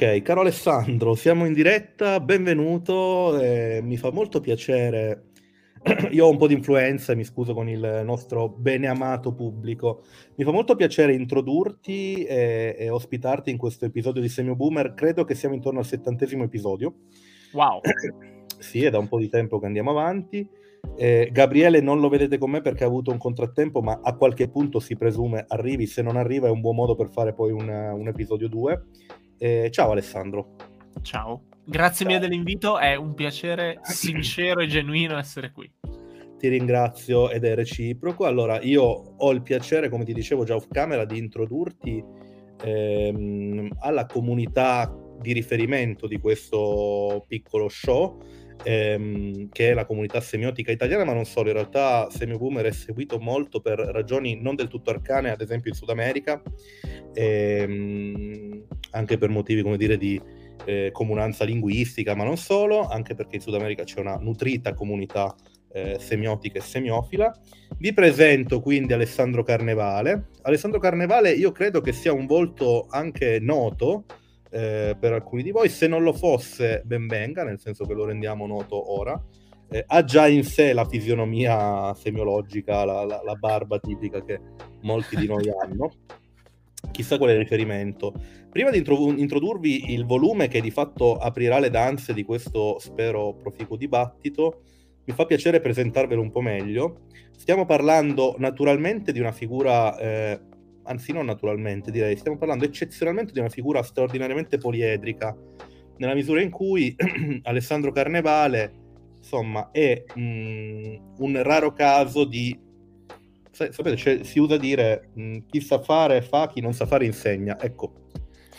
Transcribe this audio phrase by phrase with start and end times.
[0.00, 5.30] Ok, caro Alessandro, siamo in diretta, benvenuto, eh, mi fa molto piacere,
[6.12, 10.04] io ho un po' di influenza, mi scuso con il nostro beneamato pubblico,
[10.36, 15.24] mi fa molto piacere introdurti e, e ospitarti in questo episodio di Semio Boomer, credo
[15.24, 16.94] che siamo intorno al settantesimo episodio.
[17.52, 17.80] Wow!
[18.56, 20.48] sì, è da un po' di tempo che andiamo avanti.
[20.94, 24.48] Eh, Gabriele non lo vedete con me perché ha avuto un contrattempo, ma a qualche
[24.48, 27.68] punto si presume arrivi, se non arriva è un buon modo per fare poi un,
[27.68, 28.82] un episodio 2.
[29.38, 30.56] Eh, ciao Alessandro.
[31.02, 32.14] Ciao, grazie ciao.
[32.14, 35.70] mille dell'invito, è un piacere sincero e genuino essere qui.
[36.38, 38.26] Ti ringrazio ed è reciproco.
[38.26, 42.04] Allora, io ho il piacere, come ti dicevo già off camera, di introdurti
[42.62, 48.22] ehm, alla comunità di riferimento di questo piccolo show,
[48.62, 51.48] ehm, che è la comunità semiotica italiana, ma non solo.
[51.48, 55.70] In realtà Semio Boomer è seguito molto per ragioni non del tutto arcane, ad esempio
[55.70, 56.42] in Sud America.
[57.14, 60.20] Ehm, anche per motivi, come dire, di
[60.64, 65.34] eh, comunanza linguistica, ma non solo, anche perché in Sud America c'è una nutrita comunità
[65.72, 67.34] eh, semiotica e semiofila.
[67.78, 70.28] Vi presento quindi Alessandro Carnevale.
[70.42, 74.04] Alessandro Carnevale io credo che sia un volto anche noto
[74.50, 78.04] eh, per alcuni di voi, se non lo fosse ben venga, nel senso che lo
[78.04, 79.20] rendiamo noto ora.
[79.70, 84.40] Eh, ha già in sé la fisionomia semiologica, la, la, la barba tipica che
[84.80, 85.90] molti di noi hanno
[86.90, 88.12] chissà quale riferimento.
[88.50, 93.76] Prima di introdurvi il volume che di fatto aprirà le danze di questo, spero, proficuo
[93.76, 94.62] dibattito,
[95.04, 97.00] mi fa piacere presentarvelo un po' meglio.
[97.36, 100.40] Stiamo parlando naturalmente di una figura, eh,
[100.88, 105.36] anzi non naturalmente direi, stiamo parlando eccezionalmente di una figura straordinariamente poliedrica,
[105.98, 106.96] nella misura in cui
[107.42, 108.72] Alessandro Carnevale,
[109.18, 112.66] insomma, è mm, un raro caso di
[113.50, 117.04] sapete, cioè, si usa dire mh, mm, chi sa fare fa, chi non sa fare
[117.04, 117.58] insegna.
[117.60, 118.06] Ecco,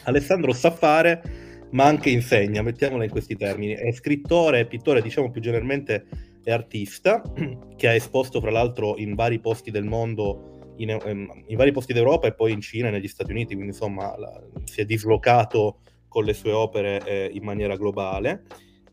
[0.03, 3.73] Alessandro sa fare, ma anche insegna, mettiamola in questi termini.
[3.73, 6.05] È scrittore, pittore, diciamo più generalmente
[6.43, 7.21] è artista,
[7.75, 11.93] che ha esposto fra l'altro in vari posti del mondo, in, ehm, in vari posti
[11.93, 15.79] d'Europa e poi in Cina e negli Stati Uniti, quindi insomma la, si è dislocato
[16.07, 18.43] con le sue opere eh, in maniera globale.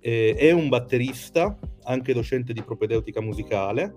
[0.01, 3.95] Eh, è un batterista, anche docente di propedeutica musicale,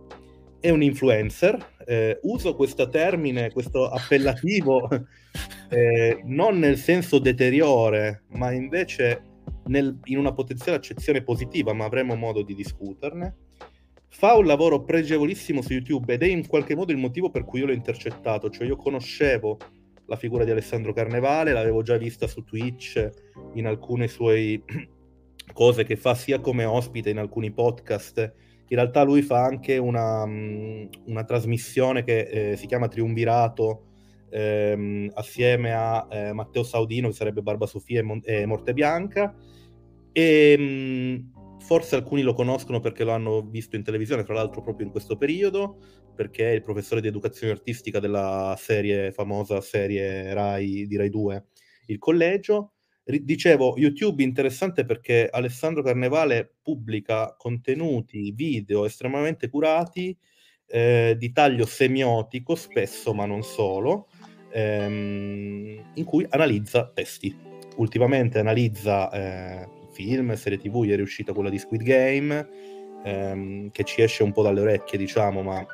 [0.59, 4.89] è un influencer, eh, uso questo termine, questo appellativo,
[5.69, 9.23] eh, non nel senso deteriore, ma invece
[9.65, 13.35] nel, in una potenziale accezione positiva, ma avremo modo di discuterne.
[14.19, 17.61] Fa un lavoro pregevolissimo su YouTube ed è in qualche modo il motivo per cui
[17.61, 19.57] io l'ho intercettato, cioè io conoscevo
[20.07, 23.09] la figura di Alessandro Carnevale, l'avevo già vista su Twitch
[23.53, 24.61] in alcune sue
[25.53, 28.19] cose che fa sia come ospite in alcuni podcast,
[28.67, 33.85] in realtà lui fa anche una, mm, una trasmissione che eh, si chiama Triumvirato
[34.31, 39.33] ehm, assieme a eh, Matteo Saudino, che sarebbe Barba Sofia e, Mon- e Morte Bianca.
[40.11, 44.61] E mh, mm, forse alcuni lo conoscono perché lo hanno visto in televisione, tra l'altro
[44.61, 45.77] proprio in questo periodo,
[46.15, 51.45] perché è il professore di educazione artistica della serie famosa serie Rai di Rai 2,
[51.87, 60.15] Il Collegio dicevo, YouTube interessante perché Alessandro Carnevale pubblica contenuti video estremamente curati
[60.67, 64.07] eh, di taglio semiotico, spesso ma non solo,
[64.51, 67.35] ehm, in cui analizza testi.
[67.77, 72.47] Ultimamente analizza eh, film, serie tv, ieri è uscita quella di Squid Game,
[73.03, 75.65] ehm, che ci esce un po' dalle orecchie, diciamo, ma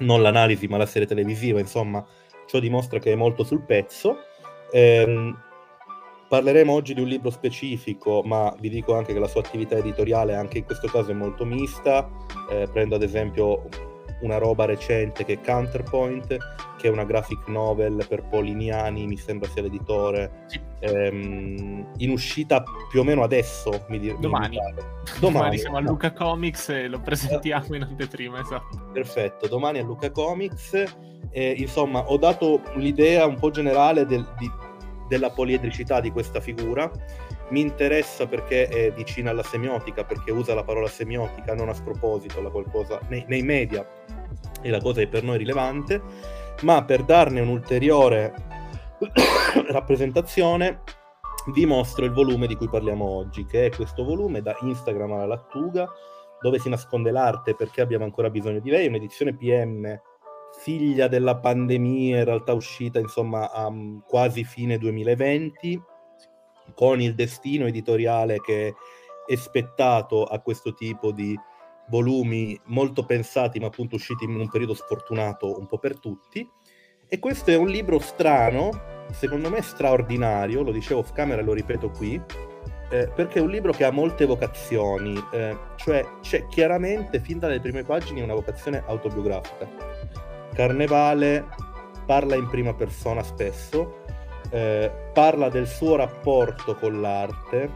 [0.00, 2.04] non l'analisi, ma la serie televisiva, insomma,
[2.46, 4.18] ciò dimostra che è molto sul pezzo.
[4.70, 5.34] Eh,
[6.28, 10.34] Parleremo oggi di un libro specifico, ma vi dico anche che la sua attività editoriale
[10.34, 12.10] anche in questo caso è molto mista.
[12.50, 13.68] Eh, prendo ad esempio
[14.20, 16.36] una roba recente che è Counterpoint,
[16.76, 20.60] che è una graphic novel per Poliniani, mi sembra sia l'editore, sì.
[20.80, 23.84] ehm, in uscita più o meno adesso.
[23.88, 24.56] Mi dir- domani.
[24.56, 25.20] Mi domani.
[25.20, 25.58] domani.
[25.58, 28.90] siamo a Luca Comics e lo presentiamo in anteprima, esatto.
[28.92, 30.84] Perfetto, domani a Luca Comics.
[31.30, 34.50] Eh, insomma, ho dato l'idea un po' generale del, di,
[35.08, 36.90] della poliedricità di questa figura.
[37.48, 42.42] Mi interessa perché è vicina alla semiotica, perché usa la parola semiotica non a sproposito,
[42.42, 43.86] la qualcosa, nei, nei media,
[44.60, 46.02] e la cosa è per noi rilevante,
[46.62, 48.34] ma per darne un'ulteriore
[49.70, 50.82] rappresentazione
[51.52, 55.26] vi mostro il volume di cui parliamo oggi, che è questo volume da Instagram alla
[55.26, 55.88] lattuga,
[56.40, 60.00] dove si nasconde l'arte perché abbiamo ancora bisogno di lei, un'edizione PM
[60.58, 65.80] figlia della pandemia, in realtà uscita insomma a mm, quasi fine 2020,
[66.74, 68.74] con il destino editoriale che
[69.26, 71.38] è spettato a questo tipo di
[71.88, 76.48] volumi molto pensati, ma appunto usciti in un periodo sfortunato un po' per tutti.
[77.08, 78.70] E questo è un libro strano,
[79.12, 82.20] secondo me straordinario, lo dicevo off camera e lo ripeto qui,
[82.90, 87.60] eh, perché è un libro che ha molte vocazioni, eh, cioè c'è chiaramente fin dalle
[87.60, 89.68] prime pagine una vocazione autobiografica.
[90.52, 91.46] Carnevale
[92.06, 94.04] parla in prima persona spesso,
[94.56, 97.70] eh, parla del suo rapporto con l'arte,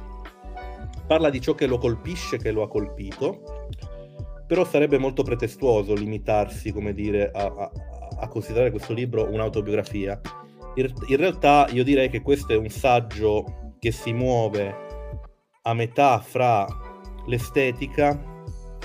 [1.06, 3.66] parla di ciò che lo colpisce, che lo ha colpito,
[4.46, 7.70] però sarebbe molto pretestuoso limitarsi, come dire, a, a,
[8.20, 10.18] a considerare questo libro un'autobiografia.
[10.76, 14.74] In, in realtà io direi che questo è un saggio che si muove
[15.62, 16.66] a metà fra
[17.26, 18.18] l'estetica,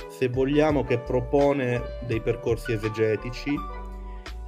[0.09, 3.55] se vogliamo, che propone dei percorsi esegetici,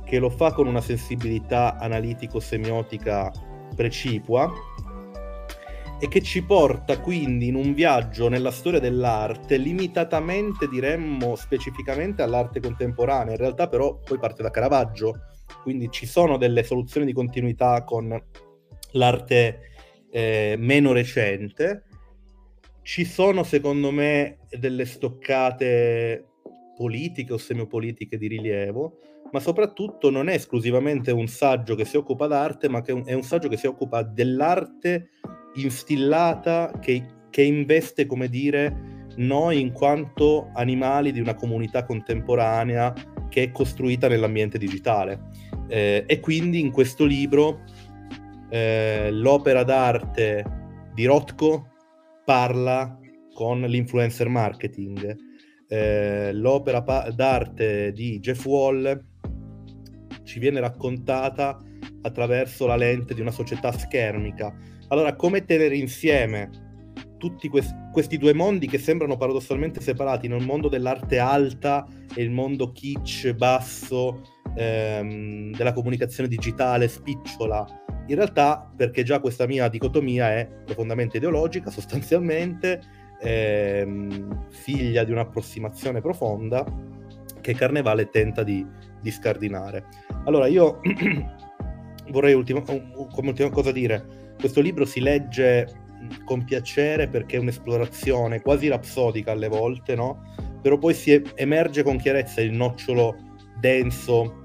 [0.07, 3.31] che lo fa con una sensibilità analitico-semiotica
[3.75, 4.51] precipua
[5.99, 12.59] e che ci porta quindi in un viaggio nella storia dell'arte, limitatamente diremmo specificamente all'arte
[12.59, 15.21] contemporanea, in realtà però poi parte da Caravaggio,
[15.63, 18.23] quindi ci sono delle soluzioni di continuità con
[18.91, 19.59] l'arte
[20.11, 21.83] eh, meno recente,
[22.83, 26.25] ci sono secondo me delle stoccate
[26.77, 28.99] politiche o semiopolitiche di rilievo,
[29.31, 33.23] ma soprattutto non è esclusivamente un saggio che si occupa d'arte, ma che è un
[33.23, 35.09] saggio che si occupa dell'arte
[35.55, 42.93] instillata che, che investe, come dire, noi in quanto animali di una comunità contemporanea
[43.29, 45.29] che è costruita nell'ambiente digitale.
[45.67, 47.63] Eh, e quindi in questo libro
[48.49, 50.45] eh, l'opera d'arte
[50.93, 51.67] di Rothko
[52.23, 52.99] parla
[53.33, 55.15] con l'influencer marketing.
[55.67, 59.05] Eh, l'opera pa- d'arte di Jeff Wall
[60.27, 61.57] ci viene raccontata
[62.01, 64.53] attraverso la lente di una società schermica.
[64.89, 66.49] Allora, come tenere insieme
[67.17, 72.29] tutti quest- questi due mondi che sembrano paradossalmente separati, nel mondo dell'arte alta e il
[72.29, 74.21] mondo kitsch, basso,
[74.55, 77.65] ehm, della comunicazione digitale, spicciola,
[78.07, 82.81] in realtà, perché già questa mia dicotomia è profondamente ideologica, sostanzialmente,
[83.21, 86.65] ehm, figlia di un'approssimazione profonda
[87.41, 88.65] che Carnevale tenta di,
[89.01, 89.85] di scardinare.
[90.27, 90.81] Allora, io
[92.11, 95.85] vorrei ultima, come ultima cosa dire, questo libro si legge
[96.25, 100.33] con piacere perché è un'esplorazione quasi rapsodica alle volte, no?
[100.61, 103.15] Però poi si emerge con chiarezza il nocciolo
[103.59, 104.43] denso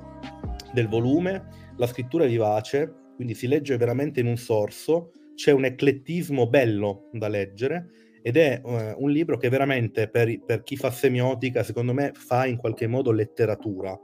[0.73, 5.65] del volume, la scrittura è vivace, quindi si legge veramente in un sorso, c'è un
[5.65, 7.89] eclettismo bello da leggere
[8.23, 12.47] ed è uh, un libro che veramente per, per, chi fa semiotica, secondo me, fa
[12.47, 13.99] in qualche modo letteratura,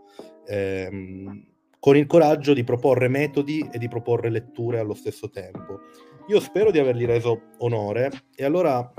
[0.44, 1.47] ehm,
[1.80, 5.80] con il coraggio di proporre metodi e di proporre letture allo stesso tempo.
[6.28, 8.92] Io spero di avergli reso onore e allora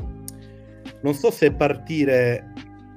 [1.01, 2.53] non so se partire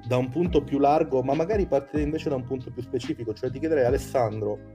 [0.07, 3.49] da un punto più largo, ma magari partire invece da un punto più specifico, cioè
[3.49, 4.71] ti chiederei Alessandro,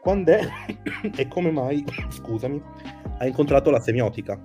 [0.00, 0.46] quando è
[1.16, 2.62] e come mai, scusami,
[3.18, 4.40] ha incontrato la semiotica?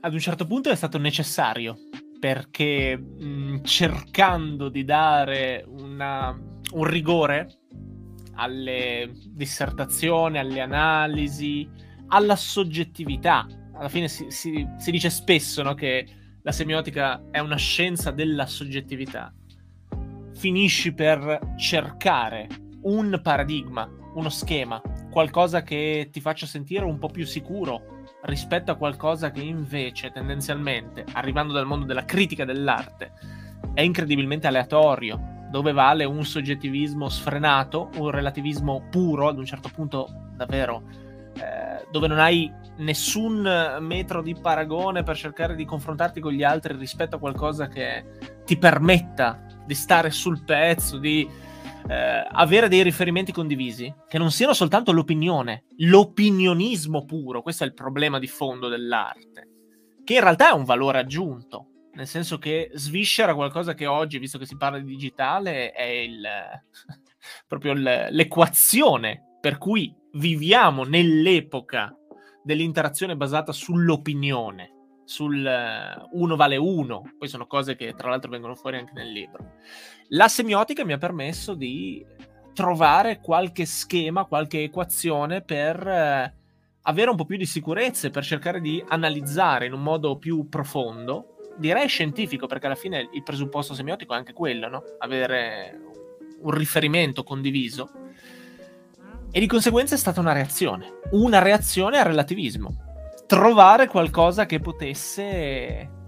[0.00, 1.76] Ad un certo punto è stato necessario
[2.18, 6.30] perché mh, cercando di dare una,
[6.72, 7.63] un rigore
[8.34, 11.68] alle dissertazioni, alle analisi,
[12.08, 13.46] alla soggettività.
[13.74, 16.06] Alla fine si, si, si dice spesso no, che
[16.42, 19.32] la semiotica è una scienza della soggettività.
[20.34, 22.48] Finisci per cercare
[22.82, 24.80] un paradigma, uno schema,
[25.10, 31.04] qualcosa che ti faccia sentire un po' più sicuro rispetto a qualcosa che invece tendenzialmente,
[31.12, 33.12] arrivando dal mondo della critica dell'arte,
[33.74, 40.08] è incredibilmente aleatorio, dove vale un soggettivismo sfrenato, un relativismo puro, ad un certo punto
[40.34, 40.82] davvero,
[41.36, 46.74] eh, dove non hai nessun metro di paragone per cercare di confrontarti con gli altri
[46.74, 48.04] rispetto a qualcosa che
[48.44, 51.24] ti permetta di stare sul pezzo, di
[51.86, 57.74] eh, avere dei riferimenti condivisi, che non siano soltanto l'opinione, l'opinionismo puro, questo è il
[57.74, 59.48] problema di fondo dell'arte,
[60.02, 64.38] che in realtà è un valore aggiunto, nel senso che sviscera qualcosa che oggi, visto
[64.38, 66.22] che si parla di digitale, è il,
[67.46, 71.94] proprio l'equazione per cui viviamo nell'epoca
[72.42, 74.74] dell'interazione basata sull'opinione
[75.04, 79.10] sul uh, uno vale uno, poi sono cose che tra l'altro vengono fuori anche nel
[79.10, 79.52] libro.
[80.08, 82.04] La semiotica mi ha permesso di
[82.52, 86.40] trovare qualche schema, qualche equazione per uh,
[86.82, 91.33] avere un po' più di sicurezza per cercare di analizzare in un modo più profondo,
[91.56, 94.82] direi scientifico, perché alla fine il presupposto semiotico è anche quello, no?
[94.98, 95.80] avere
[96.40, 97.90] un riferimento condiviso.
[99.30, 102.84] E di conseguenza è stata una reazione, una reazione al relativismo
[103.26, 106.02] trovare qualcosa che potesse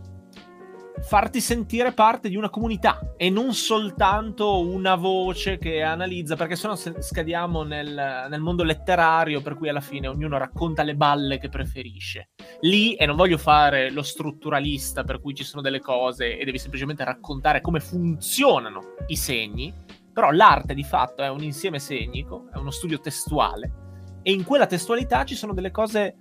[1.02, 6.74] farti sentire parte di una comunità e non soltanto una voce che analizza, perché sennò
[6.74, 12.30] scadiamo nel, nel, mondo letterario per cui alla fine ognuno racconta le balle che preferisce.
[12.60, 16.58] Lì, e non voglio fare lo strutturalista per cui ci sono delle cose e devi
[16.58, 19.72] semplicemente raccontare come funzionano i segni,
[20.12, 23.84] però l'arte di fatto è un insieme segnico, è uno studio testuale
[24.22, 26.16] e in quella testualità ci sono delle cose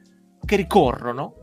[0.45, 1.37] che ricorrono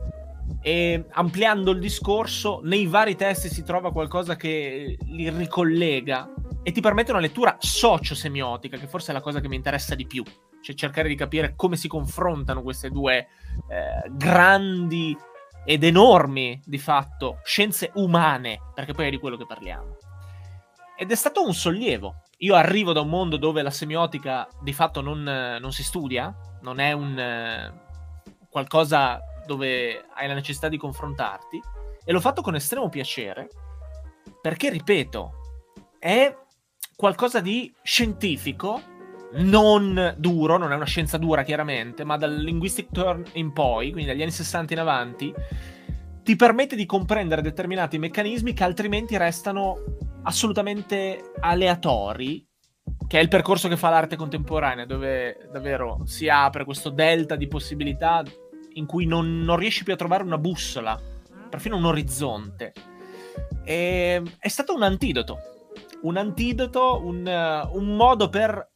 [0.61, 6.33] e ampliando il discorso, nei vari testi si trova qualcosa che li ricollega
[6.63, 10.07] e ti permette una lettura socio-semiotica, che forse è la cosa che mi interessa di
[10.07, 10.23] più,
[10.61, 15.15] cioè cercare di capire come si confrontano queste due eh, grandi
[15.65, 19.97] ed enormi, di fatto, scienze umane, perché poi è di quello che parliamo.
[20.95, 22.21] Ed è stato un sollievo.
[22.39, 26.79] Io arrivo da un mondo dove la semiotica di fatto non, non si studia, non
[26.79, 27.73] è un eh,
[28.49, 31.61] qualcosa dove hai la necessità di confrontarti
[32.05, 33.49] e l'ho fatto con estremo piacere
[34.41, 35.31] perché, ripeto,
[35.99, 36.35] è
[36.95, 38.81] qualcosa di scientifico,
[39.35, 44.09] non duro, non è una scienza dura chiaramente, ma dal linguistic turn in poi, quindi
[44.11, 45.33] dagli anni 60 in avanti,
[46.23, 49.77] ti permette di comprendere determinati meccanismi che altrimenti restano
[50.23, 52.45] assolutamente aleatori,
[53.07, 57.47] che è il percorso che fa l'arte contemporanea, dove davvero si apre questo delta di
[57.47, 58.23] possibilità
[58.73, 60.99] in cui non, non riesci più a trovare una bussola,
[61.49, 62.73] perfino un orizzonte.
[63.63, 65.37] E, è stato un antidoto,
[66.01, 68.71] un antidoto, un, uh, un modo per,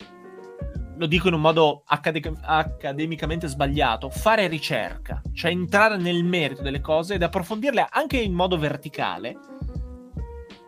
[0.95, 6.81] lo dico in un modo accad- accademicamente sbagliato, fare ricerca, cioè entrare nel merito delle
[6.81, 9.37] cose ed approfondirle anche in modo verticale.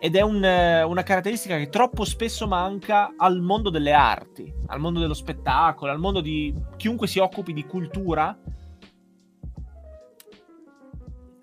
[0.02, 5.02] Ed è un, una caratteristica che troppo spesso manca al mondo delle arti, al mondo
[5.02, 8.38] dello spettacolo, al mondo di chiunque si occupi di cultura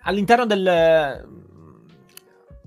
[0.06, 1.28] all'interno del,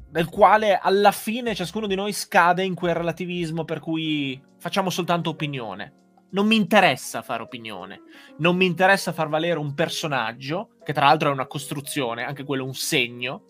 [0.09, 5.29] del quale alla fine ciascuno di noi scade in quel relativismo per cui facciamo soltanto
[5.29, 5.95] opinione.
[6.31, 8.01] Non mi interessa fare opinione,
[8.37, 12.65] non mi interessa far valere un personaggio, che tra l'altro è una costruzione, anche quello
[12.65, 13.45] un segno.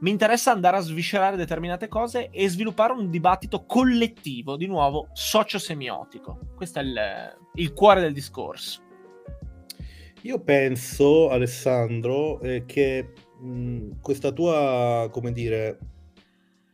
[0.00, 6.38] Mi interessa andare a sviscerare determinate cose e sviluppare un dibattito collettivo, di nuovo socio-semiotico.
[6.54, 8.85] Questo è il, il cuore del discorso.
[10.26, 15.78] Io penso, Alessandro, eh, che mh, questa tua, come dire,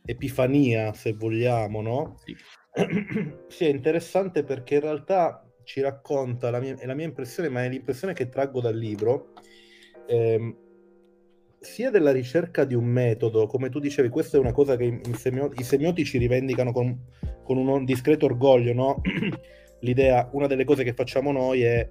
[0.03, 2.17] epifania, se vogliamo, no?
[2.25, 2.35] Sì.
[3.49, 7.69] sia interessante perché in realtà ci racconta, la mia, è la mia impressione, ma è
[7.69, 9.33] l'impressione che traggo dal libro,
[10.07, 10.57] ehm,
[11.59, 15.51] sia della ricerca di un metodo, come tu dicevi, questa è una cosa che semio-
[15.57, 16.99] i semiotici rivendicano con,
[17.43, 19.01] con un discreto orgoglio, no?
[19.81, 21.87] L'idea, una delle cose che facciamo noi è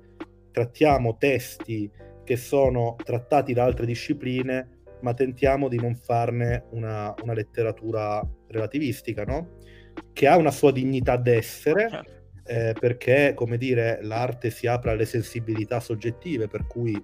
[0.53, 1.91] trattiamo testi
[2.25, 9.25] che sono trattati da altre discipline, ma tentiamo di non farne una, una letteratura relativistica,
[9.25, 9.59] no?
[10.13, 12.13] Che ha una sua dignità d'essere, certo.
[12.45, 17.03] eh, perché, come dire, l'arte si apre alle sensibilità soggettive, per cui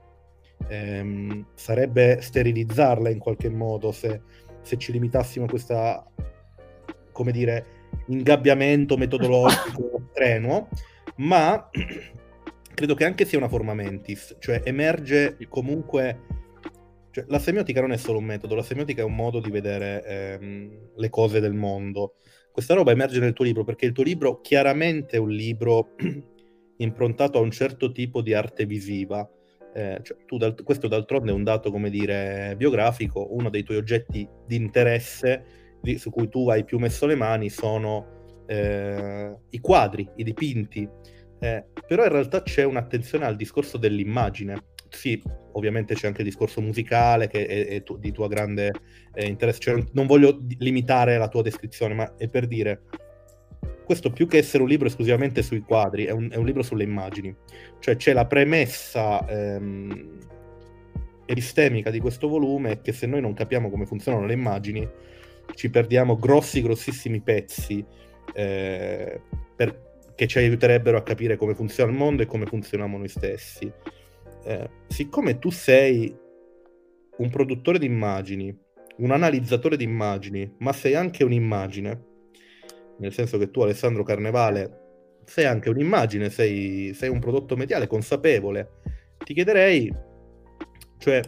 [0.69, 4.23] ehm, sarebbe sterilizzarla in qualche modo se,
[4.62, 6.07] se ci limitassimo a questa,
[7.11, 7.76] come dire,
[8.07, 10.69] ingabbiamento metodologico trenuo,
[11.17, 11.69] ma
[12.79, 16.37] credo che anche sia una forma mentis, cioè emerge comunque...
[17.11, 20.05] Cioè, la semiotica non è solo un metodo, la semiotica è un modo di vedere
[20.05, 22.15] ehm, le cose del mondo.
[22.53, 25.97] Questa roba emerge nel tuo libro perché il tuo libro chiaramente è un libro
[26.79, 29.29] improntato a un certo tipo di arte visiva.
[29.75, 33.27] Eh, cioè, dal, questo d'altronde è un dato, come dire, biografico.
[33.35, 38.45] Uno dei tuoi oggetti di interesse su cui tu hai più messo le mani sono
[38.47, 40.89] eh, i quadri, i dipinti.
[41.40, 44.64] Eh, però in realtà c'è un'attenzione al discorso dell'immagine.
[44.88, 48.73] Sì, ovviamente c'è anche il discorso musicale che è, è tu, di tua grande
[49.14, 49.61] eh, interesse.
[49.61, 52.83] Cioè, non voglio limitare la tua descrizione, ma è per dire,
[53.85, 56.85] questo più che essere un libro esclusivamente sui quadri, è un, è un libro sulle
[56.85, 57.35] immagini.
[57.78, 60.18] Cioè c'è la premessa ehm,
[61.25, 64.87] epistemica di questo volume che se noi non capiamo come funzionano le immagini,
[65.54, 67.83] ci perdiamo grossi, grossissimi pezzi
[68.35, 69.21] eh,
[69.57, 69.88] per
[70.19, 73.73] che ci aiuterebbero a capire come funziona il mondo e come funzioniamo noi stessi.
[74.45, 76.13] Eh, siccome tu sei
[77.19, 78.53] un produttore di immagini,
[78.97, 82.05] un analizzatore di immagini, ma sei anche un'immagine,
[82.99, 88.71] nel senso che tu, Alessandro Carnevale, sei anche un'immagine, sei, sei un prodotto mediale consapevole,
[89.25, 89.95] ti chiederei,
[90.99, 91.21] cioè,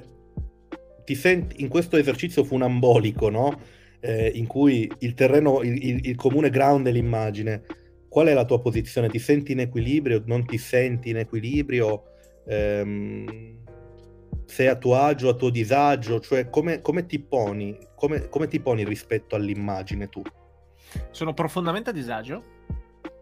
[1.05, 3.57] ti senti in questo esercizio funambolico, no?
[4.01, 7.63] Eh, in cui il terreno, il, il, il comune ground è l'immagine,
[8.11, 9.09] qual è la tua posizione?
[9.09, 10.23] Ti senti in equilibrio?
[10.27, 12.03] Non ti senti in equilibrio?
[12.47, 13.59] Ehm,
[14.47, 18.59] sei a tuo agio, a tuo disagio, cioè come, come ti poni, come, come ti
[18.59, 20.23] poni rispetto all'immagine tu?
[21.11, 22.59] Sono profondamente a disagio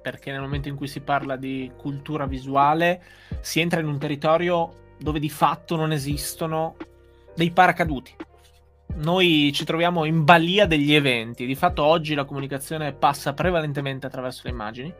[0.01, 3.03] perché nel momento in cui si parla di cultura visuale
[3.41, 6.77] si entra in un territorio dove di fatto non esistono
[7.35, 8.17] dei paracaduti.
[8.99, 14.43] Noi ci troviamo in balia degli eventi, di fatto oggi la comunicazione passa prevalentemente attraverso
[14.45, 14.93] le immagini,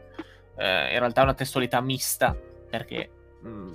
[0.55, 2.33] eh, in realtà è una testualità mista
[2.69, 3.09] perché
[3.41, 3.71] mh,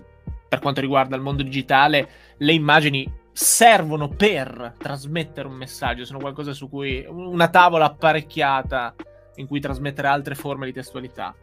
[0.48, 6.54] per quanto riguarda il mondo digitale le immagini servono per trasmettere un messaggio, sono qualcosa
[6.54, 8.94] su cui una tavola apparecchiata
[9.34, 11.34] in cui trasmettere altre forme di testualità.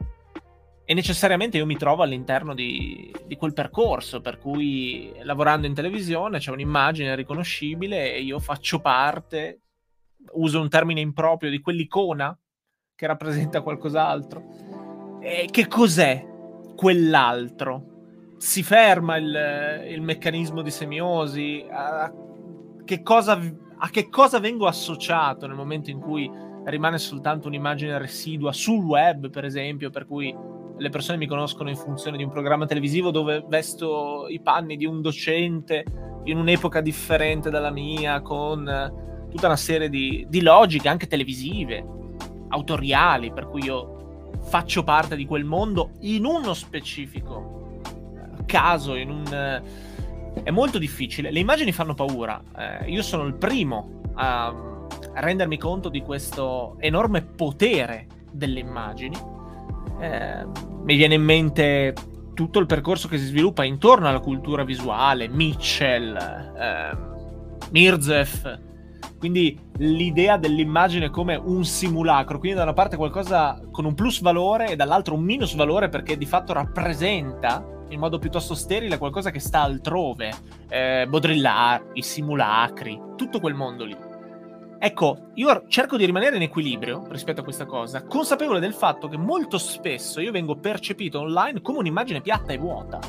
[0.91, 6.37] E necessariamente io mi trovo all'interno di, di, quel percorso, per cui lavorando in televisione
[6.37, 9.61] c'è un'immagine riconoscibile e io faccio parte,
[10.33, 12.37] uso un termine improprio, di quell'icona
[12.93, 15.19] che rappresenta qualcos'altro.
[15.21, 16.27] E che cos'è
[16.75, 18.35] quell'altro?
[18.35, 21.65] Si ferma il, il meccanismo di semiosi?
[21.71, 22.13] A
[22.83, 23.39] che, cosa,
[23.77, 26.29] a che cosa vengo associato nel momento in cui
[26.65, 31.75] rimane soltanto un'immagine residua sul web, per esempio, per cui le persone mi conoscono in
[31.75, 35.85] funzione di un programma televisivo dove vesto i panni di un docente
[36.23, 41.85] in un'epoca differente dalla mia, con tutta una serie di, di logiche anche televisive,
[42.49, 47.79] autoriali, per cui io faccio parte di quel mondo in uno specifico
[48.47, 49.61] caso, in un...
[50.43, 55.89] È molto difficile, le immagini fanno paura, eh, io sono il primo a rendermi conto
[55.89, 59.40] di questo enorme potere delle immagini.
[60.01, 60.45] Eh,
[60.83, 61.93] mi viene in mente
[62.33, 66.97] tutto il percorso che si sviluppa intorno alla cultura visuale, Mitchell, eh,
[67.69, 68.59] Mirzev,
[69.19, 74.69] quindi l'idea dell'immagine come un simulacro, quindi da una parte qualcosa con un plus valore
[74.69, 79.39] e dall'altra un minus valore perché di fatto rappresenta in modo piuttosto sterile qualcosa che
[79.39, 80.33] sta altrove,
[80.69, 84.10] eh, Baudrillard, i simulacri, tutto quel mondo lì.
[84.83, 89.15] Ecco, io cerco di rimanere in equilibrio rispetto a questa cosa, consapevole del fatto che
[89.15, 92.99] molto spesso io vengo percepito online come un'immagine piatta e vuota,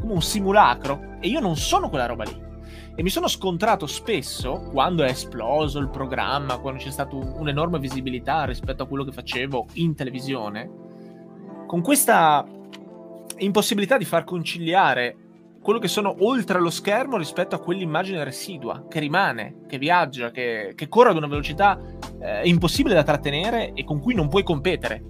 [0.00, 2.36] come un simulacro, e io non sono quella roba lì.
[2.96, 8.44] E mi sono scontrato spesso, quando è esploso il programma, quando c'è stata un'enorme visibilità
[8.44, 10.68] rispetto a quello che facevo in televisione,
[11.68, 12.44] con questa
[13.38, 15.21] impossibilità di far conciliare
[15.62, 20.72] quello che sono oltre lo schermo rispetto a quell'immagine residua che rimane, che viaggia, che,
[20.74, 21.80] che corre ad una velocità
[22.20, 25.02] eh, impossibile da trattenere e con cui non puoi competere.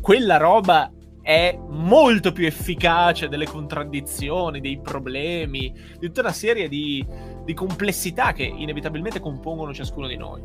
[0.00, 7.06] Quella roba è molto più efficace delle contraddizioni, dei problemi, di tutta una serie di,
[7.44, 10.42] di complessità che inevitabilmente compongono ciascuno di noi.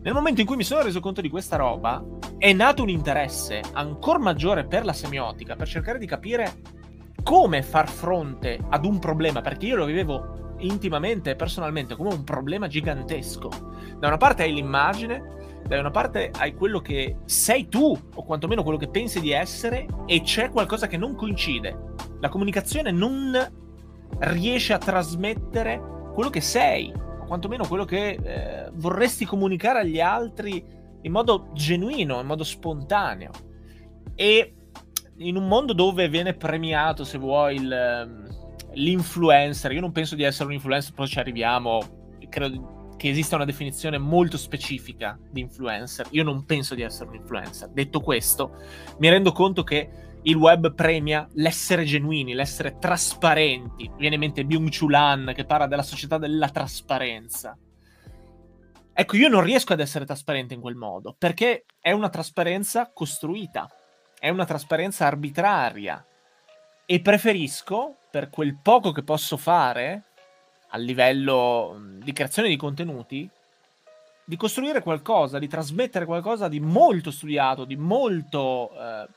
[0.00, 2.02] Nel momento in cui mi sono reso conto di questa roba,
[2.38, 6.54] è nato un interesse ancora maggiore per la semiotica, per cercare di capire
[7.28, 12.24] come far fronte ad un problema, perché io lo vivevo intimamente e personalmente come un
[12.24, 13.50] problema gigantesco.
[13.98, 18.62] Da una parte hai l'immagine, da una parte hai quello che sei tu, o quantomeno
[18.62, 21.76] quello che pensi di essere, e c'è qualcosa che non coincide.
[22.20, 23.36] La comunicazione non
[24.20, 25.82] riesce a trasmettere
[26.14, 30.64] quello che sei, o quantomeno quello che eh, vorresti comunicare agli altri
[31.02, 33.32] in modo genuino, in modo spontaneo.
[34.14, 34.54] E
[35.18, 38.28] in un mondo dove viene premiato, se vuoi, il, ehm,
[38.74, 41.80] l'influencer, io non penso di essere un influencer, poi ci arriviamo,
[42.28, 47.16] credo che esista una definizione molto specifica di influencer, io non penso di essere un
[47.16, 47.68] influencer.
[47.70, 48.56] Detto questo,
[48.98, 53.88] mi rendo conto che il web premia l'essere genuini, l'essere trasparenti.
[53.88, 57.56] Mi viene in mente Byung-Chul Han che parla della società della trasparenza.
[58.92, 63.68] Ecco, io non riesco ad essere trasparente in quel modo, perché è una trasparenza costruita
[64.18, 66.04] è una trasparenza arbitraria.
[66.86, 70.04] E preferisco, per quel poco che posso fare
[70.70, 73.28] a livello di creazione di contenuti,
[74.24, 79.08] di costruire qualcosa, di trasmettere qualcosa di molto studiato, di molto eh,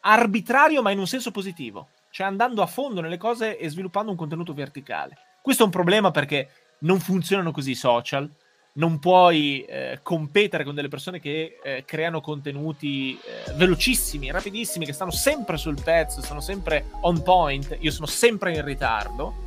[0.00, 4.16] arbitrario, ma in un senso positivo, cioè andando a fondo nelle cose e sviluppando un
[4.16, 5.16] contenuto verticale.
[5.40, 6.50] Questo è un problema perché
[6.80, 8.28] non funzionano così i social,
[8.74, 14.92] non puoi eh, competere con delle persone che eh, creano contenuti eh, velocissimi, rapidissimi, che
[14.92, 17.76] stanno sempre sul pezzo, sono sempre on point.
[17.80, 19.42] Io sono sempre in ritardo,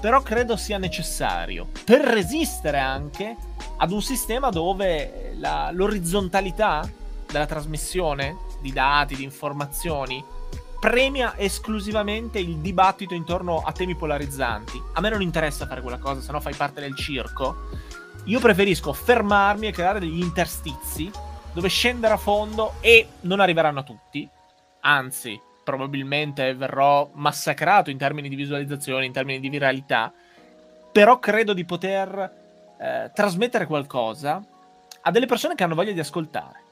[0.00, 3.36] però credo sia necessario per resistere anche
[3.78, 6.88] ad un sistema dove la, l'orizzontalità
[7.30, 10.22] della trasmissione di dati, di informazioni,
[10.80, 14.80] premia esclusivamente il dibattito intorno a temi polarizzanti.
[14.94, 17.86] A me non interessa fare quella cosa, se no fai parte del circo
[18.28, 21.10] io preferisco fermarmi e creare degli interstizi
[21.52, 24.28] dove scendere a fondo e non arriveranno tutti.
[24.80, 30.12] Anzi, probabilmente verrò massacrato in termini di visualizzazione, in termini di viralità,
[30.92, 34.44] però credo di poter eh, trasmettere qualcosa
[35.00, 36.62] a delle persone che hanno voglia di ascoltare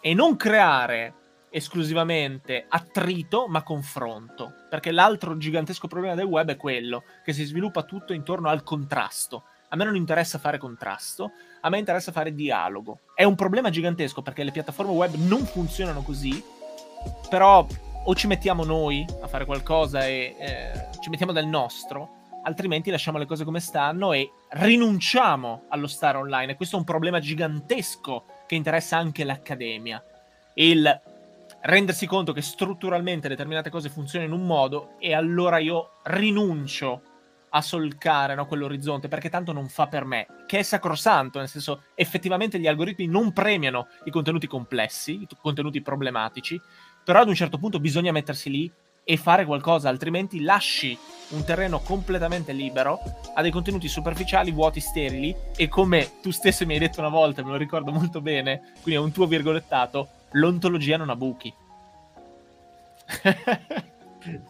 [0.00, 1.14] e non creare
[1.50, 4.50] esclusivamente attrito ma confronto.
[4.70, 9.44] Perché l'altro gigantesco problema del web è quello che si sviluppa tutto intorno al contrasto
[9.72, 14.22] a me non interessa fare contrasto a me interessa fare dialogo è un problema gigantesco
[14.22, 16.42] perché le piattaforme web non funzionano così
[17.28, 17.66] però
[18.04, 23.18] o ci mettiamo noi a fare qualcosa e eh, ci mettiamo del nostro altrimenti lasciamo
[23.18, 26.52] le cose come stanno e rinunciamo allo stare online.
[26.52, 30.02] E questo è un problema gigantesco che interessa anche l'accademia.
[30.54, 31.00] Il
[31.62, 37.02] rendersi conto che strutturalmente determinate cose funzionano in un modo e allora io rinuncio
[37.54, 41.84] a solcare no, quell'orizzonte perché tanto non fa per me, che è sacrosanto, nel senso
[41.94, 46.60] effettivamente gli algoritmi non premiano i contenuti complessi, i contenuti problematici,
[47.04, 48.72] però ad un certo punto bisogna mettersi lì
[49.04, 50.96] e fare qualcosa, altrimenti lasci
[51.30, 53.00] un terreno completamente libero
[53.34, 57.42] a dei contenuti superficiali, vuoti, sterili e come tu stesso mi hai detto una volta,
[57.42, 61.52] me lo ricordo molto bene, quindi è un tuo virgolettato, l'ontologia non ha buchi.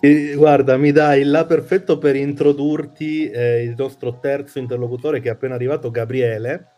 [0.01, 5.33] E, guarda, mi dai là perfetto per introdurti eh, il nostro terzo interlocutore che è
[5.33, 6.73] appena arrivato, Gabriele.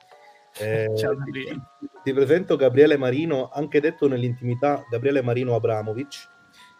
[0.58, 1.60] Eh, Ciao, Gabriele.
[1.80, 6.28] Ti, ti, presento Gabriele Marino, anche detto nell'intimità Gabriele Marino Abramovic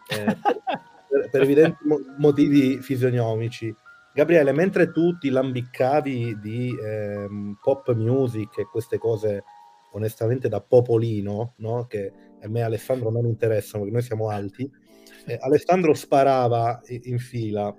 [0.09, 0.25] eh,
[1.09, 1.79] per, per, evidenti
[2.19, 3.75] motivi fisionomici.
[4.13, 9.43] Gabriele, mentre tu ti lambiccavi di ehm, pop music e queste cose
[9.95, 11.87] onestamente da popolino, no?
[11.89, 14.71] che a me e Alessandro non interessano perché noi siamo alti,
[15.27, 17.75] eh, Alessandro sparava in fila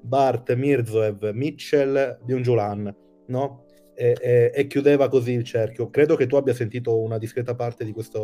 [0.00, 2.94] Bart, Mirzoev, Mitchell, Byung-Julan,
[3.26, 3.64] no?
[3.94, 5.90] E, e, e, chiudeva così il cerchio.
[5.90, 8.20] Credo che tu abbia sentito una discreta parte di questa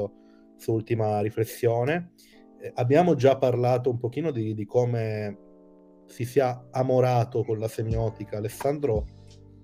[0.57, 2.13] sua ultima riflessione.
[2.61, 5.39] Eh, abbiamo già parlato un pochino di, di, come
[6.07, 9.07] si sia amorato con la semiotica Alessandro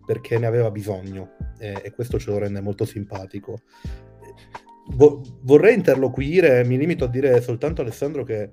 [0.05, 3.61] perché ne aveva bisogno eh, e questo ce lo rende molto simpatico.
[4.97, 8.51] Vo- vorrei interloquire, mi limito a dire soltanto Alessandro che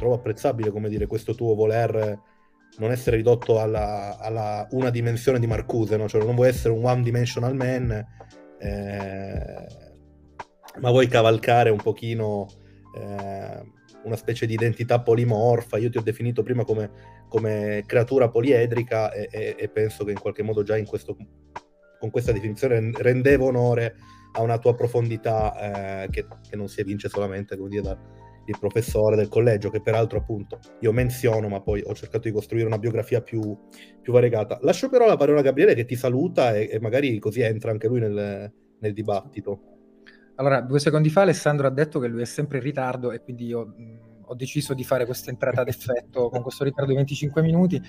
[0.00, 2.18] trovo apprezzabile come dire questo tuo voler
[2.78, 6.08] non essere ridotto alla, alla una dimensione di Marcuse, no?
[6.08, 7.90] cioè non vuoi essere un one dimensional man,
[8.58, 9.66] eh,
[10.78, 12.46] ma vuoi cavalcare un pochino
[12.96, 13.62] eh,
[14.04, 15.76] una specie di identità polimorfa.
[15.76, 16.90] Io ti ho definito prima come,
[17.28, 21.16] come creatura poliedrica e, e, e, penso che in qualche modo già questo,
[21.98, 23.96] con questa definizione rendevo onore
[24.32, 27.98] a una tua profondità eh, che, che, non si evince solamente come dire,
[28.50, 32.66] dal professore del collegio, che peraltro appunto io menziono, ma poi ho cercato di costruire
[32.66, 33.56] una biografia più,
[34.00, 34.58] più variegata.
[34.62, 37.88] Lascio però la parola a Gabriele che ti saluta e, e magari così entra anche
[37.88, 39.60] lui nel, nel dibattito.
[40.36, 43.46] Allora, due secondi fa Alessandro ha detto che lui è sempre in ritardo e quindi
[43.46, 47.80] io mh, ho deciso di fare questa entrata d'effetto con questo ritardo di 25 minuti.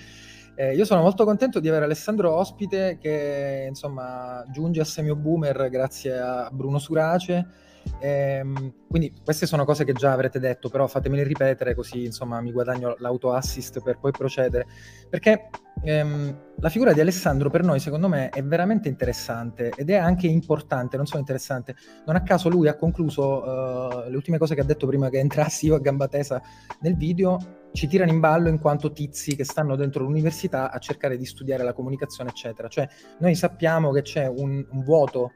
[0.54, 5.70] Eh, io sono molto contento di avere Alessandro ospite che insomma giunge a Semio Boomer
[5.70, 7.70] grazie a Bruno Surace
[8.00, 12.52] Ehm, quindi queste sono cose che già avrete detto, però fatemele ripetere così insomma mi
[12.52, 14.66] guadagno l'auto-assist per poi procedere.
[15.08, 15.48] Perché
[15.82, 20.26] ehm, la figura di Alessandro per noi secondo me è veramente interessante ed è anche
[20.26, 21.74] importante, non solo interessante.
[22.06, 25.18] Non a caso lui ha concluso uh, le ultime cose che ha detto prima che
[25.18, 26.40] entrassi io a gamba tesa
[26.80, 27.38] nel video,
[27.72, 31.64] ci tirano in ballo in quanto tizi che stanno dentro l'università a cercare di studiare
[31.64, 32.68] la comunicazione, eccetera.
[32.68, 35.32] Cioè noi sappiamo che c'è un, un vuoto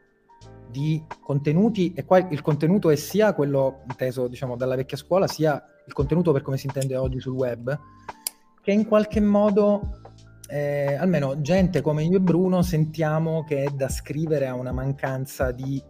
[0.70, 5.62] di contenuti e qua il contenuto è sia quello inteso diciamo dalla vecchia scuola sia
[5.86, 7.78] il contenuto per come si intende oggi sul web
[8.62, 10.00] che in qualche modo
[10.48, 15.50] eh, almeno gente come io e Bruno sentiamo che è da scrivere a una mancanza
[15.50, 15.82] di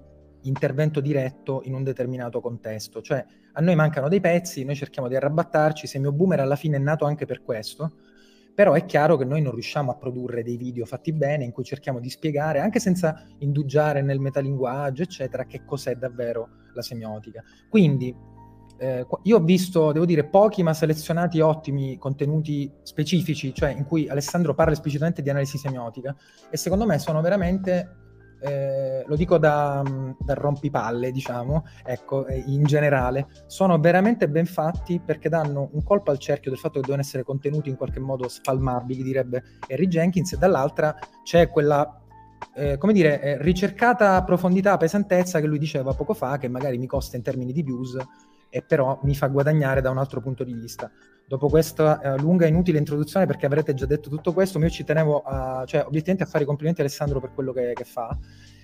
[0.43, 3.03] intervento diretto in un determinato contesto.
[3.03, 6.81] Cioè a noi mancano dei pezzi noi cerchiamo di arrabattarci Semio Boomer alla fine è
[6.81, 7.93] nato anche per questo
[8.57, 11.63] però è chiaro che noi non riusciamo a produrre dei video fatti bene in cui
[11.63, 17.45] cerchiamo di spiegare, anche senza indugiare nel metalinguaggio, eccetera, che cos'è davvero la semiotica.
[17.69, 18.17] Quindi
[18.79, 24.09] eh, io ho visto, devo dire, pochi ma selezionati ottimi contenuti specifici, cioè in cui
[24.09, 26.17] Alessandro parla esplicitamente di analisi semiotica
[26.49, 28.06] e secondo me sono veramente
[28.47, 29.83] eh, lo dico da,
[30.19, 36.11] da, rompipalle, diciamo, ecco, eh, in generale, sono veramente ben fatti perché danno un colpo
[36.11, 40.33] al cerchio del fatto che devono essere contenuti in qualche modo spalmabili, direbbe Harry Jenkins,
[40.33, 42.01] e dall'altra c'è quella,
[42.55, 46.87] eh, come dire, eh, ricercata profondità, pesantezza che lui diceva poco fa, che magari mi
[46.87, 47.97] costa in termini di views,
[48.49, 50.91] e però mi fa guadagnare da un altro punto di vista
[51.27, 54.85] dopo questa eh, lunga e inutile introduzione, perché avrete già detto tutto questo, io ci
[54.85, 58.17] tenevo a, cioè, obiettivamente a fare i complimenti a Alessandro per quello che, che fa,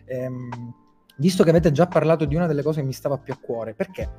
[0.04, 0.74] ehm,
[1.16, 3.74] visto che avete già parlato di una delle cose che mi stava più a cuore,
[3.74, 4.10] perché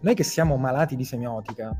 [0.00, 1.70] noi che siamo malati di semiotica,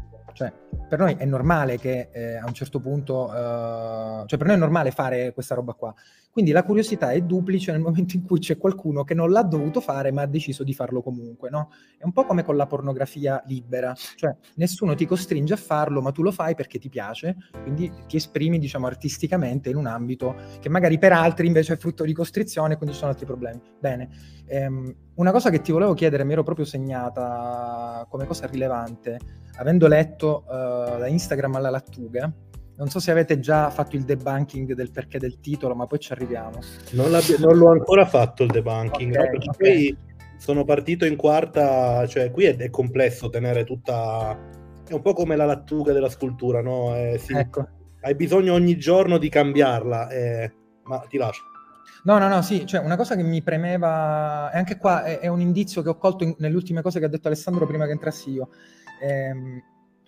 [0.40, 0.50] cioè
[0.88, 4.58] per noi è normale che eh, a un certo punto, uh, cioè per noi è
[4.58, 5.94] normale fare questa roba qua.
[6.32, 9.80] Quindi la curiosità è duplice nel momento in cui c'è qualcuno che non l'ha dovuto
[9.80, 11.70] fare ma ha deciso di farlo comunque, no?
[11.98, 16.12] È un po' come con la pornografia libera, cioè nessuno ti costringe a farlo ma
[16.12, 20.68] tu lo fai perché ti piace, quindi ti esprimi diciamo artisticamente in un ambito che
[20.68, 23.60] magari per altri invece è frutto di costrizione, quindi ci sono altri problemi.
[23.78, 24.08] Bene,
[24.46, 29.18] ehm, una cosa che ti volevo chiedere, mi ero proprio segnata come cosa rilevante,
[29.60, 32.32] avendo letto uh, da Instagram alla lattuga,
[32.76, 36.12] non so se avete già fatto il debunking del perché del titolo, ma poi ci
[36.12, 36.60] arriviamo.
[36.92, 39.36] Non, non l'ho ancora fatto il debunking, okay, no?
[39.36, 39.54] okay.
[39.58, 39.98] poi
[40.38, 44.34] sono partito in quarta, cioè qui è, è, complesso tenere tutta...
[44.88, 46.96] È un po' come la lattuga della scultura, no?
[46.96, 47.68] Eh, sì, ecco.
[48.00, 50.52] Hai bisogno ogni giorno di cambiarla, eh,
[50.84, 51.42] ma ti lascio.
[52.04, 55.26] No, no, no, sì, cioè una cosa che mi premeva, e anche qua è, è
[55.26, 57.92] un indizio che ho colto in, nelle ultime cose che ha detto Alessandro prima che
[57.92, 58.48] entrassi io.
[59.00, 59.62] Ehm,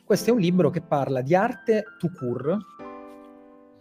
[0.05, 2.57] questo è un libro che parla di arte to cure,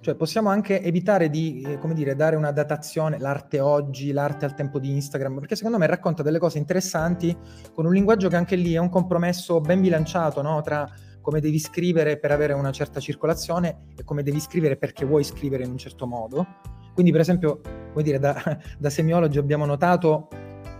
[0.01, 4.55] cioè possiamo anche evitare di, eh, come dire, dare una datazione, l'arte oggi, l'arte al
[4.55, 7.37] tempo di Instagram, perché secondo me racconta delle cose interessanti
[7.73, 10.61] con un linguaggio che anche lì è un compromesso ben bilanciato, no?
[10.61, 10.89] Tra
[11.21, 15.63] come devi scrivere per avere una certa circolazione e come devi scrivere perché vuoi scrivere
[15.63, 16.47] in un certo modo.
[16.95, 18.35] Quindi, per esempio, come dire, da,
[18.79, 20.29] da semiologi abbiamo notato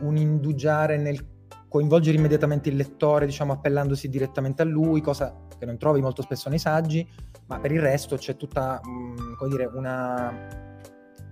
[0.02, 1.31] un indugiare nel
[1.72, 6.50] coinvolgere immediatamente il lettore, diciamo, appellandosi direttamente a lui, cosa che non trovi molto spesso
[6.50, 7.10] nei saggi,
[7.48, 10.60] ma per il resto c'è tutta, mh, mm, come dire, una...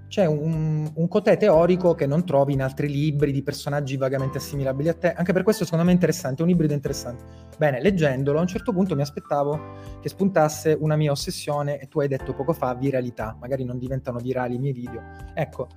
[0.08, 4.90] C'è un, un cotè teorico che non trovi in altri libri di personaggi vagamente assimilabili
[4.90, 5.14] a te.
[5.14, 7.24] Anche per questo secondo me è interessante, è un ibrido interessante.
[7.58, 9.60] Bene, leggendolo, a un certo punto mi aspettavo
[10.02, 13.36] che spuntasse una mia ossessione, e tu hai detto poco fa, viralità.
[13.40, 15.02] Magari non diventano virali i miei video.
[15.36, 15.68] Ecco,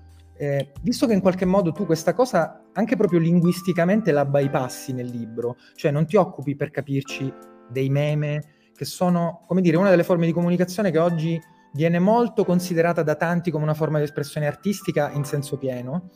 [0.42, 5.07] eh, visto che in qualche modo tu questa cosa anche proprio linguisticamente la bypassi nel
[5.07, 7.33] libro, cioè non ti occupi per capirci
[7.70, 8.42] dei meme
[8.74, 11.40] che sono, come dire, una delle forme di comunicazione che oggi
[11.74, 16.11] viene molto considerata da tanti come una forma di espressione artistica in senso pieno,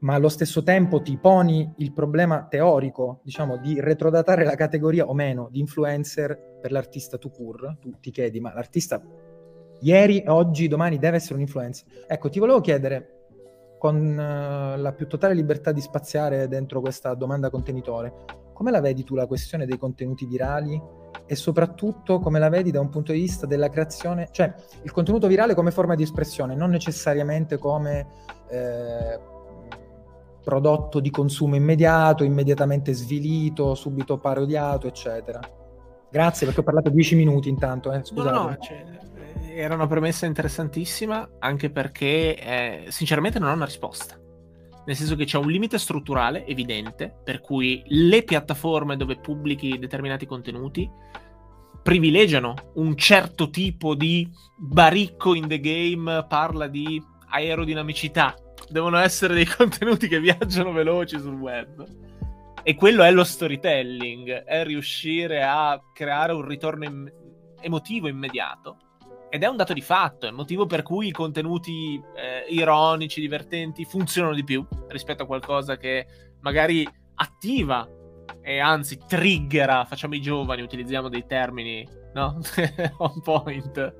[0.00, 5.12] ma allo stesso tempo ti poni il problema teorico, diciamo, di retrodatare la categoria o
[5.12, 9.02] meno di influencer per l'artista to cure, tu ti chiedi, ma l'artista
[9.80, 11.86] ieri, oggi, domani deve essere un influencer.
[12.06, 13.13] Ecco, ti volevo chiedere,
[13.84, 18.14] con uh, la più totale libertà di spaziare dentro questa domanda contenitore,
[18.54, 20.80] come la vedi tu la questione dei contenuti virali
[21.26, 25.26] e soprattutto come la vedi da un punto di vista della creazione, cioè il contenuto
[25.26, 28.06] virale come forma di espressione, non necessariamente come
[28.48, 29.20] eh,
[30.42, 35.40] prodotto di consumo immediato, immediatamente svilito, subito parodiato, eccetera.
[36.10, 38.30] Grazie perché ho parlato dieci minuti intanto, eh, scusate.
[38.30, 38.82] No, no, cioè,
[39.54, 44.18] era una premessa interessantissima, anche perché eh, sinceramente non ho una risposta.
[44.86, 50.26] Nel senso che c'è un limite strutturale evidente, per cui le piattaforme dove pubblichi determinati
[50.26, 50.90] contenuti
[51.82, 58.34] privilegiano un certo tipo di baricco in the game, parla di aerodinamicità,
[58.68, 61.86] devono essere dei contenuti che viaggiano veloci sul web.
[62.62, 67.12] E quello è lo storytelling, è riuscire a creare un ritorno im-
[67.60, 68.78] emotivo immediato
[69.34, 73.20] ed è un dato di fatto, è il motivo per cui i contenuti eh, ironici,
[73.20, 76.06] divertenti funzionano di più rispetto a qualcosa che
[76.38, 77.84] magari attiva
[78.40, 82.38] e anzi triggera, facciamo i giovani, utilizziamo dei termini, no?
[82.98, 83.94] On point.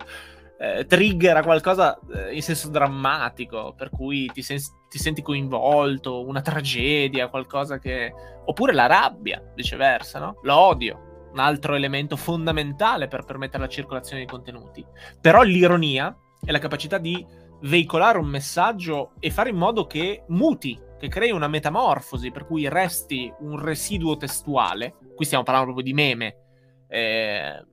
[0.57, 6.43] Eh, triggera qualcosa eh, in senso drammatico, per cui ti, sen- ti, senti coinvolto, una
[6.43, 8.15] tragedia, qualcosa che...
[8.45, 10.39] oppure la rabbia, viceversa, no?
[10.43, 14.87] L'odio un altro elemento fondamentale per permettere la circolazione dei contenuti.
[15.21, 17.27] Però l'ironia è la capacità di
[17.63, 22.69] veicolare un messaggio e fare in modo che muti, che crei una metamorfosi, per cui
[22.69, 24.95] resti un residuo testuale.
[25.17, 26.37] Qui stiamo parlando proprio di meme.
[26.87, 27.65] Eh,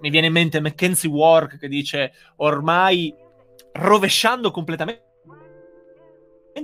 [0.00, 3.14] mi viene in mente Mackenzie Work che dice ormai
[3.72, 5.04] rovesciando completamente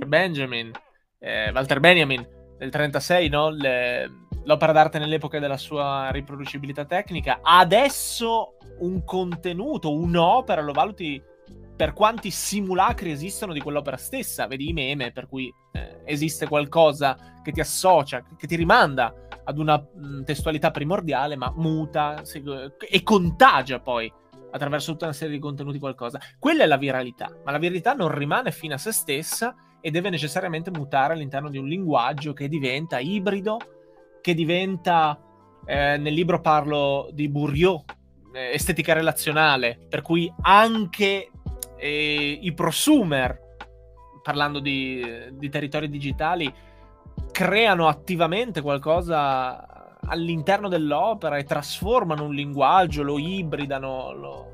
[0.05, 0.71] Benjamin,
[1.19, 3.49] eh, Walter Benjamin del 36, no?
[3.49, 11.21] Le, l'opera d'arte nell'epoca della sua riproducibilità tecnica, adesso un contenuto, un'opera lo valuti
[11.75, 17.17] per quanti simulacri esistono di quell'opera stessa, vedi i meme, per cui eh, esiste qualcosa
[17.43, 22.77] che ti associa, che ti rimanda ad una mh, mm, testualità primordiale, ma muta segue,
[22.79, 24.11] e contagia poi
[24.49, 26.19] attraverso tutta una serie di contenuti qualcosa.
[26.39, 30.09] Quella è la viralità, ma la viralità non rimane fine a se stessa e deve
[30.09, 33.57] necessariamente mutare all'interno di un linguaggio che diventa ibrido,
[34.21, 35.19] che diventa,
[35.65, 37.83] eh, nel libro parlo di Bourdieu,
[38.33, 41.31] eh, estetica relazionale, per cui anche
[41.77, 43.39] eh, i prosumer,
[44.21, 46.53] parlando di, di territori digitali,
[47.31, 54.13] creano attivamente qualcosa all'interno dell'opera e trasformano un linguaggio, lo ibridano.
[54.13, 54.51] Lo...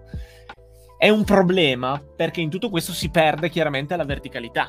[0.97, 4.67] È un problema perché in tutto questo si perde chiaramente la verticalità.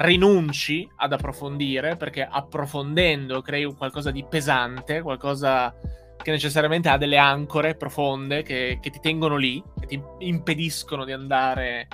[0.00, 5.74] Rinunci ad approfondire perché approfondendo crei qualcosa di pesante, qualcosa
[6.22, 11.12] che necessariamente ha delle ancore profonde che, che ti tengono lì, che ti impediscono di
[11.12, 11.88] andare,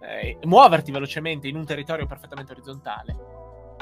[0.00, 3.16] eh, muoverti velocemente in un territorio perfettamente orizzontale,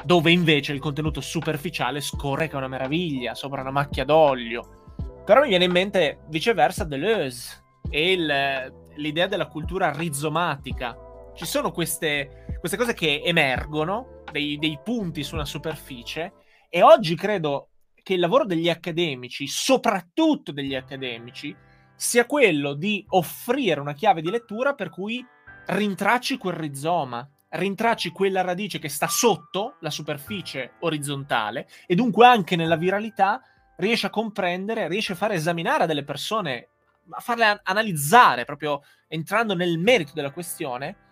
[0.03, 4.95] dove invece il contenuto superficiale scorre che è una meraviglia, sopra una macchia d'olio.
[5.23, 10.97] Però mi viene in mente viceversa Deleuze e il, l'idea della cultura rizomatica.
[11.35, 16.33] Ci sono queste, queste cose che emergono, dei, dei punti su una superficie,
[16.69, 17.69] e oggi credo
[18.03, 21.55] che il lavoro degli accademici, soprattutto degli accademici,
[21.95, 25.25] sia quello di offrire una chiave di lettura per cui
[25.67, 32.57] rintracci quel rizoma, rintracci quella radice che sta sotto la superficie orizzontale e dunque anche
[32.57, 33.41] nella viralità
[33.77, 36.67] riesci a comprendere, riesci a fare esaminare a delle persone,
[37.09, 41.06] a farle analizzare proprio entrando nel merito della questione,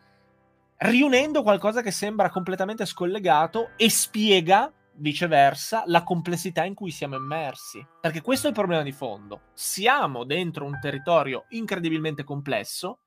[0.77, 7.85] riunendo qualcosa che sembra completamente scollegato e spiega viceversa la complessità in cui siamo immersi.
[7.99, 9.41] Perché questo è il problema di fondo.
[9.53, 12.99] Siamo dentro un territorio incredibilmente complesso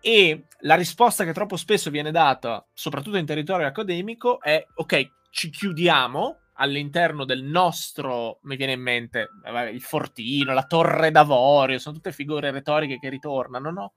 [0.00, 5.50] e la risposta che troppo spesso viene data, soprattutto in territorio accademico, è ok, ci
[5.50, 9.28] chiudiamo all'interno del nostro, mi viene in mente,
[9.72, 13.92] il fortino, la torre d'avorio, sono tutte figure retoriche che ritornano, no?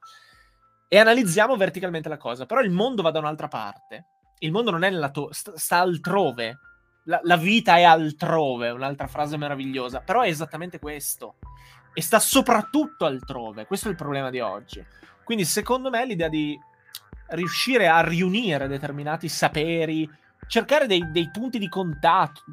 [0.94, 4.06] E analizziamo verticalmente la cosa, però il mondo va da un'altra parte.
[4.38, 6.60] Il mondo non è nella torre, sta, altrove,
[7.06, 11.38] la, la, vita è altrove, un'altra frase meravigliosa, però è esattamente questo.
[11.96, 14.86] E sta soprattutto altrove, questo è il problema di oggi.
[15.24, 16.56] Quindi secondo me l'idea di
[17.30, 20.08] riuscire a riunire determinati saperi,
[20.46, 22.44] cercare dei, dei punti di contatto,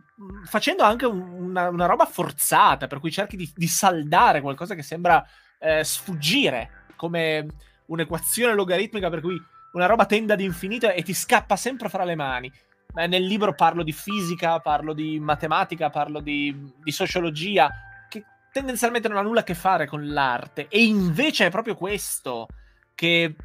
[0.46, 4.82] facendo anche un, una, una, roba forzata, per cui cerchi di, di saldare qualcosa che
[4.82, 5.22] sembra
[5.58, 7.46] eh, sfuggire, come
[7.90, 9.40] un'equazione logaritmica per cui
[9.72, 12.52] una roba tende ad infinito e ti scappa sempre fra le mani
[12.92, 17.70] nel libro parlo di fisica, parlo di matematica, parlo di, di sociologia,
[18.08, 20.66] che tendenzialmente non ha nulla a che fare con l'arte.
[20.68, 22.48] E invece è proprio questo
[22.94, 23.36] che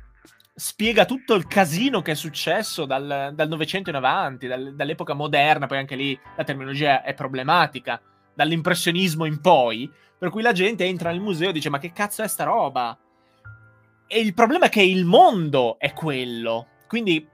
[0.53, 5.67] spiega tutto il casino che è successo dal, dal Novecento in avanti, dal, dall'epoca moderna,
[5.67, 8.01] poi anche lì la terminologia è problematica,
[8.33, 12.23] dall'impressionismo in poi, per cui la gente entra nel museo e dice ma che cazzo
[12.23, 12.97] è sta roba?
[14.07, 16.67] E il problema è che il mondo è quello.
[16.87, 17.27] Quindi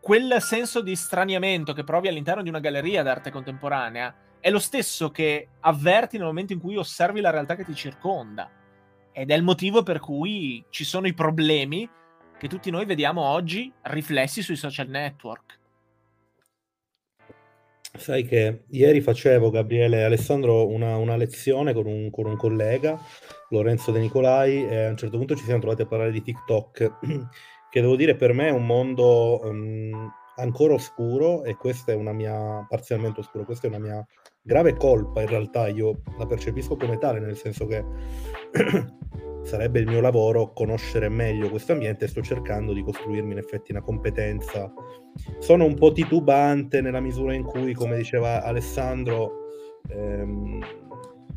[0.00, 5.10] quel senso di straniamento che provi all'interno di una galleria d'arte contemporanea è lo stesso
[5.10, 8.50] che avverti nel momento in cui osservi la realtà che ti circonda.
[9.12, 11.88] Ed è il motivo per cui ci sono i problemi
[12.38, 15.58] che tutti noi vediamo oggi riflessi sui social network.
[17.94, 22.98] Sai che ieri facevo, Gabriele Alessandro, una, una lezione con un, con un, collega,
[23.50, 26.98] Lorenzo De Nicolai, e a un certo punto ci siamo trovati a parlare di TikTok.
[27.72, 32.12] Che devo dire per me è un mondo um, ancora oscuro e questa è una
[32.12, 34.06] mia, parzialmente oscuro, questa è una mia
[34.42, 37.82] grave colpa in realtà, io la percepisco come tale, nel senso che
[39.42, 43.72] sarebbe il mio lavoro conoscere meglio questo ambiente e sto cercando di costruirmi in effetti
[43.72, 44.72] una competenza.
[45.38, 49.32] Sono un po' titubante nella misura in cui, come diceva Alessandro,
[49.88, 50.64] ehm,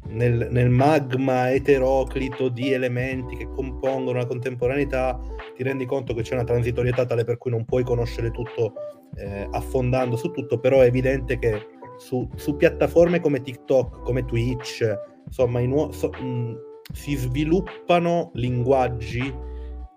[0.08, 5.20] nel, nel, magma eteroclito di elementi che compongono la contemporaneità,
[5.56, 8.74] ti rendi conto che c'è una transitorietà tale per cui non puoi conoscere tutto
[9.18, 14.88] eh, affondando su tutto, però è evidente che su, su piattaforme come TikTok, come Twitch,
[15.26, 19.34] insomma, nuo- so, mh, si sviluppano linguaggi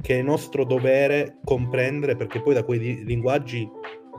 [0.00, 3.68] che è nostro dovere comprendere perché poi da quei linguaggi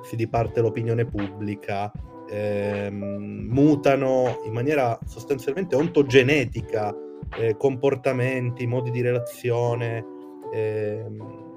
[0.04, 1.92] si diparte l'opinione pubblica,
[2.30, 6.96] ehm, mutano in maniera sostanzialmente ontogenetica
[7.38, 10.06] eh, comportamenti, modi di relazione,
[10.54, 11.48] ehm,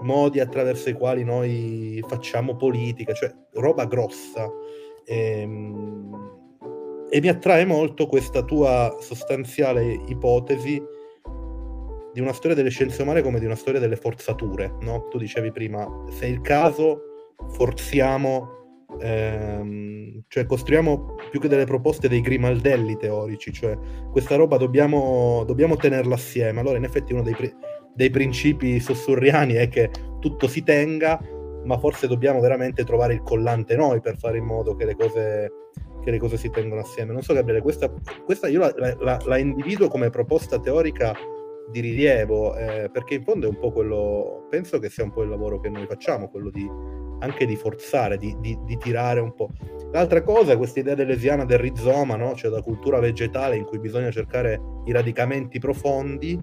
[0.00, 4.48] modi attraverso i quali noi facciamo politica, cioè roba grossa.
[5.04, 6.44] Ehm,
[7.16, 10.78] e mi attrae molto questa tua sostanziale ipotesi
[12.12, 15.08] di una storia delle scienze umane come di una storia delle forzature, no?
[15.08, 18.56] Tu dicevi prima, se è il caso, forziamo
[19.00, 23.78] ehm, cioè costruiamo più che delle proposte dei grimaldelli teorici, cioè
[24.10, 26.60] questa roba dobbiamo, dobbiamo tenerla assieme.
[26.60, 27.54] Allora in effetti uno dei, pri-
[27.94, 29.90] dei principi sussurriani è che
[30.20, 31.18] tutto si tenga,
[31.66, 35.50] ma forse dobbiamo veramente trovare il collante noi per fare in modo che le cose,
[36.02, 37.12] che le cose si tengano assieme.
[37.12, 37.92] Non so Gabriele, questa,
[38.24, 41.14] questa io la, la, la, individuo come proposta teorica
[41.70, 45.22] di rilievo, eh, perché in fondo è un po' quello, penso che sia un po'
[45.22, 46.68] il lavoro che noi facciamo, quello di
[47.18, 49.48] anche di forzare, di, di, di tirare un po'.
[49.90, 52.34] L'altra cosa è questa idea dell'esiana del rizoma, no?
[52.34, 56.38] cioè la cultura vegetale in cui bisogna cercare i radicamenti profondi,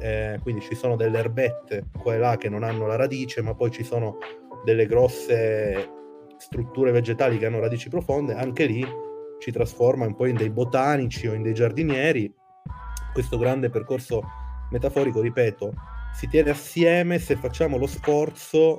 [0.00, 3.54] eh, quindi ci sono delle erbette qua e là che non hanno la radice, ma
[3.54, 4.18] poi ci sono
[4.64, 5.90] delle grosse
[6.38, 8.86] strutture vegetali che hanno radici profonde, anche lì
[9.38, 12.32] ci trasforma un po' in dei botanici o in dei giardinieri.
[13.12, 14.22] Questo grande percorso
[14.70, 15.72] metaforico, ripeto,
[16.12, 18.78] si tiene assieme se facciamo lo sforzo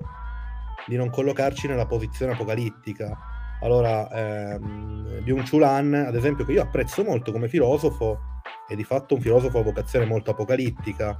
[0.87, 3.17] di non collocarci nella posizione apocalittica.
[3.61, 9.15] Allora, ehm, Byung-Chul Han, ad esempio, che io apprezzo molto come filosofo, è di fatto
[9.15, 11.17] un filosofo a vocazione molto apocalittica.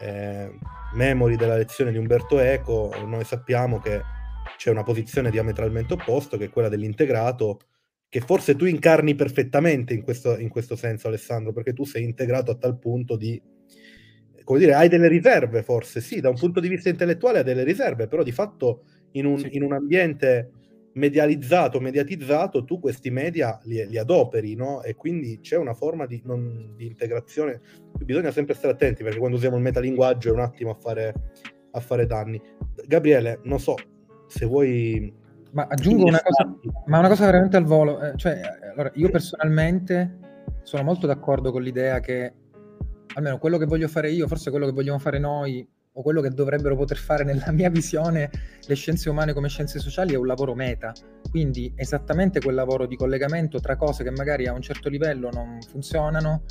[0.00, 0.58] Eh,
[0.94, 4.02] memori della lezione di Umberto Eco, noi sappiamo che
[4.56, 7.60] c'è una posizione diametralmente opposta, che è quella dell'integrato,
[8.08, 12.50] che forse tu incarni perfettamente in questo, in questo senso, Alessandro, perché tu sei integrato
[12.50, 13.40] a tal punto di
[14.44, 17.64] come dire, hai delle riserve forse, sì, da un punto di vista intellettuale hai delle
[17.64, 19.48] riserve, però di fatto in un, sì.
[19.52, 20.50] in un ambiente
[20.94, 24.82] medializzato, mediatizzato, tu questi media li, li adoperi, no?
[24.82, 27.60] E quindi c'è una forma di, non, di, integrazione.
[28.04, 31.14] Bisogna sempre stare attenti perché quando usiamo il metalinguaggio è un attimo a fare,
[31.70, 32.40] a fare danni.
[32.86, 33.76] Gabriele, non so
[34.26, 35.12] se vuoi.
[35.52, 38.00] Ma aggiungo una cosa, ma una cosa veramente al volo.
[38.00, 38.40] Eh, cioè,
[38.72, 40.18] allora, io personalmente
[40.62, 42.34] sono molto d'accordo con l'idea che
[43.14, 46.30] almeno quello che voglio fare io, forse quello che vogliamo fare noi, o quello che
[46.30, 48.30] dovrebbero poter fare nella mia visione
[48.66, 50.92] le scienze umane come scienze sociali è un lavoro meta,
[51.30, 55.58] quindi esattamente quel lavoro di collegamento tra cose che magari a un certo livello non
[55.68, 56.44] funzionano,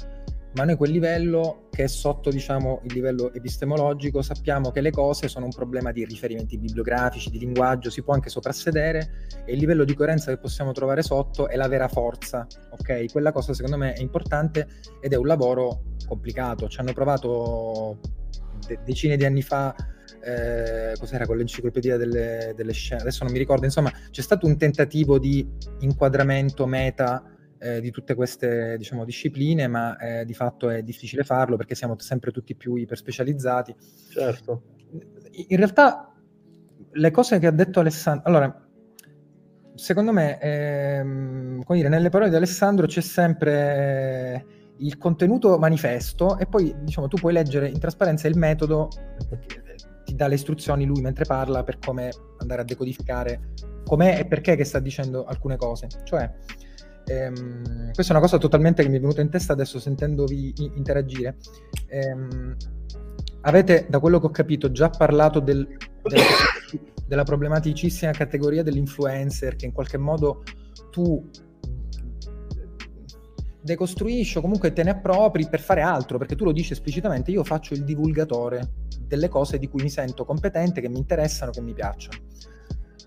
[0.54, 5.30] ma noi quel livello che è sotto diciamo, il livello epistemologico sappiamo che le cose
[5.30, 9.86] sono un problema di riferimenti bibliografici, di linguaggio, si può anche soprassedere e il livello
[9.86, 13.10] di coerenza che possiamo trovare sotto è la vera forza, ok?
[13.12, 14.68] Quella cosa secondo me è importante
[15.00, 17.98] ed è un lavoro complicato, ci hanno provato
[18.66, 19.76] de- decine di anni fa
[20.24, 24.58] eh, cos'era con l'enciclopedia delle, delle scene, adesso non mi ricordo, insomma c'è stato un
[24.58, 25.48] tentativo di
[25.80, 27.24] inquadramento meta
[27.62, 31.96] eh, di tutte queste diciamo, discipline, ma eh, di fatto è difficile farlo perché siamo
[32.00, 33.76] sempre tutti più iperspecializzati.
[34.10, 34.64] Certo.
[35.48, 36.12] In realtà
[36.94, 38.68] le cose che ha detto Alessandro, allora,
[39.76, 44.46] secondo me, ehm, come dire, nelle parole di Alessandro c'è sempre
[44.82, 48.90] il contenuto manifesto e poi diciamo tu puoi leggere in trasparenza il metodo
[50.06, 52.10] ti dà le istruzioni lui mentre parla per come
[52.40, 53.54] andare a decodificare
[53.86, 55.88] com'è e perché che sta dicendo alcune cose.
[56.04, 56.30] Cioè,
[57.06, 61.38] ehm, questa è una cosa totalmente che mi è venuta in testa adesso sentendovi interagire.
[61.88, 62.56] Ehm,
[63.42, 65.68] avete, da quello che ho capito, già parlato del,
[66.04, 66.24] della,
[67.08, 70.44] della problematicissima categoria dell'influencer che in qualche modo
[70.90, 71.30] tu
[73.62, 77.44] decostruisci o comunque te ne appropri per fare altro, perché tu lo dici esplicitamente, io
[77.44, 81.74] faccio il divulgatore delle cose di cui mi sento competente, che mi interessano, che mi
[81.74, 82.18] piacciono.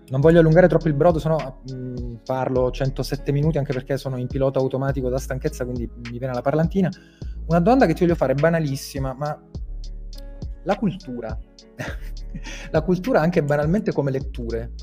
[0.07, 4.17] Non voglio allungare troppo il brodo, se no mh, parlo 107 minuti anche perché sono
[4.17, 6.89] in pilota automatico da stanchezza, quindi mi viene la parlantina.
[7.47, 9.39] Una domanda che ti voglio fare è banalissima, ma
[10.63, 11.37] la cultura,
[12.71, 14.73] la cultura anche banalmente come letture,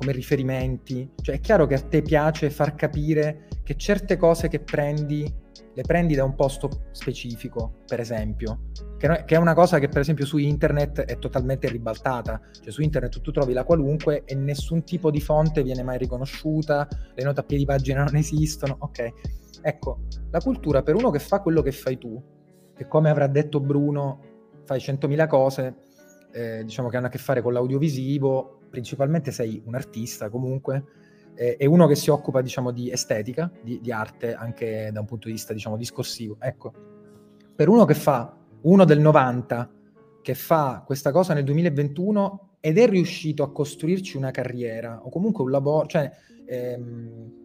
[0.00, 1.08] come riferimenti.
[1.20, 5.30] Cioè è chiaro che a te piace far capire che certe cose che prendi
[5.72, 10.26] le prendi da un posto specifico, per esempio, che, è una cosa che per esempio
[10.26, 15.12] su internet è totalmente ribaltata, cioè su internet tu trovi la qualunque e nessun tipo
[15.12, 19.12] di fonte viene mai riconosciuta, le note a piedi pagina non esistono, ok.
[19.62, 22.20] Ecco, la cultura per uno che fa quello che fai tu,
[22.74, 24.22] che come avrà detto Bruno,
[24.64, 25.76] fai 100.000 cose,
[26.32, 30.84] eh, diciamo che hanno a che fare con l'audiovisivo, principalmente sei un artista comunque,
[31.34, 35.06] eh, è uno che si occupa diciamo di estetica, di, di, arte anche da un
[35.06, 36.36] punto di vista diciamo discorsivo.
[36.40, 36.72] Ecco,
[37.54, 39.70] per uno che fa, uno del 90,
[40.22, 45.44] che fa questa cosa nel 2021 ed è riuscito a costruirci una carriera o comunque
[45.44, 46.10] un lavoro, cioè
[46.44, 47.38] ehm,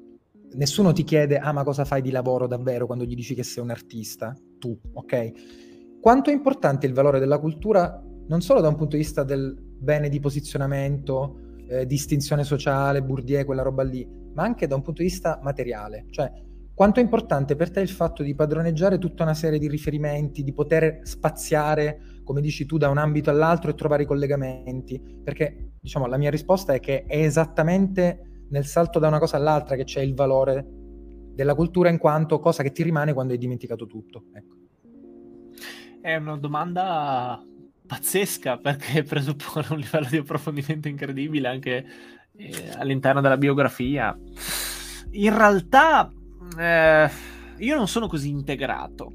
[0.54, 3.64] nessuno ti chiede ah ma cosa fai di lavoro davvero quando gli dici che sei
[3.64, 6.00] un artista, tu, ok?
[6.02, 9.56] Quanto è importante il valore della cultura non solo da un punto di vista del
[9.78, 15.02] bene di posizionamento, eh, distinzione sociale, Bourdieu, quella roba lì, ma anche da un punto
[15.02, 16.06] di vista materiale.
[16.10, 16.32] Cioè,
[16.74, 20.54] quanto è importante per te il fatto di padroneggiare tutta una serie di riferimenti, di
[20.54, 25.02] poter spaziare, come dici tu, da un ambito all'altro e trovare i collegamenti?
[25.24, 29.76] Perché, diciamo, la mia risposta è che è esattamente nel salto da una cosa all'altra
[29.76, 30.66] che c'è il valore
[31.34, 34.26] della cultura in quanto cosa che ti rimane quando hai dimenticato tutto.
[34.34, 34.56] Ecco.
[36.02, 37.44] È una domanda
[37.86, 41.86] pazzesca perché presuppone un livello di approfondimento incredibile anche
[42.36, 44.18] eh, all'interno della biografia.
[45.12, 46.12] In realtà
[46.58, 47.10] eh,
[47.58, 49.12] io non sono così integrato,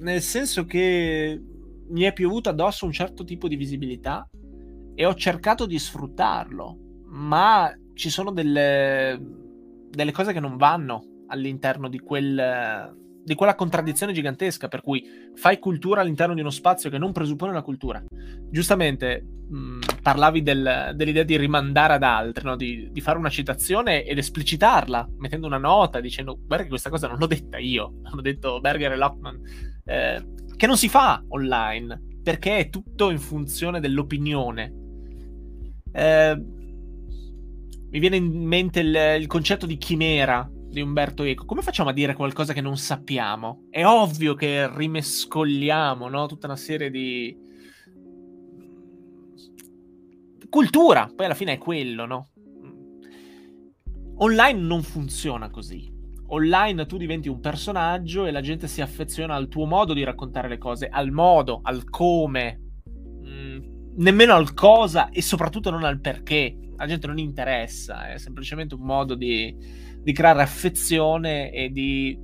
[0.00, 1.40] nel senso che
[1.86, 4.28] mi è piovuto addosso un certo tipo di visibilità
[4.94, 9.20] e ho cercato di sfruttarlo, ma ci sono delle,
[9.90, 15.04] delle cose che non vanno all'interno di quel di quella contraddizione gigantesca per cui
[15.34, 18.02] fai cultura all'interno di uno spazio che non presuppone la cultura.
[18.50, 22.56] Giustamente mh, parlavi del, dell'idea di rimandare ad altri, no?
[22.56, 27.08] di, di, fare una citazione ed esplicitarla, mettendo una nota, dicendo guarda che questa cosa
[27.08, 29.40] non l'ho detta io, l'hanno detto Berger e Lockman,
[29.84, 34.72] eh, che non si fa online, perché è tutto in funzione dell'opinione.
[35.92, 36.42] Eh,
[37.90, 41.92] mi viene in mente il, il concetto di chimera di Umberto Eco, come facciamo a
[41.94, 43.66] dire qualcosa che non sappiamo?
[43.70, 46.26] È ovvio che rimescolliamo no?
[46.26, 47.34] tutta una serie di
[50.50, 52.28] cultura, poi alla fine è quello, no?
[54.18, 55.92] Online non funziona così.
[56.28, 60.48] Online tu diventi un personaggio e la gente si affeziona al tuo modo di raccontare
[60.48, 63.58] le cose, al modo, al come, mm,
[63.96, 66.56] nemmeno al cosa e soprattutto non al perché.
[66.76, 69.56] La gente non interessa, è semplicemente un modo di,
[70.04, 72.16] di creare affezione e di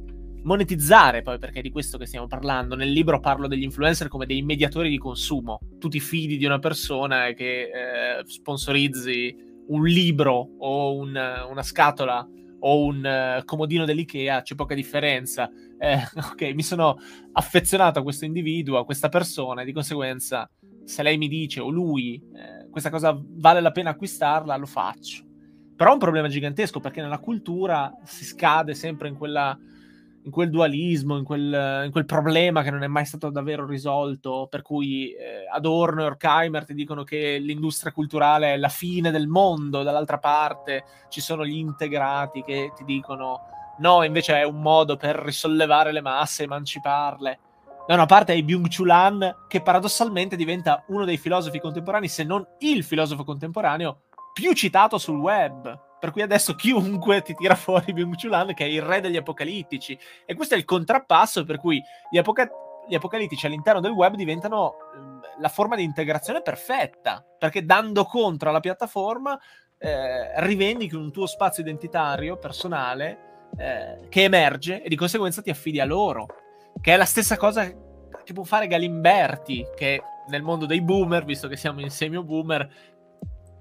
[0.42, 2.76] monetizzare, poi perché è di questo che stiamo parlando.
[2.76, 5.60] Nel libro parlo degli influencer come dei mediatori di consumo.
[5.78, 9.34] Tu ti fidi di una persona che eh, sponsorizzi
[9.68, 12.26] un libro o un, una scatola
[12.62, 15.50] o un uh, comodino dell'IKEA, c'è poca differenza.
[15.78, 15.98] Eh,
[16.32, 16.98] ok, mi sono
[17.32, 20.50] affezionato a questo individuo, a questa persona, e di conseguenza,
[20.84, 25.28] se lei mi dice o lui eh, questa cosa vale la pena acquistarla, lo faccio.
[25.80, 29.58] Però è un problema gigantesco perché nella cultura si scade sempre in, quella,
[30.24, 34.46] in quel dualismo, in quel, in quel, problema che non è mai stato davvero risolto,
[34.50, 39.26] per cui eh, Adorno e Horkheimer ti dicono che l'industria culturale è la fine del
[39.26, 43.40] mondo, dall'altra parte ci sono gli integrati che ti dicono
[43.78, 47.38] no, invece è un modo per risollevare le masse, emanciparle.
[47.86, 52.46] Da una parte hai Byung-Chul Han, che paradossalmente diventa uno dei filosofi contemporanei, se non
[52.58, 54.02] il filosofo contemporaneo
[54.41, 55.88] più citato sul web.
[56.01, 59.99] Per cui adesso chiunque ti tira fuori Byung-Chul Han, che è il re degli apocalittici.
[60.24, 61.80] E questo è il contrappasso per cui
[62.11, 62.51] gli, apoca-
[62.88, 67.22] gli apocalittici all'interno del web diventano eh, la forma di integrazione perfetta.
[67.38, 69.38] Perché dando contro alla piattaforma
[69.76, 75.80] eh, rivendichi un tuo spazio identitario, personale, eh, che emerge e di conseguenza ti affidi
[75.80, 76.26] a loro.
[76.80, 77.70] Che è la stessa cosa
[78.24, 82.89] che può fare Galimberti, che nel mondo dei boomer, visto che siamo in semio-boomer,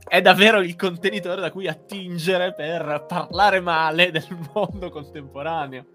[0.09, 5.85] è davvero il contenitore da cui attingere per parlare male del mondo contemporaneo.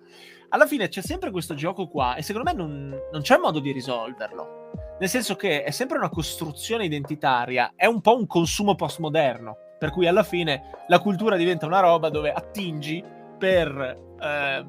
[0.51, 3.73] Alla fine c'è sempre questo gioco qua e secondo me non, non c'è modo di
[3.73, 4.71] risolverlo.
[5.01, 9.91] Nel senso che è sempre una costruzione identitaria, è un po' un consumo postmoderno, per
[9.91, 13.03] cui alla fine la cultura diventa una roba dove attingi
[13.37, 14.65] per eh,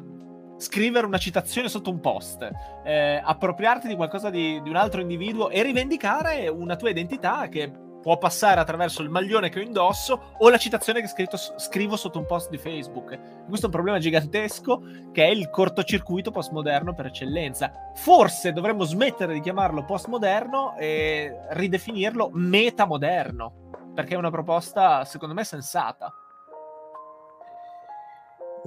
[0.58, 2.50] scrivere una citazione sotto un post,
[2.84, 7.84] eh, appropriarti di qualcosa di, di un altro individuo e rivendicare una tua identità che
[8.06, 12.20] può passare attraverso il maglione che ho indosso o la citazione che scritto, scrivo sotto
[12.20, 13.18] un post di Facebook.
[13.48, 17.72] Questo è un problema gigantesco che è il cortocircuito postmoderno per eccellenza.
[17.96, 25.44] Forse dovremmo smettere di chiamarlo postmoderno e ridefinirlo metamoderno, perché è una proposta secondo me
[25.44, 26.14] sensata.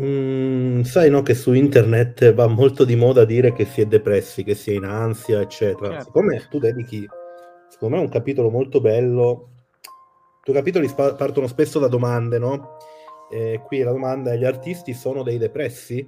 [0.02, 4.42] Mm, sai no, che su internet va molto di moda dire che si è depressi,
[4.42, 5.90] che si è in ansia, eccetera.
[5.90, 6.04] Certo.
[6.06, 7.08] Siccome tu dedichi
[7.78, 9.50] secondo me è un capitolo molto bello.
[10.40, 12.76] I tuoi capitoli sp- partono spesso da domande, no?
[13.30, 16.06] Eh, qui la domanda è: gli artisti sono dei depressi?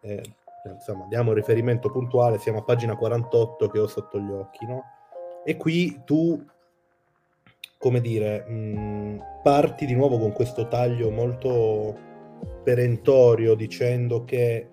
[0.00, 0.22] Eh,
[0.64, 4.82] insomma, diamo un riferimento puntuale, siamo a pagina 48 che ho sotto gli occhi, no?
[5.44, 6.44] E qui tu,
[7.78, 12.06] come dire, mh, parti di nuovo con questo taglio molto
[12.64, 14.68] perentorio dicendo che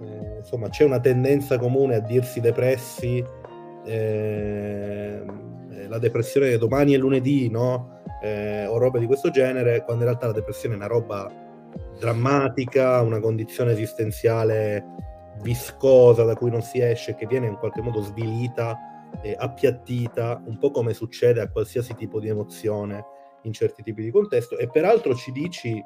[0.00, 3.24] eh, insomma c'è una tendenza comune a dirsi depressi
[3.86, 5.43] Ehm,
[5.84, 8.02] eh, la depressione domani è lunedì, no?
[8.22, 11.30] Eh, o robe di questo genere, quando in realtà la depressione è una roba
[11.98, 14.84] drammatica, una condizione esistenziale
[15.42, 18.78] viscosa da cui non si esce, che viene in qualche modo svilita,
[19.22, 23.04] e appiattita, un po' come succede a qualsiasi tipo di emozione
[23.42, 24.58] in certi tipi di contesto.
[24.58, 25.82] E peraltro ci dici,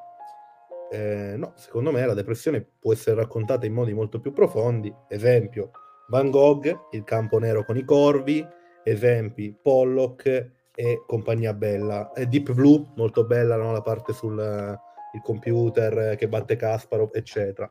[0.91, 4.95] eh, no, secondo me la depressione può essere raccontata in modi molto più profondi.
[5.09, 5.71] Esempio,
[6.09, 8.47] Van Gogh, Il campo nero con i corvi,
[8.89, 10.27] esempi Pollock
[10.75, 12.13] e compagnia bella.
[12.13, 13.73] E Deep Blue, molto bella, no?
[13.73, 17.71] la parte sul uh, computer che batte Kasparov, eccetera.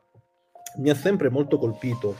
[0.78, 2.14] Mi ha sempre molto colpito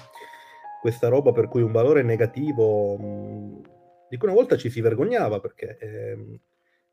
[0.80, 3.60] questa roba per cui un valore negativo, mm,
[4.08, 6.40] di cui una volta ci si vergognava, perché eh,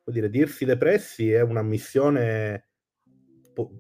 [0.03, 2.67] dire, dirsi depressi è un'ammissione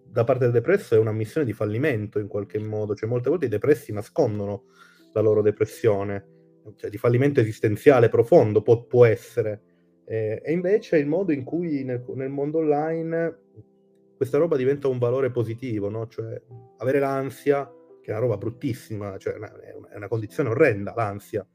[0.05, 3.49] da parte del depresso è un'ammissione di fallimento in qualche modo, cioè molte volte i
[3.49, 4.67] depressi nascondono
[5.11, 6.34] la loro depressione,
[6.75, 9.61] cioè di fallimento esistenziale profondo può, può essere,
[10.07, 13.39] Eh, e invece il modo in cui nel, nel, mondo online
[14.15, 16.07] questa roba diventa un valore positivo, no?
[16.07, 16.41] Cioè
[16.77, 17.69] avere l'ansia,
[18.01, 19.51] che è una roba bruttissima, cioè è una,
[19.89, 21.45] è una condizione orrenda, l'ansia.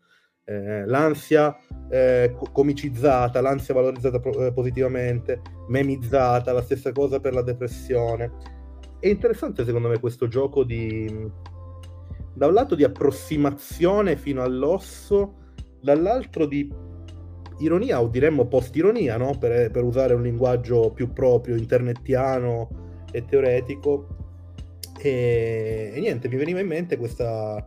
[0.45, 1.57] Eh, l'ansia
[1.89, 8.33] eh, comicizzata, l'ansia valorizzata pro- eh, positivamente, memizzata, la stessa cosa per la depressione.
[8.99, 11.07] È interessante secondo me questo gioco di,
[12.35, 15.35] da un lato di approssimazione fino all'osso,
[15.81, 16.73] dall'altro di
[17.61, 19.37] ironia o diremmo post-ironia, no?
[19.39, 24.17] per, per, usare un linguaggio più proprio, internettiano e teoretico.
[24.99, 27.67] E, e niente, mi veniva in mente questa,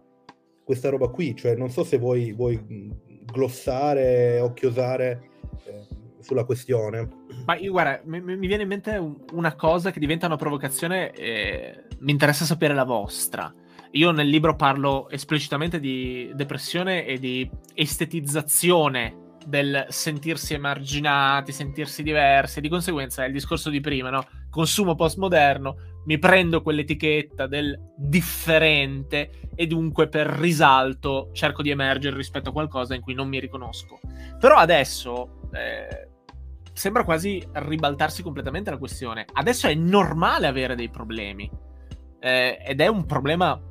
[0.64, 2.92] questa, roba qui, cioè non so se vuoi, vuoi
[3.26, 5.30] glossare o chiosare
[5.66, 5.88] eh,
[6.20, 7.10] sulla questione.
[7.46, 11.86] Ma io guarda, mi, mi, viene in mente una cosa che diventa una provocazione e
[12.00, 13.54] mi interessa sapere la vostra.
[13.96, 22.60] Io nel libro parlo esplicitamente di depressione e di estetizzazione del sentirsi emarginati, sentirsi diversi,
[22.60, 24.26] di conseguenza è il discorso di prima, no?
[24.50, 25.76] Consumo postmoderno,
[26.06, 32.96] mi prendo quell'etichetta del differente e dunque per risalto cerco di emergere rispetto a qualcosa
[32.96, 34.00] in cui non mi riconosco.
[34.40, 36.10] Però adesso eh,
[36.74, 39.26] sembra quasi ribaltarsi completamente la questione.
[39.32, 41.48] Adesso è normale avere dei problemi
[42.20, 43.62] eh, ed è un problema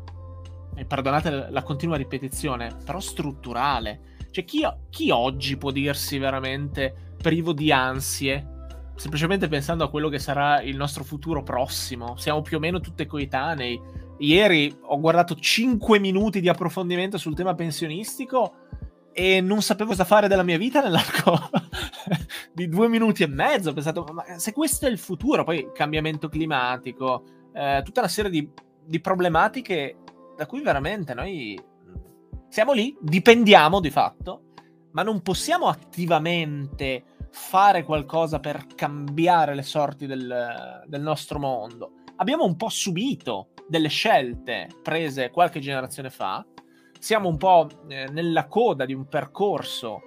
[0.74, 4.10] e perdonate la continua ripetizione, però strutturale.
[4.30, 8.48] Cioè, chi, chi oggi può dirsi veramente privo di ansie?
[8.94, 12.16] Semplicemente pensando a quello che sarà il nostro futuro prossimo.
[12.16, 13.80] Siamo più o meno tutte coetanei.
[14.18, 18.54] Ieri ho guardato 5 minuti di approfondimento sul tema pensionistico
[19.12, 21.50] e non sapevo cosa fare della mia vita nell'arco
[22.52, 23.70] di due minuti e mezzo.
[23.70, 28.30] Ho pensato, ma se questo è il futuro, poi cambiamento climatico, eh, tutta una serie
[28.30, 28.48] di,
[28.84, 29.96] di problematiche
[30.36, 31.60] da cui veramente noi
[32.48, 34.52] siamo lì, dipendiamo di fatto,
[34.92, 41.92] ma non possiamo attivamente fare qualcosa per cambiare le sorti del, del nostro mondo.
[42.16, 46.44] Abbiamo un po' subito delle scelte prese qualche generazione fa,
[46.98, 50.02] siamo un po' eh, nella coda di un percorso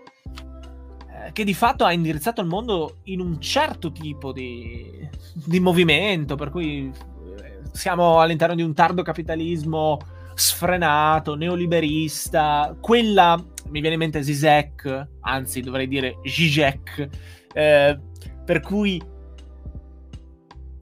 [1.10, 6.36] eh, che di fatto ha indirizzato il mondo in un certo tipo di, di movimento,
[6.36, 9.98] per cui eh, siamo all'interno di un tardo capitalismo
[10.36, 17.10] sfrenato, neoliberista, quella mi viene in mente Zizek, anzi dovrei dire Zizek,
[17.54, 18.00] eh,
[18.46, 19.02] per cui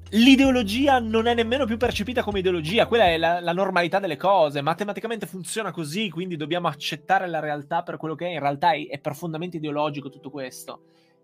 [0.09, 4.61] l'ideologia non è nemmeno più percepita come ideologia, quella è la, la, normalità delle cose,
[4.61, 8.87] matematicamente funziona così, quindi dobbiamo accettare la realtà per quello che è, in realtà è,
[8.87, 10.83] è profondamente ideologico tutto questo.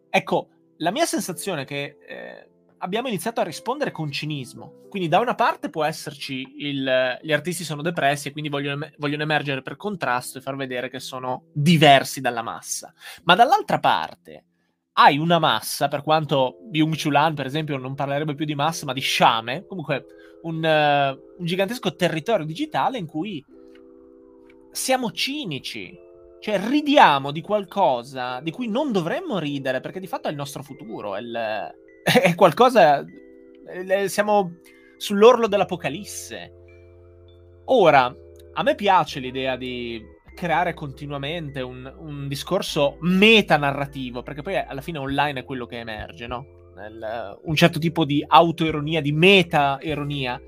[0.10, 2.50] Ecco, la mia sensazione è che eh,
[2.80, 4.88] abbiamo iniziato a rispondere con cinismo.
[4.90, 9.24] Quindi da una parte può esserci il, gli artisti sono depressi e quindi vogliono, vogliono,
[9.24, 12.94] emergere per contrasto e far vedere che sono diversi dalla massa.
[13.24, 14.46] Ma dall'altra parte
[14.94, 18.94] hai una massa, per quanto Byung-Chul Han per esempio non parlerebbe più di massa ma
[18.94, 20.06] di sciame, comunque
[20.42, 23.44] un, uh, un gigantesco territorio digitale in cui
[24.72, 25.98] siamo cinici,
[26.42, 30.64] cioè ridiamo di qualcosa di cui non dovremmo ridere perché di fatto è il nostro
[30.64, 31.74] futuro, è il
[32.22, 33.06] è qualcosa...
[34.08, 34.56] Siamo
[34.98, 36.54] sull'orlo dell'apocalisse.
[37.66, 38.14] Ora,
[38.54, 40.04] a me piace l'idea di
[40.36, 46.26] creare continuamente un, un discorso metanarrativo, perché poi alla fine online è quello che emerge,
[46.26, 46.72] no?
[46.76, 50.42] Nel, un certo tipo di autoironia, di meta-ironia.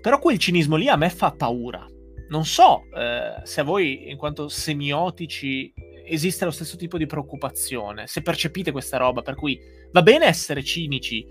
[0.00, 1.84] Però quel cinismo lì a me fa paura.
[2.28, 5.72] Non so eh, se a voi, in quanto semiotici,
[6.04, 9.58] esiste lo stesso tipo di preoccupazione, se percepite questa roba, per cui
[9.92, 11.24] va bene essere cinici,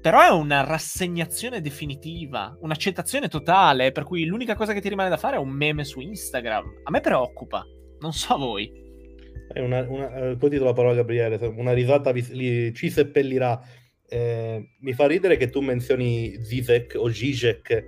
[0.00, 5.16] però è una rassegnazione definitiva, un'accettazione totale, per cui l'unica cosa che ti rimane da
[5.16, 6.82] fare è un meme su Instagram.
[6.84, 7.64] A me preoccupa,
[8.00, 8.84] non so a voi.
[9.52, 12.90] È una, una, eh, poi ti do la parola Gabriele, una risata vi, li, ci
[12.90, 13.60] seppellirà.
[14.08, 17.84] Eh, mi fa ridere che tu menzioni Zizek o Zizek,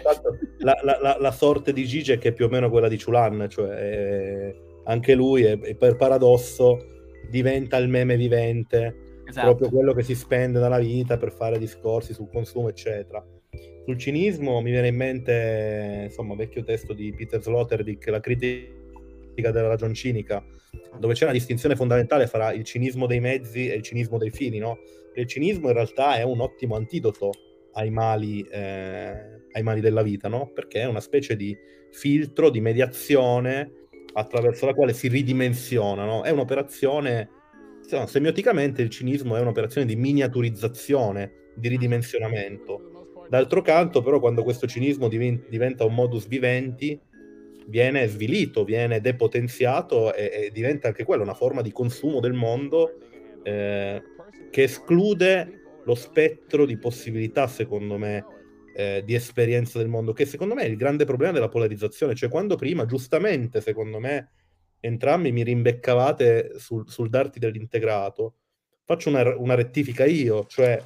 [0.00, 3.46] fatto la, la, la, la, sorte di Zizek è più o meno quella di Chulan,
[3.50, 3.70] cioè...
[3.70, 6.78] Eh, anche lui e, e per paradosso
[7.30, 9.46] diventa il meme vivente, esatto.
[9.46, 13.24] proprio quello che si spende dalla vita per fare discorsi sul consumo, eccetera.
[13.84, 19.68] Sul cinismo mi viene in mente, insomma, vecchio testo di Peter Sloterdijk, La critica della
[19.68, 20.42] ragion cinica,
[20.98, 24.58] dove c'è una distinzione fondamentale fra il cinismo dei mezzi e il cinismo dei fini,
[24.58, 24.78] no?
[25.14, 27.30] Il cinismo in realtà è un ottimo antidoto
[27.74, 30.50] ai mali, eh, ai mali della vita, no?
[30.52, 31.56] Perché è una specie di
[31.90, 33.70] filtro, di mediazione
[34.14, 36.24] attraverso la quale si ridimensionano.
[36.24, 37.28] È un'operazione,
[37.84, 43.26] insomma, semioticamente il cinismo è un'operazione di miniaturizzazione, di ridimensionamento.
[43.28, 46.98] D'altro canto, però, quando questo cinismo diventa un modus vivendi,
[47.66, 52.98] viene svilito, viene depotenziato e, e diventa anche quello una forma di consumo del mondo
[53.42, 54.02] eh,
[54.50, 58.24] che esclude lo spettro di possibilità, secondo me,
[58.76, 62.28] eh, di esperienza del mondo, che secondo me è il grande problema della polarizzazione, cioè
[62.28, 64.30] quando prima, giustamente, secondo me,
[64.86, 68.34] entrambi mi rimbeccavate sul, sul darti dell'integrato,
[68.84, 70.80] faccio una, una, rettifica io, cioè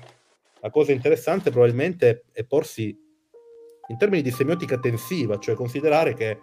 [0.60, 2.96] la cosa interessante probabilmente è, porsi
[3.88, 6.38] in termini di semiotica tensiva, cioè considerare che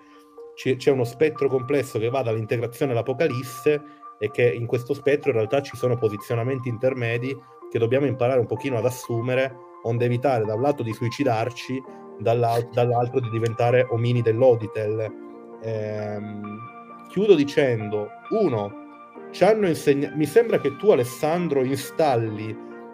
[0.55, 3.81] c- c'è uno spettro complesso che va dall'integrazione all'apocalisse
[4.19, 7.33] e che in questo spettro in realtà ci sono posizionamenti intermedi
[7.71, 11.81] che dobbiamo imparare un pochino ad assumere, onde evitare da un lato di suicidarci,
[12.19, 15.23] dall'al- dall'altro di diventare omini dell'Oditel.
[15.61, 16.74] Ehm,
[17.15, 22.53] chiudo dicendo, uno, ci hanno insegnato, mi sembra che tu Alessandro installi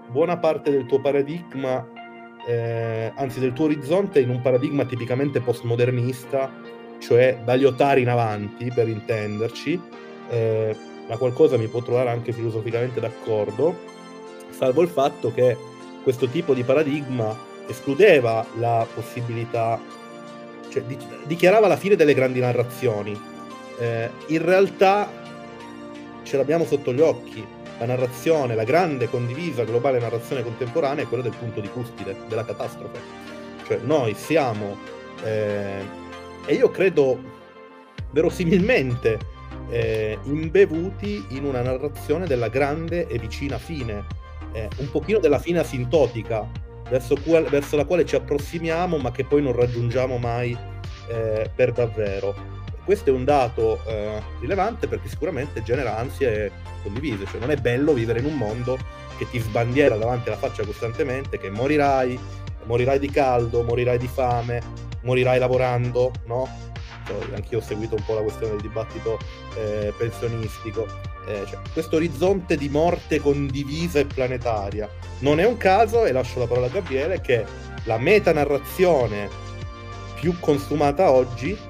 [0.09, 1.83] buona parte del tuo paradigma,
[2.45, 6.53] eh, anzi del tuo orizzonte, in un paradigma tipicamente postmodernista,
[6.99, 9.81] cioè dagli Otari in avanti, per intenderci,
[10.29, 10.75] eh,
[11.09, 13.75] ma qualcosa mi può trovare anche filosoficamente d'accordo,
[14.51, 15.57] salvo il fatto che
[16.03, 19.79] questo tipo di paradigma escludeva la possibilità,
[20.69, 20.95] cioè di,
[21.25, 23.30] dichiarava la fine delle grandi narrazioni.
[23.81, 25.09] Eh, in realtà
[26.21, 27.43] ce l'abbiamo sotto gli occhi.
[27.79, 32.45] La narrazione, la grande condivisa globale narrazione contemporanea è quella del punto di cuspide, della
[32.45, 32.99] catastrofe.
[33.65, 34.77] Cioè noi siamo,
[35.23, 35.83] eh,
[36.45, 37.19] e io credo
[38.11, 39.17] verosimilmente,
[39.69, 44.05] eh, imbevuti in una narrazione della grande e vicina fine
[44.51, 46.47] eh, un pochino della fine asintotica
[46.89, 50.55] verso, qual- verso, la quale ci approssimiamo ma che poi non raggiungiamo mai
[51.09, 52.60] eh, per davvero.
[52.91, 56.51] Questo è un dato eh, rilevante perché sicuramente genera ansie
[56.83, 58.77] condivise, cioè non è bello vivere in un mondo
[59.17, 62.19] che ti sbandiera davanti alla faccia costantemente che morirai,
[62.65, 64.61] morirai di caldo, morirai di fame,
[65.03, 66.49] morirai lavorando, no?
[67.33, 69.17] Anch'io ho seguito un po' la questione del dibattito
[69.55, 70.85] eh, pensionistico
[71.27, 74.89] eh, cioè, questo orizzonte di morte condivisa e planetaria.
[75.19, 77.45] Non è un caso, e lascio la parola a Gabriele, che
[77.85, 79.29] la metanarrazione
[80.19, 81.69] più consumata oggi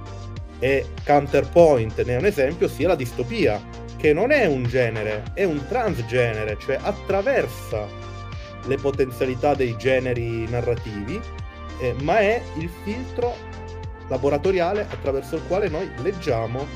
[0.61, 3.59] e counterpoint ne è un esempio, sia la distopia,
[3.97, 7.87] che non è un genere, è un transgenere, cioè attraversa
[8.67, 11.19] le potenzialità dei generi narrativi,
[11.79, 13.35] eh, ma è il filtro
[14.07, 16.67] laboratoriale attraverso il quale noi leggiamo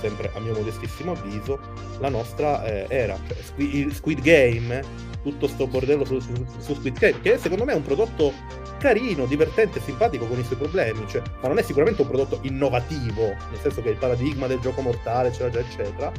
[0.00, 1.58] sempre a mio modestissimo avviso,
[1.98, 3.18] la nostra eh, era.
[3.26, 4.82] Cioè, Squid Game,
[5.22, 8.32] tutto sto bordello su, su, su, Squid Game, che secondo me è un prodotto
[8.84, 13.22] carino, divertente, simpatico con i suoi problemi, cioè, ma non è sicuramente un prodotto innovativo,
[13.22, 16.12] nel senso che il paradigma del gioco mortale, eccetera, eccetera,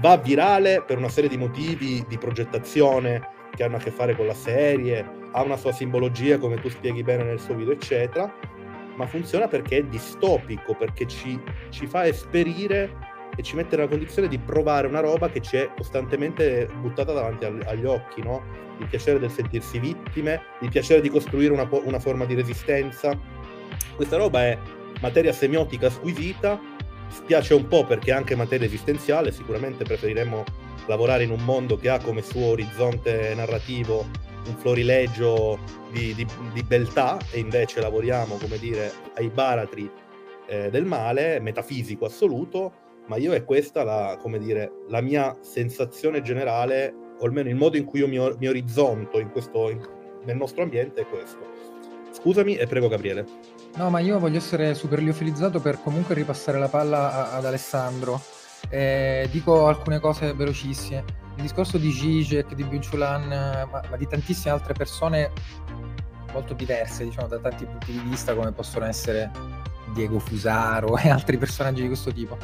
[0.00, 4.26] va virale per una serie di motivi di progettazione che hanno a che fare con
[4.26, 8.50] la serie, ha una sua simbologia, come tu spieghi bene nel suo video, eccetera
[8.94, 14.28] ma funziona perché è distopico, perché ci, ci fa esperire e ci mette nella condizione
[14.28, 18.42] di provare una roba che ci è costantemente buttata davanti agli occhi, no?
[18.78, 23.18] Il piacere del sentirsi vittime, il piacere di costruire una, una forma di resistenza.
[23.96, 24.58] Questa roba è
[25.00, 26.60] materia semiotica squisita,
[27.08, 30.44] spiace un po' perché è anche materia esistenziale, sicuramente preferiremmo
[30.86, 34.06] lavorare in un mondo che ha come suo orizzonte narrativo
[34.44, 35.58] un florilegio
[35.90, 39.88] di, di, di, beltà e invece lavoriamo, come dire, ai baratri
[40.46, 42.72] eh, del male, metafisico assoluto,
[43.06, 47.76] ma io è questa la, come dire, la mia sensazione generale, o almeno il modo
[47.76, 49.80] in cui io mi, mi orizzonto in questo, in,
[50.24, 51.50] nel nostro ambiente è questo.
[52.10, 53.26] Scusami e prego Gabriele.
[53.76, 58.20] No, ma io voglio essere super liofilizzato per comunque ripassare la palla a, ad Alessandro.
[58.68, 64.52] Eh, dico alcune cose velocissime il discorso di Zizek, di Biuchulan, ma, ma, di tantissime
[64.52, 65.30] altre persone
[66.32, 69.30] molto diverse, diciamo, da tanti punti di vista, come possono essere
[69.94, 72.36] Diego Fusaro e altri personaggi di questo tipo.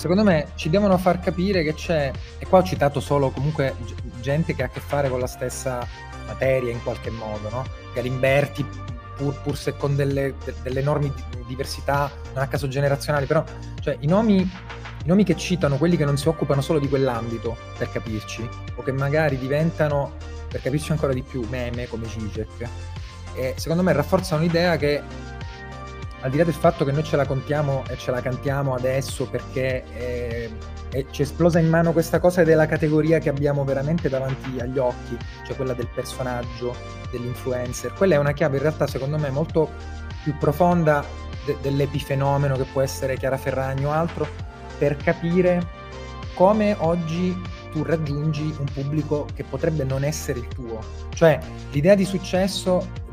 [0.00, 3.76] Secondo me ci devono far capire che c'è, e qua ho citato solo comunque
[4.22, 5.86] gente che ha a che fare con la stessa
[6.26, 7.66] materia in qualche modo, no?
[7.92, 8.66] Galimberti,
[9.14, 11.12] pur, pur se con delle, delle enormi
[11.46, 13.44] diversità, non a caso generazionali, però
[13.82, 17.54] cioè, i nomi i nomi che citano quelli che non si occupano solo di quell'ambito,
[17.76, 20.12] per capirci, o che magari diventano,
[20.48, 22.68] per capirci ancora di più, meme come Zizek,
[23.34, 25.02] e secondo me rafforzano l'idea che
[26.22, 29.26] al di là del fatto che noi ce la contiamo e ce la cantiamo adesso
[29.26, 30.50] perché è,
[30.90, 34.78] è, ci è esplosa in mano questa cosa della categoria che abbiamo veramente davanti agli
[34.78, 35.16] occhi,
[35.46, 36.74] cioè quella del personaggio,
[37.10, 39.70] dell'influencer, quella è una chiave in realtà secondo me molto
[40.22, 41.04] più profonda
[41.44, 44.26] de- dell'epifenomeno che può essere Chiara Ferragni o altro,
[44.78, 45.78] per capire
[46.34, 47.38] come oggi
[47.72, 50.80] tu raggiungi un pubblico che potrebbe non essere il tuo.
[51.14, 51.38] Cioè
[51.72, 53.08] l'idea di successo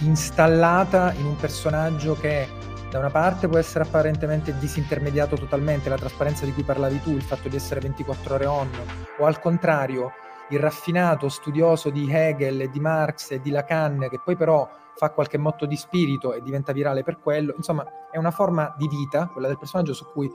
[0.00, 2.48] installata in un personaggio che
[2.90, 7.22] Da una parte può essere apparentemente disintermediato totalmente la trasparenza di cui parlavi tu, il
[7.22, 8.70] fatto di essere 24 ore on,
[9.18, 10.12] o al contrario
[10.50, 15.36] il raffinato studioso di Hegel di Marx e di Lacan che poi però fa qualche
[15.36, 17.54] motto di spirito e diventa virale per quello.
[17.56, 20.30] Insomma, è una forma di vita, quella del personaggio, su cui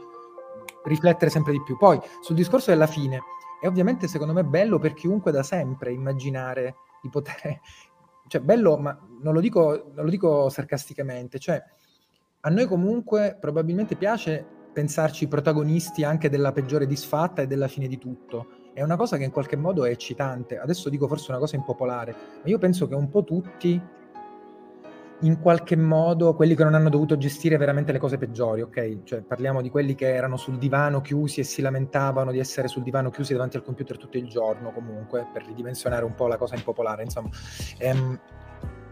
[0.84, 1.78] riflettere sempre di più.
[1.78, 3.22] Poi, sul discorso della fine,
[3.60, 7.60] è ovviamente secondo me bello per chiunque da sempre immaginare di poter...
[8.32, 11.62] Cioè, bello, ma non lo dico, non lo dico sarcasticamente, cioè,
[12.40, 17.98] a noi comunque probabilmente piace pensarci protagonisti anche della peggiore disfatta e della fine di
[17.98, 18.72] tutto.
[18.74, 20.58] È una cosa che in qualche modo è eccitante.
[20.58, 23.82] Adesso dico forse una cosa impopolare, ma io penso che un po' tutti
[25.22, 29.04] in qualche modo quelli che non hanno dovuto gestire veramente le cose peggiori, ok?
[29.04, 32.84] Cioè parliamo di quelli che erano sul divano chiusi e si lamentavano di essere sul
[32.84, 36.56] divano chiusi davanti al computer tutto il giorno comunque, per ridimensionare un po' la cosa
[36.56, 37.30] impopolare, insomma.
[37.78, 38.20] Ehm,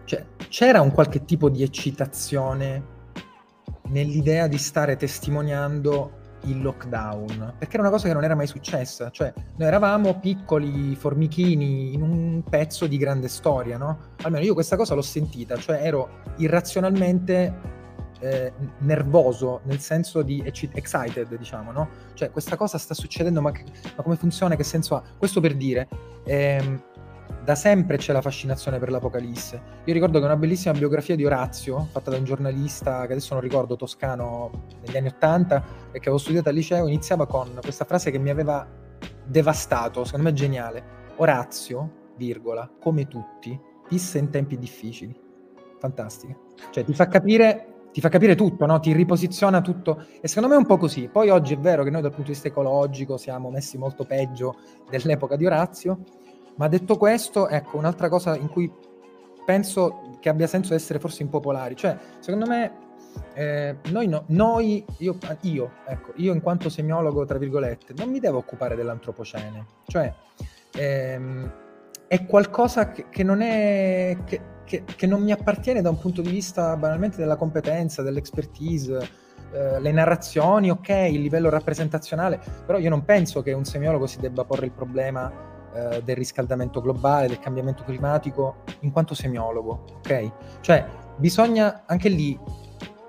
[0.05, 2.97] cioè, c'era un qualche tipo di eccitazione
[3.89, 9.09] nell'idea di stare testimoniando il lockdown, perché era una cosa che non era mai successa,
[9.09, 13.97] cioè noi eravamo piccoli formichini in un pezzo di grande storia, no?
[14.21, 17.77] Almeno io questa cosa l'ho sentita, cioè ero irrazionalmente
[18.19, 21.89] eh, nervoso, nel senso di excited, diciamo, no?
[22.13, 23.63] Cioè questa cosa sta succedendo, ma, che,
[23.95, 25.03] ma come funziona, che senso ha?
[25.17, 25.87] Questo per dire,
[26.25, 26.81] ehm,
[27.49, 29.59] da sempre c'è la fascinazione per l'Apocalisse.
[29.85, 33.41] Io ricordo che una bellissima biografia di Orazio, fatta da un giornalista che adesso non
[33.41, 38.11] ricordo, toscano, negli anni Ottanta, e che avevo studiato al liceo, iniziava con questa frase
[38.11, 38.67] che mi aveva
[39.25, 40.83] devastato, secondo me geniale.
[41.15, 45.19] Orazio, virgola, come tutti, visse in tempi difficili.
[45.79, 46.37] Fantastica.
[46.69, 48.79] Cioè ti fa capire ti fa capire tutto, no?
[48.79, 51.09] ti riposiziona tutto e secondo me è un po' così.
[51.11, 54.57] Poi oggi è vero che noi dal punto di vista ecologico siamo messi molto peggio
[54.87, 56.03] dell'epoca di Orazio,
[56.59, 58.69] ma detto questo, ecco, un'altra cosa in cui
[59.45, 62.71] penso che abbia senso essere forse impopolari, cioè, secondo me,
[63.33, 68.19] eh, noi, no, noi io, io, ecco, io in quanto semiologo, tra virgolette, non mi
[68.19, 70.13] devo occupare dell'antropocene, cioè,
[70.75, 71.51] ehm,
[72.07, 74.17] è qualcosa che, che non è...
[74.25, 79.09] Che, che, che, non mi appartiene da un punto di vista banalmente della competenza, dell'expertise,
[79.51, 84.19] eh, le narrazioni, ok, il livello rappresentazionale, però io non penso che un semiologo si
[84.19, 90.31] debba porre il problema eh, del riscaldamento globale, del cambiamento climatico, in quanto semiologo, ok?
[90.61, 90.85] Cioè,
[91.17, 92.37] bisogna anche lì,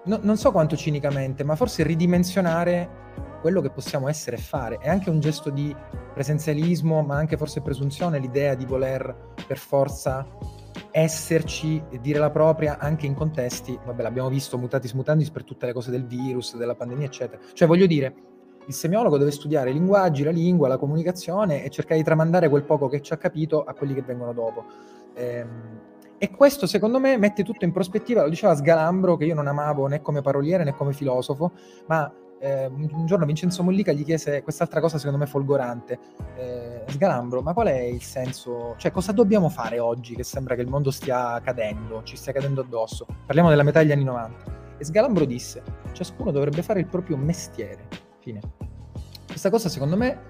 [0.04, 2.98] no, non so quanto cinicamente, ma forse ridimensionare
[3.40, 4.78] quello che possiamo essere e fare.
[4.78, 5.74] È anche un gesto di
[6.12, 10.26] presenzialismo, ma anche forse presunzione, l'idea di voler per forza
[10.92, 15.66] esserci e dire la propria anche in contesti, vabbè l'abbiamo visto mutatis mutandis per tutte
[15.66, 17.40] le cose del virus, della pandemia eccetera.
[17.52, 18.14] Cioè voglio dire,
[18.71, 22.62] il semiologo deve studiare i linguaggi, la lingua, la comunicazione e cercare di tramandare quel
[22.62, 24.64] poco che ci ha capito a quelli che vengono dopo.
[25.14, 25.81] Ehm,
[26.16, 29.87] e questo secondo me mette tutto in prospettiva, lo diceva Sgalambro, che io non amavo
[29.87, 31.51] né come paroliere né come filosofo,
[31.87, 35.99] ma eh, un giorno Vincenzo Mollica gli chiese quest'altra cosa secondo me folgorante.
[36.37, 38.75] Eh, Sgalambro, ma qual è il senso?
[38.77, 42.61] Cioè, cosa dobbiamo fare oggi che sembra che il mondo stia cadendo, ci stia cadendo
[42.61, 43.07] addosso?
[43.27, 44.59] Parliamo della metà degli anni 90.
[44.79, 45.61] E Sgalambro disse,
[45.93, 48.41] ciascuno dovrebbe fare il proprio mestiere Fine.
[49.26, 50.28] Questa cosa secondo me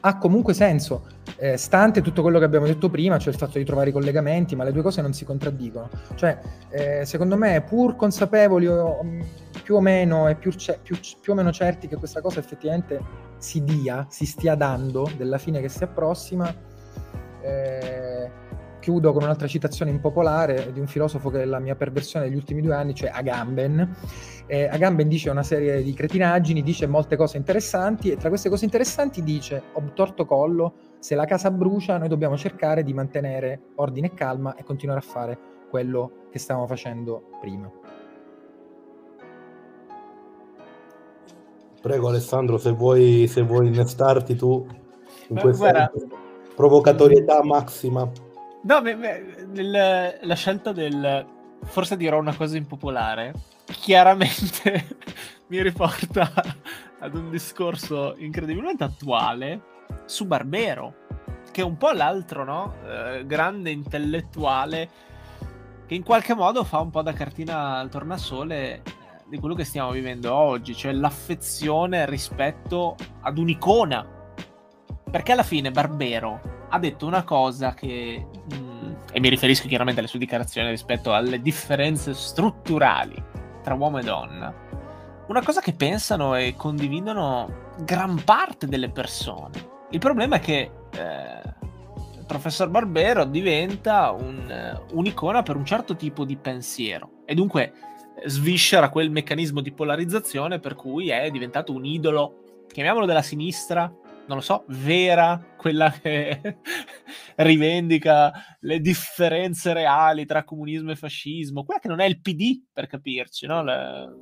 [0.00, 3.64] ha comunque senso, eh, stante tutto quello che abbiamo detto prima, cioè il fatto di
[3.64, 5.90] trovare i collegamenti, ma le due cose non si contraddicono.
[6.14, 6.38] Cioè,
[6.70, 9.20] eh, secondo me, pur consapevoli o, mm,
[9.62, 13.00] più o meno e più, ce- più, più, o meno certi che questa cosa effettivamente
[13.36, 16.52] si dia, si stia dando, della fine che si approssima,
[17.42, 18.30] eh,
[18.82, 22.60] chiudo con un'altra citazione impopolare di un filosofo che è la mia perversione degli ultimi
[22.60, 23.96] due anni, cioè Agamben.
[24.46, 28.64] Eh, Agamben dice una serie di cretinaggini, dice molte cose interessanti e tra queste cose
[28.64, 34.14] interessanti dice, obtorto collo, se la casa brucia noi dobbiamo cercare di mantenere ordine e
[34.14, 35.38] calma e continuare a fare
[35.70, 37.70] quello che stavamo facendo prima.
[41.80, 44.66] Prego Alessandro, se vuoi, se vuoi innestarti tu
[45.28, 45.90] in questa
[46.54, 48.10] provocatorietà massima.
[48.64, 51.26] No, beh, beh, la scelta del...
[51.64, 53.32] Forse dirò una cosa impopolare.
[53.64, 54.96] Chiaramente
[55.48, 56.30] mi riporta
[57.00, 59.60] ad un discorso incredibilmente attuale
[60.04, 60.94] su Barbero,
[61.50, 62.74] che è un po' l'altro, no?
[62.86, 64.88] Eh, grande intellettuale
[65.86, 68.82] che in qualche modo fa un po' da cartina al tornasole eh,
[69.26, 74.06] di quello che stiamo vivendo oggi, cioè l'affezione rispetto ad un'icona.
[75.10, 80.00] Perché alla fine Barbero ha detto una cosa che, mh, mm, e mi riferisco chiaramente
[80.00, 83.22] alle sue dichiarazioni rispetto alle differenze strutturali
[83.62, 84.54] tra uomo e donna,
[85.28, 89.70] una cosa che pensano e condividono gran parte delle persone.
[89.90, 91.42] Il problema è che eh,
[92.18, 97.72] il professor Barbero diventa un, uh, un'icona per un certo tipo di pensiero e dunque
[98.24, 103.92] sviscera quel meccanismo di polarizzazione per cui è diventato un idolo, chiamiamolo della sinistra,
[104.26, 106.58] non lo so, vera, quella che
[107.36, 112.86] rivendica le differenze reali tra comunismo e fascismo, quella che non è il PD, per
[112.86, 113.62] capirci, no?
[113.62, 114.14] Le...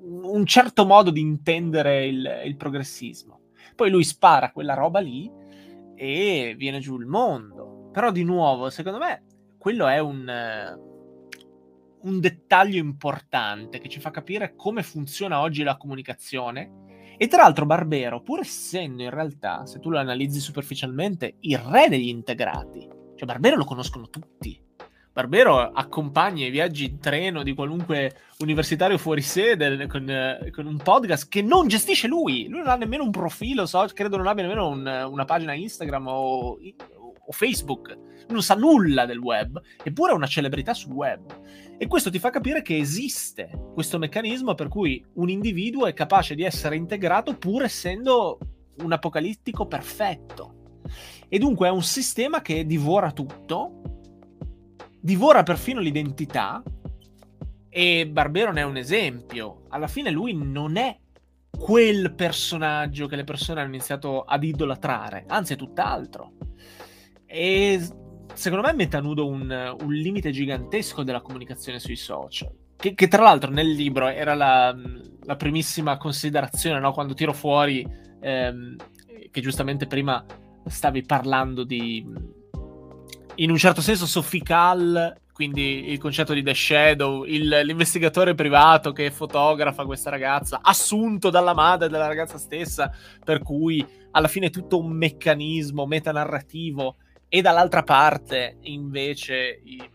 [0.00, 3.40] un certo modo di intendere il, il progressismo.
[3.74, 5.30] Poi lui spara quella roba lì
[5.94, 7.90] e viene giù il mondo.
[7.92, 9.24] Però di nuovo, secondo me,
[9.58, 10.86] quello è un
[12.00, 16.86] un dettaglio importante che ci fa capire come funziona oggi la comunicazione.
[17.20, 21.88] E tra l'altro Barbero, pur essendo in realtà, se tu lo analizzi superficialmente, il re
[21.88, 24.56] degli integrati, cioè Barbero lo conoscono tutti.
[25.12, 30.06] Barbero accompagna i viaggi in treno di qualunque universitario fuori sede con,
[30.52, 32.46] con, un podcast che non gestisce lui.
[32.46, 36.06] Lui non ha nemmeno un profilo, so, credo non abbia nemmeno un, una pagina Instagram
[36.06, 36.56] o,
[37.28, 37.96] o Facebook.
[38.28, 41.40] Non sa nulla del web, eppure è una celebrità sul web.
[41.76, 46.34] E questo ti fa capire che esiste questo meccanismo per cui un individuo è capace
[46.34, 48.38] di essere integrato pur essendo
[48.78, 50.54] un apocalittico perfetto.
[51.28, 53.82] E dunque è un sistema che divora tutto,
[55.00, 56.62] divora perfino l'identità,
[57.68, 59.64] e Barbero ne è un esempio.
[59.68, 60.98] Alla fine lui non è
[61.50, 66.32] quel personaggio che le persone hanno iniziato ad idolatrare, anzi è tutt'altro.
[67.30, 67.80] E
[68.32, 72.50] secondo me mette a nudo un, un limite gigantesco della comunicazione sui social.
[72.74, 74.74] Che, che tra l'altro nel libro era la,
[75.24, 76.92] la primissima considerazione, no?
[76.92, 77.86] quando tiro fuori,
[78.20, 78.76] ehm,
[79.30, 80.24] che giustamente prima
[80.64, 82.06] stavi parlando di,
[83.36, 88.92] in un certo senso, Sophie Kall, quindi il concetto di The Shadow, il, l'investigatore privato
[88.92, 92.90] che fotografa questa ragazza, assunto dalla madre della ragazza stessa,
[93.24, 96.96] per cui alla fine è tutto un meccanismo metanarrativo
[97.28, 99.90] e dall'altra parte invece i,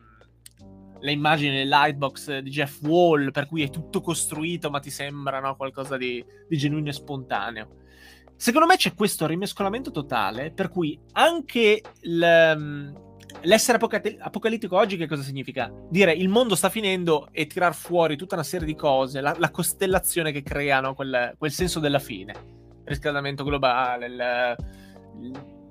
[0.99, 5.39] le immagini del lightbox di Jeff Wall, per cui è tutto costruito, ma ti sembra
[5.39, 7.67] no, qualcosa di, di genuino e spontaneo.
[8.35, 12.19] Secondo me c'è questo rimescolamento totale, per cui anche l,
[13.41, 15.71] l'essere apocat- apocalittico oggi che cosa significa?
[15.89, 19.51] Dire il mondo sta finendo e tirar fuori tutta una serie di cose, la, la
[19.51, 22.33] costellazione che creano quel, quel senso della fine.
[22.85, 24.55] Riscaldamento globale, il,
[25.21, 25.61] il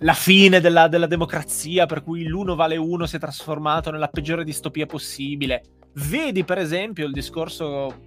[0.00, 4.44] la fine della, della, democrazia, per cui l'uno vale uno si è trasformato nella peggiore
[4.44, 5.62] distopia possibile.
[5.94, 8.06] Vedi, per esempio, il discorso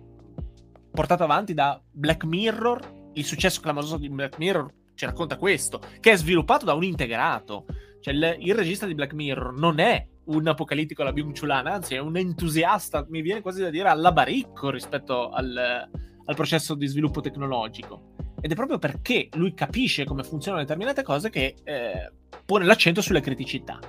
[0.92, 6.12] portato avanti da Black Mirror, il successo clamoroso di Black Mirror ci racconta questo, che
[6.12, 7.66] è sviluppato da un integrato.
[8.00, 11.96] Cioè, il, il regista di Black Mirror non è un apocalittico alla Byung Chulan, anzi
[11.96, 15.90] è un entusiasta, mi viene quasi da dire, alla baricco rispetto al,
[16.26, 18.14] al processo di sviluppo tecnologico.
[18.42, 22.12] Ed è proprio perché lui capisce come funzionano determinate cose che eh,
[22.46, 23.80] pone l'accento sulle criticità.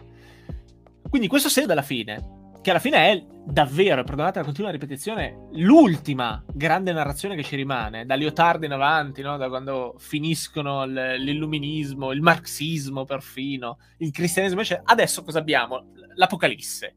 [1.09, 6.43] Quindi questo segno della fine, che alla fine è davvero, perdonate la continua ripetizione, l'ultima
[6.53, 9.37] grande narrazione che ci rimane, da Lyotard in avanti, no?
[9.37, 15.93] da quando finiscono l'illuminismo, il marxismo perfino, il cristianesimo, invece adesso cosa abbiamo?
[16.15, 16.97] L'Apocalisse.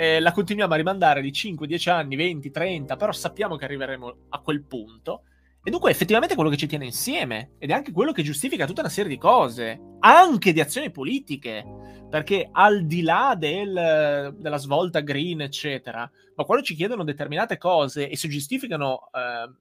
[0.00, 4.16] Eh, la continuiamo a rimandare di 5, 10 anni, 20, 30, però sappiamo che arriveremo
[4.28, 5.24] a quel punto
[5.60, 8.64] e dunque effettivamente è quello che ci tiene insieme ed è anche quello che giustifica
[8.64, 11.64] tutta una serie di cose, anche di azioni politiche,
[12.08, 18.08] perché al di là del, della svolta green, eccetera, ma quando ci chiedono determinate cose
[18.08, 19.52] e si giustificano eh,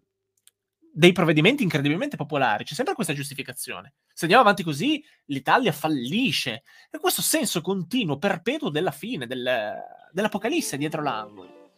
[0.93, 3.93] dei provvedimenti incredibilmente popolari, c'è sempre questa giustificazione.
[4.13, 6.63] Se andiamo avanti così, l'Italia fallisce.
[6.89, 9.43] E questo senso continuo, perpetuo della fine, del,
[10.18, 11.70] dell'apocalisse dietro l'angolo.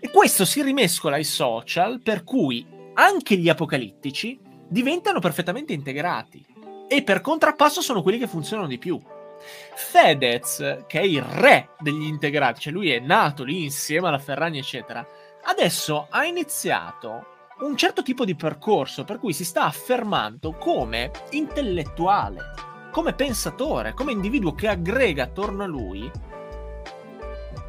[0.00, 6.42] E questo si rimescola ai social, per cui anche gli apocalittici diventano perfettamente integrati
[6.88, 8.98] e per contrappasso sono quelli che funzionano di più.
[9.74, 14.58] Fedez, che è il re degli integrati, cioè lui è nato lì insieme alla Ferragni,
[14.58, 15.06] eccetera,
[15.44, 17.26] adesso ha iniziato
[17.58, 22.54] un certo tipo di percorso per cui si sta affermando come intellettuale,
[22.90, 26.10] come pensatore, come individuo che aggrega attorno a lui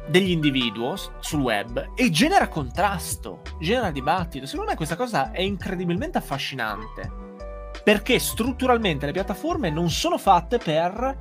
[0.08, 4.46] degli individuos sul web e genera contrasto, genera dibattito.
[4.46, 7.26] Secondo me questa cosa è incredibilmente affascinante.
[7.84, 11.16] Perché strutturalmente le piattaforme non sono fatte per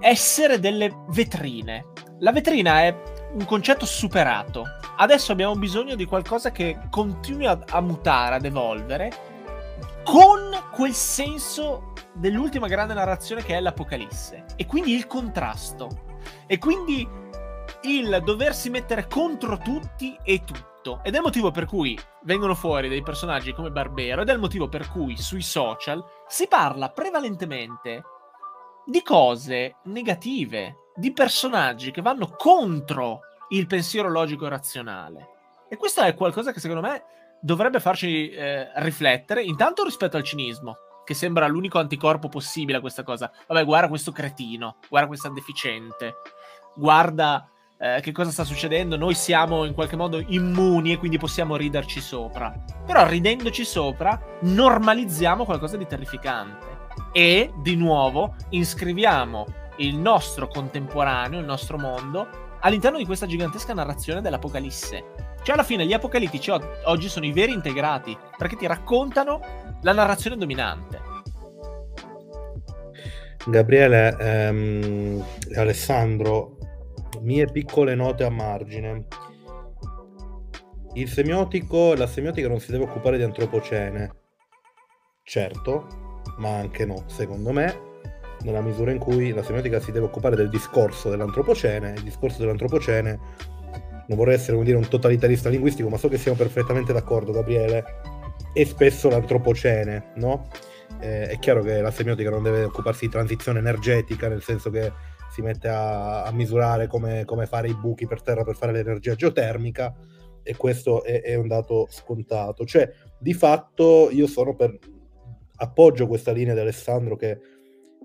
[0.00, 1.86] essere delle vetrine.
[2.20, 2.96] La vetrina è
[3.32, 4.64] un concetto superato.
[4.96, 9.12] Adesso abbiamo bisogno di qualcosa che continui a, a mutare, ad evolvere,
[10.04, 14.44] con quel senso dell'ultima grande narrazione che è l'Apocalisse.
[14.56, 16.04] E quindi il contrasto
[16.46, 17.08] e quindi
[17.82, 21.00] il doversi mettere contro tutti e tutto.
[21.02, 24.38] Ed è il motivo per cui vengono fuori dei personaggi come Barbero ed è il
[24.38, 28.02] motivo per cui sui social si parla prevalentemente
[28.84, 35.28] di cose negative, di personaggi che vanno contro il pensiero logico e razionale.
[35.68, 37.04] E questo è qualcosa che secondo me
[37.40, 40.76] dovrebbe farci eh, riflettere, intanto rispetto al cinismo,
[41.06, 43.30] che sembra l'unico anticorpo possibile a questa cosa.
[43.46, 46.16] Vabbè, guarda questo cretino, guarda questa deficiente,
[46.74, 47.48] guarda
[47.78, 52.00] eh, che cosa sta succedendo, noi siamo in qualche modo immuni e quindi possiamo riderci
[52.00, 52.52] sopra.
[52.84, 59.46] Però ridendoci sopra normalizziamo qualcosa di terrificante e di nuovo iscriviamo
[59.76, 65.34] il nostro contemporaneo, il nostro mondo all'interno di questa gigantesca narrazione dell'Apocalisse.
[65.42, 70.36] Cioè alla fine gli apocalittici oggi sono i veri integrati perché ti raccontano la narrazione
[70.36, 71.00] dominante.
[73.46, 75.24] Gabriele, ehm,
[75.54, 76.58] Alessandro,
[77.20, 79.06] mie piccole note a margine.
[80.94, 84.10] Il semiotico la semiotica non si deve occupare di antropocene.
[85.22, 87.78] Certo, ma anche no, secondo me,
[88.40, 93.20] nella misura in cui la semiotica si deve occupare del discorso dell'antropocene, il discorso dell'antropocene
[94.08, 97.84] non vorrei essere dire, un totalitarista linguistico, ma so che siamo perfettamente d'accordo, Gabriele,
[98.56, 100.48] è spesso l'antropocene, no?
[100.98, 104.90] Eh, è chiaro che la semiotica non deve occuparsi di transizione energetica, nel senso che
[105.30, 109.14] si mette a, a misurare come, come, fare i buchi per terra per fare l'energia
[109.14, 109.94] geotermica
[110.42, 112.64] e questo è, è, un dato scontato.
[112.64, 114.78] Cioè, di fatto io sono per...
[115.56, 117.38] appoggio questa linea di Alessandro che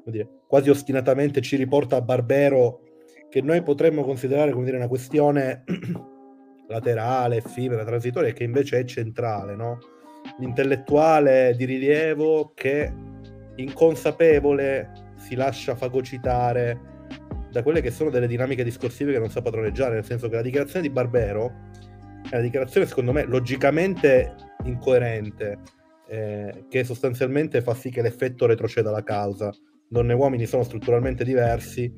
[0.04, 2.82] dire, quasi ostinatamente ci riporta a Barbero
[3.30, 5.64] che noi potremmo considerare come dire, una questione
[6.68, 9.80] laterale, effimera, transitoria, che invece è centrale, no?
[10.40, 12.94] L'intellettuale di rilievo che
[13.56, 16.90] inconsapevole si lascia fagocitare
[17.52, 20.42] da quelle che sono delle dinamiche discorsive che non sa padroneggiare, nel senso che la
[20.42, 21.70] dichiarazione di Barbero
[22.30, 25.60] è una dichiarazione secondo me logicamente incoerente,
[26.08, 29.52] eh, che sostanzialmente fa sì che l'effetto retroceda alla causa.
[29.88, 31.92] Donne e uomini sono strutturalmente diversi,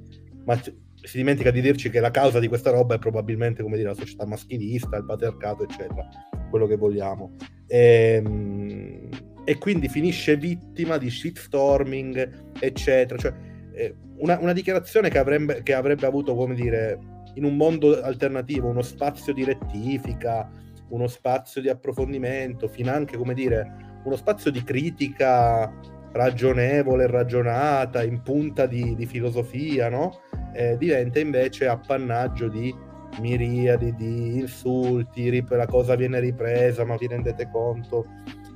[0.46, 0.60] ma
[1.04, 3.96] si dimentica di dirci che la causa di questa roba è probabilmente, come dire, la
[3.96, 6.08] società maschilista, il patriarcato, eccetera,
[6.50, 7.36] quello che vogliamo.
[7.68, 9.10] E, ehm,
[9.46, 13.20] e quindi finisce vittima di shitstorming, eccetera.
[13.20, 13.34] Cioè,
[13.74, 16.98] eh, una, una, dichiarazione che avrebbe, che avrebbe avuto, come dire,
[17.36, 20.50] in un mondo alternativo, uno spazio di rettifica,
[20.90, 25.74] uno spazio di approfondimento, finanche, come dire, uno spazio di critica
[26.14, 30.22] ragionevole, ragionata, in punta di, di filosofia, no?
[30.54, 32.74] eh, diventa invece appannaggio di
[33.20, 38.06] miriadi di insulti, rip- la cosa viene ripresa, ma vi rendete conto?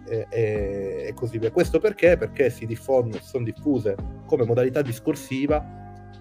[0.08, 1.52] E, e, e così via.
[1.52, 2.16] Questo perché?
[2.16, 3.96] Perché si diffondono, sono diffuse
[4.26, 5.78] come modalità discorsiva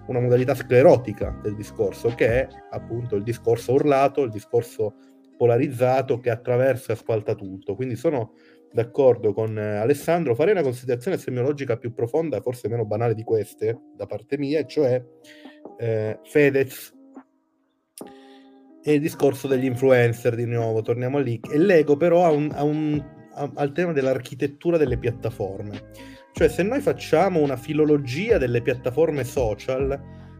[0.07, 4.95] una modalità sclerotica del discorso, che è appunto il discorso urlato, il discorso
[5.37, 7.75] polarizzato che attraversa e asfalta tutto.
[7.75, 8.33] Quindi sono
[8.71, 13.79] d'accordo con eh, Alessandro, farei una considerazione semiologica più profonda, forse meno banale di queste,
[13.95, 15.01] da parte mia, cioè
[15.77, 16.95] eh, Fedez
[18.83, 22.63] e il discorso degli influencer di nuovo, torniamo lì, e lego però a un, a
[22.63, 25.91] un, a, al tema dell'architettura delle piattaforme.
[26.31, 29.99] Cioè se noi facciamo una filologia delle piattaforme social,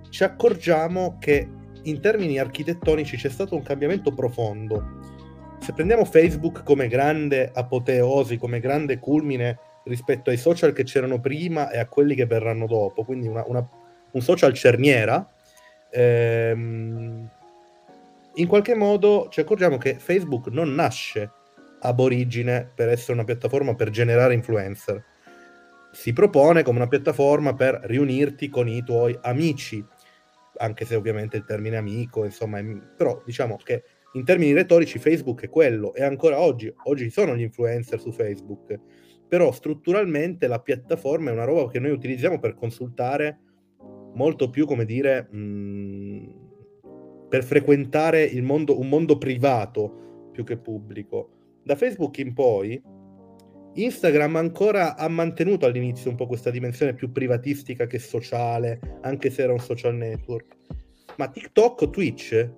[0.10, 1.50] ci accorgiamo che
[1.90, 5.16] in termini architettonici c'è stato un cambiamento profondo.
[5.60, 11.70] Se prendiamo Facebook come grande apoteosi, come grande culmine rispetto ai social che c'erano prima
[11.72, 13.68] e a quelli che verranno dopo, quindi una, una
[14.12, 15.28] un social cerniera,
[15.90, 17.30] ehm,
[18.36, 21.32] in qualche modo ci accorgiamo che Facebook non nasce
[21.80, 25.04] ab origine per essere una piattaforma per generare influencer.
[25.92, 29.84] Si propone come una piattaforma per riunirti con i tuoi amici,
[30.58, 32.64] anche se ovviamente il termine amico, insomma, è,
[32.96, 37.36] però diciamo che in termini retorici Facebook è quello, e ancora oggi, oggi ci sono
[37.36, 38.80] gli influencer su Facebook,
[39.28, 43.40] però strutturalmente la piattaforma è una roba che noi utilizziamo per consultare
[44.14, 46.26] molto più, come dire, mh, mm,
[47.30, 51.60] per frequentare mondo, un mondo privato più che pubblico.
[51.64, 52.82] Da Facebook in poi,
[53.78, 59.44] Instagram ancora ha mantenuto all'inizio un po' questa dimensione più privatistica che sociale, anche se
[59.44, 60.56] era un social network.
[61.18, 62.50] Ma TikTok o Twitch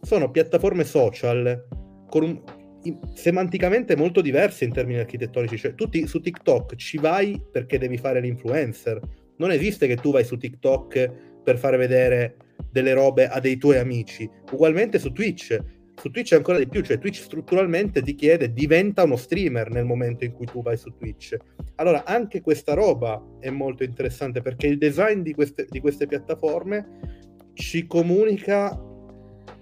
[0.00, 1.66] sono piattaforme social
[2.10, 2.42] un,
[2.82, 5.56] in, semanticamente molto diverse in termini architettonici.
[5.56, 9.00] Cioè, tu ti, su TikTok ci vai perché devi fare l'influencer,
[9.38, 11.12] non esiste che tu vai su TikTok
[11.42, 12.36] per fare vedere
[12.70, 14.28] delle robe a dei tuoi amici.
[14.50, 15.56] Ugualmente su Twitch.
[15.98, 20.24] Su Twitch ancora di più, cioè Twitch strutturalmente ti chiede diventa uno streamer nel momento
[20.24, 21.36] in cui tu vai su Twitch.
[21.76, 27.24] Allora anche questa roba è molto interessante perché il design di queste, di queste piattaforme
[27.54, 28.78] ci comunica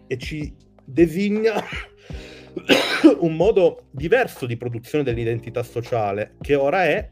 [0.07, 0.53] e ci
[0.85, 1.55] designa
[3.21, 7.11] un modo diverso di produzione dell'identità sociale che ora è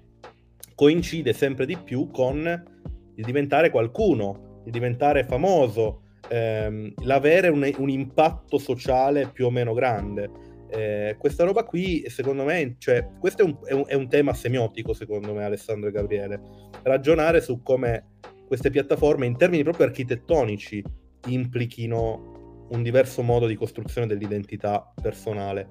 [0.74, 2.70] coincide sempre di più con
[3.14, 9.74] il diventare qualcuno, il diventare famoso, ehm, l'avere un, un, impatto sociale più o meno
[9.74, 10.30] grande.
[10.68, 14.32] Eh, questa roba qui, secondo me, cioè, questo è un, è, un, è un, tema
[14.32, 16.40] semiotico, secondo me, Alessandro e Gabriele.
[16.82, 20.82] Ragionare su come queste piattaforme, in termini proprio architettonici,
[21.26, 25.68] implichino un diverso modo di costruzione dell'identità personale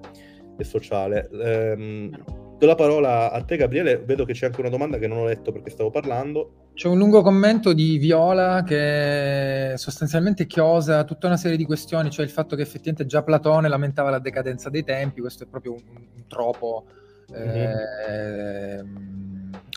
[0.56, 1.28] e sociale.
[1.32, 3.98] Ehm, do la parola a te, Gabriele.
[3.98, 6.61] Vedo che c'è anche una domanda che non ho letto perché stavo parlando.
[6.74, 12.24] C'è un lungo commento di Viola che sostanzialmente chiosa tutta una serie di questioni, cioè
[12.24, 15.82] il fatto che effettivamente già Platone lamentava la decadenza dei tempi, questo è proprio un,
[15.86, 16.84] un tropo.
[17.32, 17.76] Mm-hmm.
[18.08, 18.84] Eh,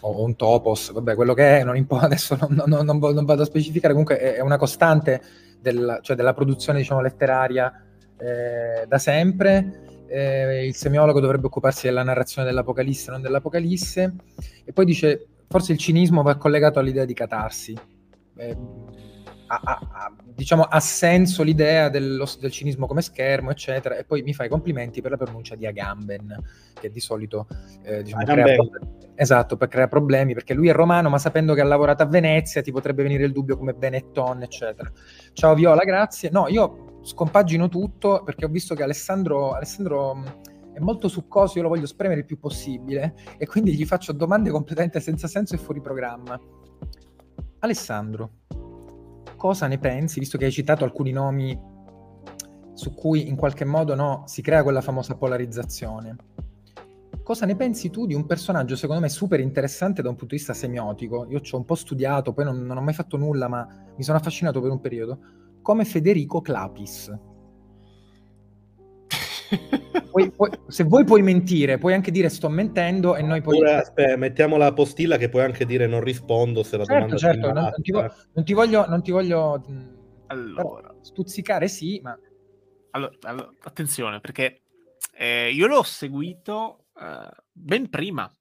[0.02, 3.42] o un topos, vabbè, quello che è, non importa, adesso non, non, non, non, vado
[3.42, 5.22] a specificare, comunque è, una costante
[5.60, 7.74] del, cioè della produzione diciamo, letteraria
[8.18, 14.14] eh, da sempre eh, il semiologo dovrebbe occuparsi della narrazione dell'Apocalisse, non dell'Apocalisse,
[14.64, 17.74] e poi dice forse il cinismo va collegato all'idea di catarsi.
[18.36, 18.58] Eh,
[19.48, 24.34] ha, ha, diciamo, ha senso l'idea dello, del cinismo come schermo, eccetera, e poi mi
[24.34, 27.48] fa i complimenti per la pronuncia di Agamben, che di solito
[27.84, 28.58] eh, diciamo, crea
[29.16, 32.62] esatto, per creare problemi, perché lui è romano, ma sapendo che ha lavorato a Venezia
[32.62, 34.92] ti potrebbe venire il dubbio come Benetton, eccetera.
[35.32, 36.32] Ciao Viola, grazie.
[36.32, 40.22] No, io scompagino tutto perché ho visto che Alessandro, Alessandro
[40.76, 44.50] è molto succoso, io lo voglio spremere il più possibile e quindi gli faccio domande
[44.52, 46.38] completamente senza senso e fuori programma.
[47.60, 48.32] Alessandro,
[49.38, 51.58] cosa ne pensi, visto che hai citato alcuni nomi
[52.74, 56.16] su cui in qualche modo no, si crea quella famosa polarizzazione?
[57.24, 60.40] Cosa ne pensi tu di un personaggio secondo me super interessante da un punto di
[60.40, 61.26] vista semiotico?
[61.30, 63.66] Io ci ho un po' studiato, poi non, non ho mai fatto nulla, ma
[63.96, 65.20] mi sono affascinato per un periodo
[65.62, 67.18] come Federico Clapis.
[70.02, 73.56] Puoi, puoi, se vuoi puoi mentire, puoi anche dire sto mentendo e noi poi...
[73.56, 77.18] Oppure, aspetta, mettiamo la postilla che puoi anche dire non rispondo se la certo, domanda
[77.18, 79.64] certo, non, non, ti vo- non, ti voglio, non ti voglio
[80.28, 80.96] allora.
[81.02, 82.18] stuzzicare, sì, ma...
[82.92, 84.62] Allora, allora attenzione, perché
[85.18, 88.32] eh, io l'ho seguito eh, ben prima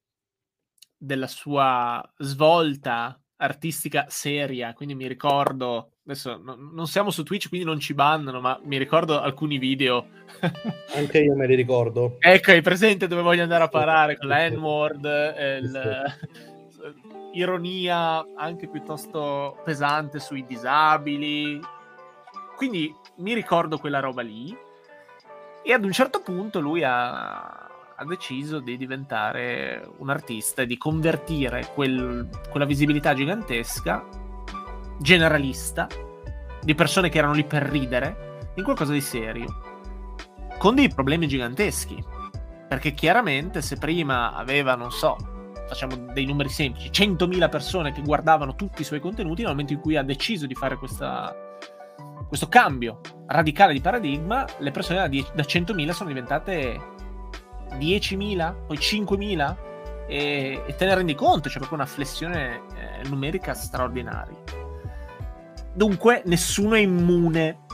[0.96, 7.66] della sua svolta artistica seria, quindi mi ricordo adesso no, non siamo su Twitch quindi
[7.66, 10.06] non ci bannano ma mi ricordo alcuni video.
[10.94, 12.16] Anche io me li ricordo.
[12.20, 15.60] Ecco hai presente dove voglio andare a parare con la N-word eh,
[17.34, 21.60] ironia anche piuttosto pesante sui disabili.
[22.56, 24.56] Quindi mi ricordo quella roba lì.
[25.66, 27.63] E ad un certo punto lui ha
[27.96, 34.04] ha deciso di diventare un artista e di convertire quel, quella visibilità gigantesca,
[34.98, 35.86] generalista,
[36.62, 39.46] di persone che erano lì per ridere, in qualcosa di serio,
[40.58, 42.02] con dei problemi giganteschi.
[42.68, 45.16] Perché chiaramente se prima aveva, non so,
[45.68, 49.80] facciamo dei numeri semplici, 100.000 persone che guardavano tutti i suoi contenuti, nel momento in
[49.80, 51.32] cui ha deciso di fare questa,
[52.26, 56.93] questo cambio radicale di paradigma, le persone da, 10, da 100.000 sono diventate
[57.72, 59.56] 10.000, poi 5.000
[60.06, 64.36] e, e te ne rendi conto, c'è proprio una flessione eh, numerica straordinaria.
[65.72, 67.64] Dunque nessuno è immune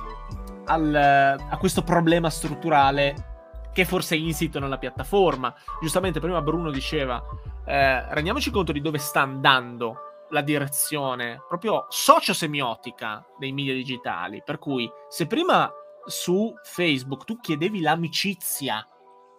[0.66, 3.28] al, a questo problema strutturale
[3.72, 5.54] che forse è insito nella piattaforma.
[5.80, 7.22] Giustamente prima Bruno diceva,
[7.66, 14.42] eh, rendiamoci conto di dove sta andando la direzione proprio sociosemiotica dei media digitali.
[14.44, 15.70] Per cui se prima
[16.06, 18.86] su Facebook tu chiedevi l'amicizia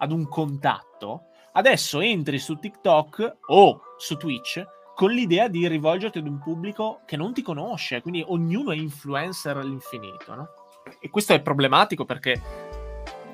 [0.02, 4.64] ad un contatto, adesso entri su TikTok o su Twitch
[4.96, 9.58] con l'idea di rivolgerti ad un pubblico che non ti conosce, quindi ognuno è influencer
[9.58, 10.48] all'infinito, no?
[11.00, 12.42] E questo è problematico perché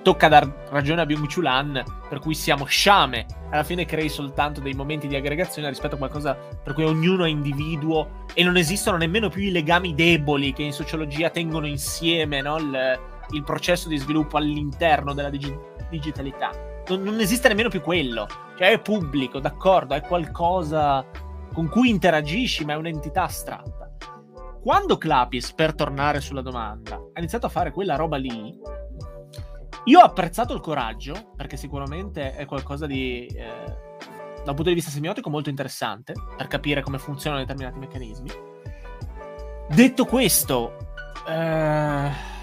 [0.02, 4.74] tocca dar ragione a Byung Chulan, per cui siamo sciame, alla fine crei soltanto dei
[4.74, 9.30] momenti di aggregazione rispetto a qualcosa per cui ognuno è individuo e non esistono nemmeno
[9.30, 12.58] più i legami deboli che in sociologia tengono insieme no?
[12.58, 13.00] il,
[13.32, 16.52] il processo di sviluppo all'interno della digitalizzazione digitalità.
[16.88, 18.28] Non, non, esiste nemmeno più quello.
[18.58, 21.06] Cioè è pubblico, d'accordo, è qualcosa
[21.54, 23.96] con cui interagisci, ma è un'entità astratta.
[24.62, 28.60] Quando Clapis, per tornare sulla domanda, ha iniziato a fare quella roba lì,
[29.86, 33.64] io ho apprezzato il coraggio, perché sicuramente è qualcosa di, eh,
[34.44, 38.30] da un punto di vista semiotico, molto interessante, per capire come funzionano determinati meccanismi.
[39.70, 40.76] Detto questo,
[41.28, 42.36] eh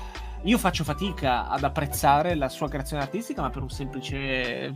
[0.45, 4.73] io faccio fatica ad apprezzare la sua creazione artistica, ma per un semplice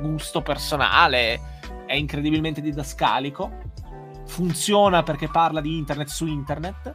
[0.00, 1.40] gusto personale.
[1.84, 3.50] È incredibilmente didascalico.
[4.26, 6.94] Funziona perché parla di internet su internet.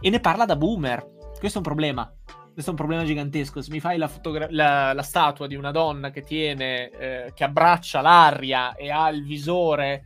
[0.00, 1.04] E ne parla da boomer.
[1.38, 2.08] Questo è un problema.
[2.52, 3.60] Questo è un problema gigantesco.
[3.62, 7.42] Se mi fai la, fotogra- la, la statua di una donna che tiene, eh, che
[7.42, 10.04] abbraccia l'aria e ha il visore,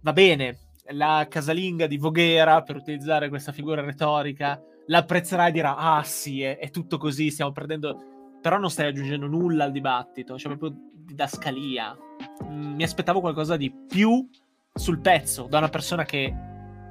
[0.00, 0.60] va bene
[0.90, 6.58] la casalinga di Voghera, per utilizzare questa figura retorica, l'apprezzerà e dirà, ah sì, è,
[6.58, 8.14] è tutto così, stiamo perdendo...
[8.40, 11.96] Però non stai aggiungendo nulla al dibattito, cioè proprio didascalia.
[12.44, 14.28] Mm, mi aspettavo qualcosa di più
[14.72, 16.32] sul pezzo da una persona che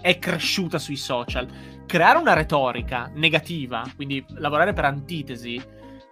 [0.02, 1.48] è cresciuta sui social.
[1.86, 5.62] Creare una retorica negativa, quindi lavorare per antitesi,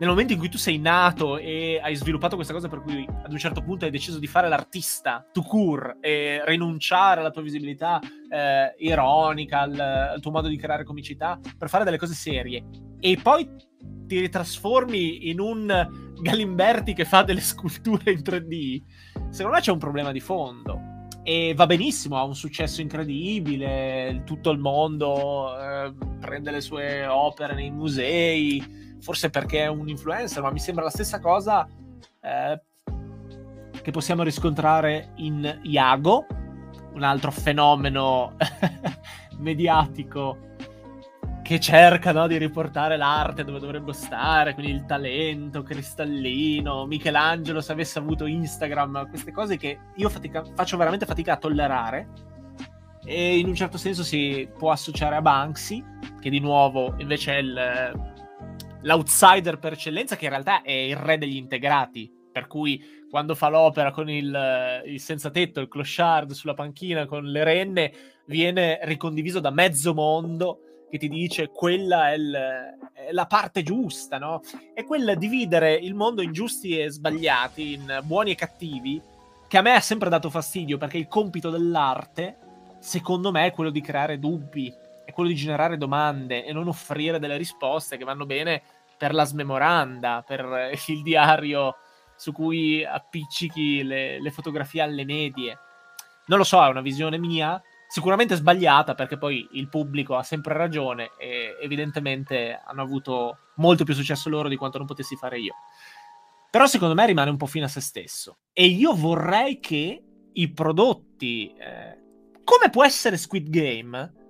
[0.04, 3.32] nel momento in cui tu sei nato e hai sviluppato questa cosa per cui ad
[3.32, 8.02] un certo punto hai deciso di fare l'artista to cure e rinunciare alla tua visibilità
[8.30, 12.66] eh, ironica, al, al, tuo modo di creare comicità per fare delle cose serie.
[13.00, 13.50] E poi
[14.06, 15.90] ti ritrasformi in un
[16.22, 18.82] Galimberti che fa delle sculture in 3D,
[19.30, 20.92] secondo me c'è un problema di fondo.
[21.24, 27.56] E va benissimo, ha un successo incredibile, tutto il mondo eh, prende le sue opere
[27.56, 31.68] nei musei, forse perché è un influencer, ma mi sembra la stessa cosa
[32.22, 32.62] eh,
[33.82, 36.26] che possiamo riscontrare in Iago,
[36.94, 38.38] un altro fenomeno
[39.40, 40.52] mediatico
[41.44, 47.74] che cerca no, di riportare l'arte dove dovrebbe stare, quindi il talento cristallino, Michelangelo se
[47.74, 52.08] avesse avuto Instagram, queste cose che io fatica, faccio veramente fatica a tollerare.
[53.04, 55.84] E in un certo senso si può associare a Banksy,
[56.22, 58.13] che di nuovo invece è il,
[58.84, 63.50] l'outsider per eccellenza, che in realtà è il re degli integrati, per cui quando fa
[63.50, 67.94] l'opera con il, il senza tetto, il clochard sulla panchina con le renne,
[68.26, 72.32] viene ricondiviso da mezzo mondo che ti dice quella è, il,
[72.94, 74.42] è, la parte giusta, no?
[74.76, 79.02] È quella dividere il mondo in giusti e sbagliati, in buoni e cattivi,
[79.48, 82.38] che a me ha sempre dato fastidio perché il compito dell'arte,
[82.80, 84.72] secondo me, è quello di creare dubbi,
[85.06, 88.62] è quello di generare domande e non offrire delle risposte che vanno bene
[88.98, 91.76] per la smemoranda, per il diario
[92.16, 95.58] su cui appiccichi le, le fotografie alle medie.
[96.28, 100.54] Non lo so, è una visione mia, sicuramente sbagliata perché poi il pubblico ha sempre
[100.54, 105.56] ragione e evidentemente hanno avuto molto più successo loro di quanto non potessi fare io.
[106.50, 110.02] Però secondo me rimane un po' fine a se stesso e io vorrei che
[110.34, 111.98] i prodotti, eh,
[112.44, 114.23] come può essere Squid Game,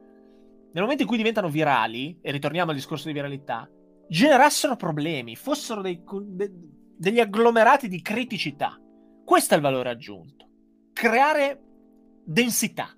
[0.73, 3.69] nel momento in cui diventano virali, e ritorniamo al discorso di viralità,
[4.07, 6.51] generassero problemi, fossero dei, de,
[6.97, 8.79] degli agglomerati di criticità.
[9.23, 10.47] Questo è il valore aggiunto.
[10.93, 11.61] Creare
[12.25, 12.95] densità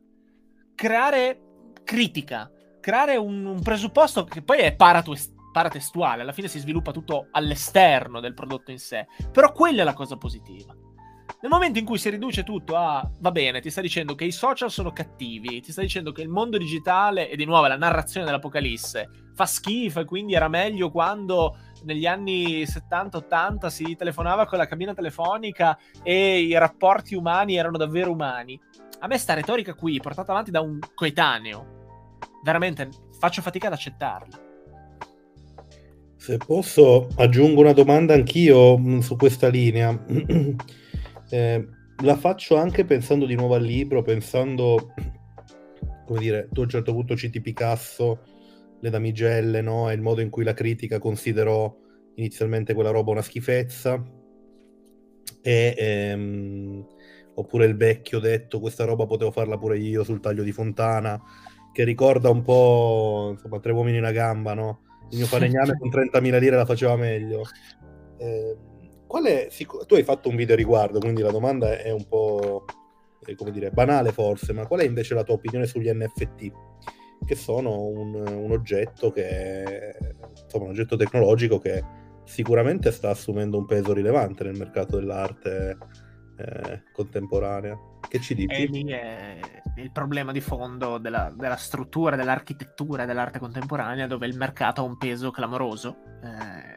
[0.75, 1.39] creare
[1.83, 7.29] critica, creare un, un presupposto che poi è paratest- paratestuale, alla fine si sviluppa tutto
[7.31, 10.75] all'esterno del prodotto in sé, però quella è la cosa positiva.
[11.41, 14.31] Nel momento in cui si riduce tutto a va bene, ti sta dicendo che i
[14.31, 18.25] social sono cattivi, ti sta dicendo che il mondo digitale, e di nuovo la narrazione
[18.25, 24.65] dell'apocalisse, fa schifo e quindi era meglio quando negli anni 70-80 si telefonava con la
[24.65, 28.59] cabina telefonica e i rapporti umani erano davvero umani
[28.99, 32.89] a me sta retorica qui, portata avanti da un coetaneo, veramente
[33.19, 34.43] faccio fatica ad accettarla.
[36.15, 39.91] Se posso, aggiungo una domanda anch'io mm, su questa linea.
[41.29, 41.67] eh,
[42.03, 44.93] la faccio anche pensando di nuovo al libro, pensando,
[46.05, 48.19] come dire, tu a un certo punto citi Picasso,
[48.79, 49.89] le damigelle, no?
[49.89, 51.73] E il modo in cui la critica considerò
[52.15, 54.03] inizialmente quella roba una schifezza.
[55.41, 56.85] E ehm,
[57.35, 61.21] oppure il vecchio detto questa roba potevo farla pure io sul taglio di Fontana,
[61.71, 64.81] che ricorda un po' insomma tre uomini in una gamba, no?
[65.11, 67.43] Il mio falegname con 30.000 lire la faceva meglio.
[68.17, 68.57] Eh,
[69.25, 69.47] è,
[69.87, 72.65] tu hai fatto un video a riguardo, quindi la domanda è un po'
[73.25, 76.51] eh, come dire, banale forse, ma qual è invece la tua opinione sugli NFT?
[77.25, 79.97] Che sono un, un oggetto che
[80.43, 81.83] insomma un oggetto tecnologico che
[82.25, 85.77] sicuramente sta assumendo un peso rilevante nel mercato dell'arte
[86.37, 87.77] eh, contemporanea.
[88.07, 88.53] Che ci dici?
[88.53, 89.39] E lì è
[89.77, 94.97] il problema di fondo della, della, struttura, dell'architettura dell'arte contemporanea, dove il mercato ha un
[94.97, 95.97] peso clamoroso.
[96.23, 96.74] Eh,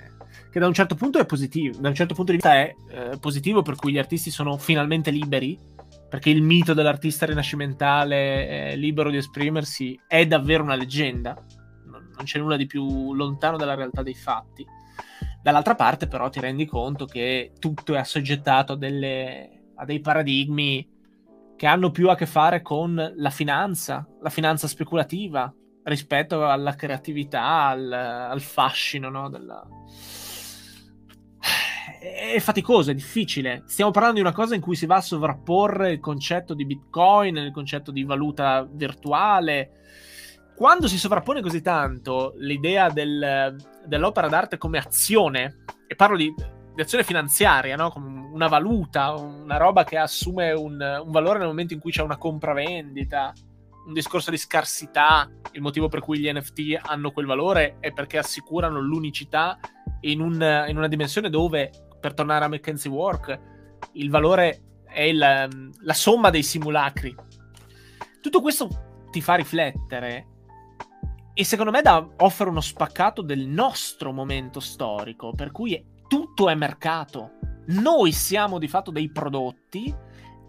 [0.51, 3.19] che da un certo punto è positivo, da un certo punto di vista è eh,
[3.19, 5.77] positivo, per cui gli artisti sono finalmente liberi.
[6.09, 11.35] Perché il mito dell'artista rinascimentale eh, libero di esprimersi è davvero una leggenda.
[11.85, 14.65] Non, non c'è nulla di più lontano dalla realtà dei fatti
[15.49, 20.97] Dall'altra parte però ti rendi conto che tutto è assoggettato a, delle, a dei paradigmi
[21.57, 25.53] che hanno più a che fare con la finanza, la finanza speculativa,
[25.89, 29.29] rispetto alla creatività, al, al fascino no?
[29.29, 29.67] Della...
[32.01, 33.65] È faticoso, è difficile.
[33.67, 37.37] Stiamo parlando di una cosa in cui si va a sovrapporre il concetto di Bitcoin,
[37.37, 39.73] il concetto di valuta virtuale,
[40.59, 43.57] quando si sovrappone così tanto l'idea del,
[43.87, 46.35] dell'opera d'arte come azione, e parlo di,
[46.75, 47.91] di azione finanziaria, no?
[47.91, 52.03] come una valuta, una roba che assume un, un, valore nel momento in cui c'è
[52.03, 53.33] una compravendita,
[53.89, 58.19] un discorso di scarsità, il motivo per cui gli NFT hanno quel valore è perché
[58.19, 59.59] assicurano l'unicità
[60.03, 60.35] in, un,
[60.69, 63.41] in una dimensione dove, per tornare a Mackenzie Work,
[63.93, 67.15] il valore è il, la somma dei simulacri.
[68.21, 68.69] Tutto questo
[69.11, 70.27] ti fa riflettere
[71.33, 76.55] e secondo me da, offre uno spaccato del nostro momento storico, per cui tutto è
[76.55, 77.31] mercato.
[77.69, 79.95] Noi siamo di fatto dei prodotti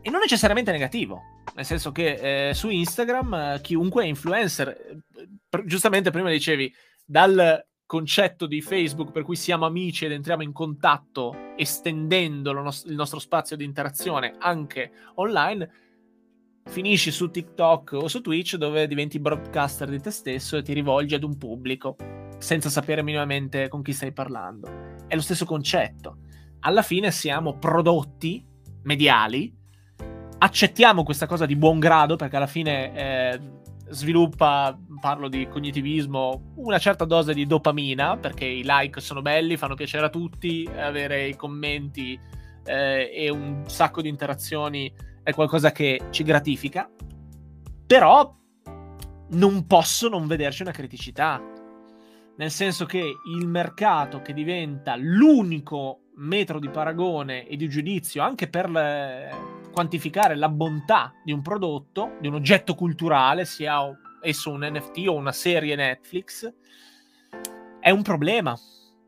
[0.01, 1.21] e non necessariamente negativo.
[1.55, 4.67] Nel senso che eh, su Instagram eh, chiunque è influencer.
[4.69, 6.73] Eh, giustamente prima dicevi,
[7.05, 12.93] dal concetto di Facebook per cui siamo amici ed entriamo in contatto estendendo no- il
[12.93, 15.71] nostro spazio di interazione anche online,
[16.65, 21.15] finisci su TikTok o su Twitch dove diventi broadcaster di te stesso e ti rivolgi
[21.15, 21.95] ad un pubblico
[22.37, 24.97] senza sapere minimamente con chi stai parlando.
[25.07, 26.19] È lo stesso concetto.
[26.59, 28.45] Alla fine siamo prodotti
[28.83, 29.51] mediali,
[30.39, 33.39] accettiamo questa cosa di buon grado perché alla fine eh,
[33.89, 39.75] sviluppa, parlo di cognitivismo, una certa dose di dopamina perché i like sono belli, fanno
[39.75, 42.19] piacere a tutti, avere i commenti
[42.65, 44.91] eh, e un sacco di interazioni
[45.23, 46.89] è qualcosa che ci gratifica,
[47.85, 48.35] però
[49.31, 51.41] non posso non vederci una criticità.
[52.37, 58.47] Nel senso che il mercato che diventa l'unico metro di paragone e di giudizio anche
[58.47, 59.58] per le...
[59.71, 63.79] quantificare la bontà di un prodotto, di un oggetto culturale, sia
[64.21, 66.51] esso un NFT o una serie Netflix,
[67.79, 68.57] è un problema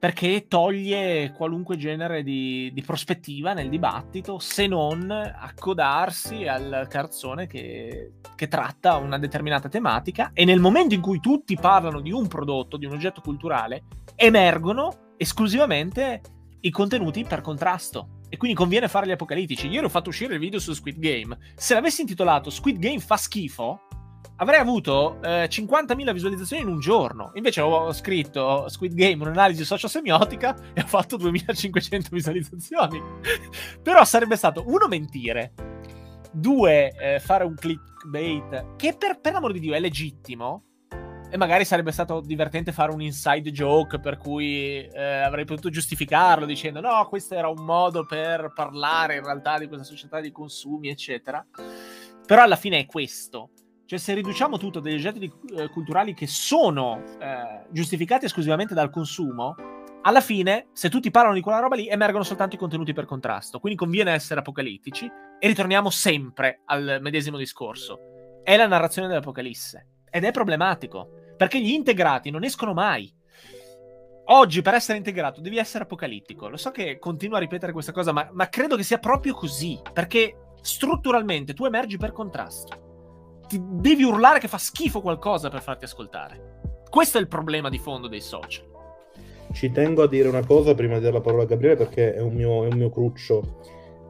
[0.01, 8.13] perché toglie qualunque genere di, di, prospettiva nel dibattito se non accodarsi al carzone che,
[8.35, 12.77] che, tratta una determinata tematica e nel momento in cui tutti parlano di un prodotto,
[12.77, 13.83] di un oggetto culturale,
[14.15, 16.21] emergono esclusivamente
[16.61, 18.20] i contenuti per contrasto.
[18.33, 19.67] E quindi conviene fare gli apocalittici.
[19.67, 21.37] Ieri ho fatto uscire il video su Squid Game.
[21.53, 23.87] Se l'avessi intitolato Squid Game fa schifo,
[24.37, 27.31] avrei avuto eh, 50.000 visualizzazioni in un giorno.
[27.33, 33.01] Invece ho scritto Squid Game, un'analisi sociosemiotica e ho fatto 2.500 visualizzazioni.
[33.83, 35.53] Però sarebbe stato uno mentire,
[36.31, 40.67] due eh, fare un clickbait che per, per l'amor di Dio è legittimo.
[41.31, 46.45] E magari sarebbe stato divertente fare un inside joke per cui eh, avrei potuto giustificarlo
[46.45, 50.89] dicendo no, questo era un modo per parlare in realtà di questa società di consumi,
[50.89, 51.43] eccetera.
[52.25, 53.51] Però alla fine è questo
[53.91, 58.89] cioè, se riduciamo tutto a degli oggetti eh, culturali che sono eh, giustificati esclusivamente dal
[58.89, 59.53] consumo,
[60.03, 63.59] alla fine, se tutti parlano di quella roba lì, emergono soltanto i contenuti per contrasto.
[63.59, 67.99] Quindi conviene essere apocalittici e ritorniamo sempre al medesimo discorso.
[68.41, 69.87] È la narrazione dell'Apocalisse.
[70.09, 71.09] Ed è problematico,
[71.41, 73.11] perché gli integrati non escono mai.
[74.25, 76.47] Oggi, per essere integrato, devi essere apocalittico.
[76.47, 79.79] Lo so che continuo a ripetere questa cosa, ma, ma credo che sia proprio così,
[79.91, 85.85] perché strutturalmente tu emergi per contrasto ti devi urlare che fa schifo qualcosa per farti
[85.85, 86.59] ascoltare.
[86.87, 88.63] Questo è il problema di fondo dei social.
[89.51, 92.21] Ci tengo a dire una cosa prima di dare la parola a Gabriele perché è
[92.21, 93.57] un mio, è un mio cruccio.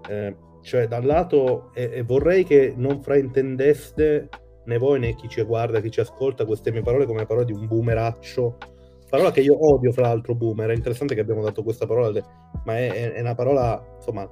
[0.05, 4.27] Eh, cioè, da un lato, e, e vorrei che non fraintendeste
[4.65, 7.53] né voi né chi ci guarda, chi ci ascolta queste mie parole come parole di
[7.53, 8.57] un boomeraccio.
[9.09, 10.69] Parola che io odio, fra l'altro, boomer.
[10.69, 12.21] È interessante che abbiamo dato questa parola,
[12.63, 14.27] ma è, è una parola, insomma,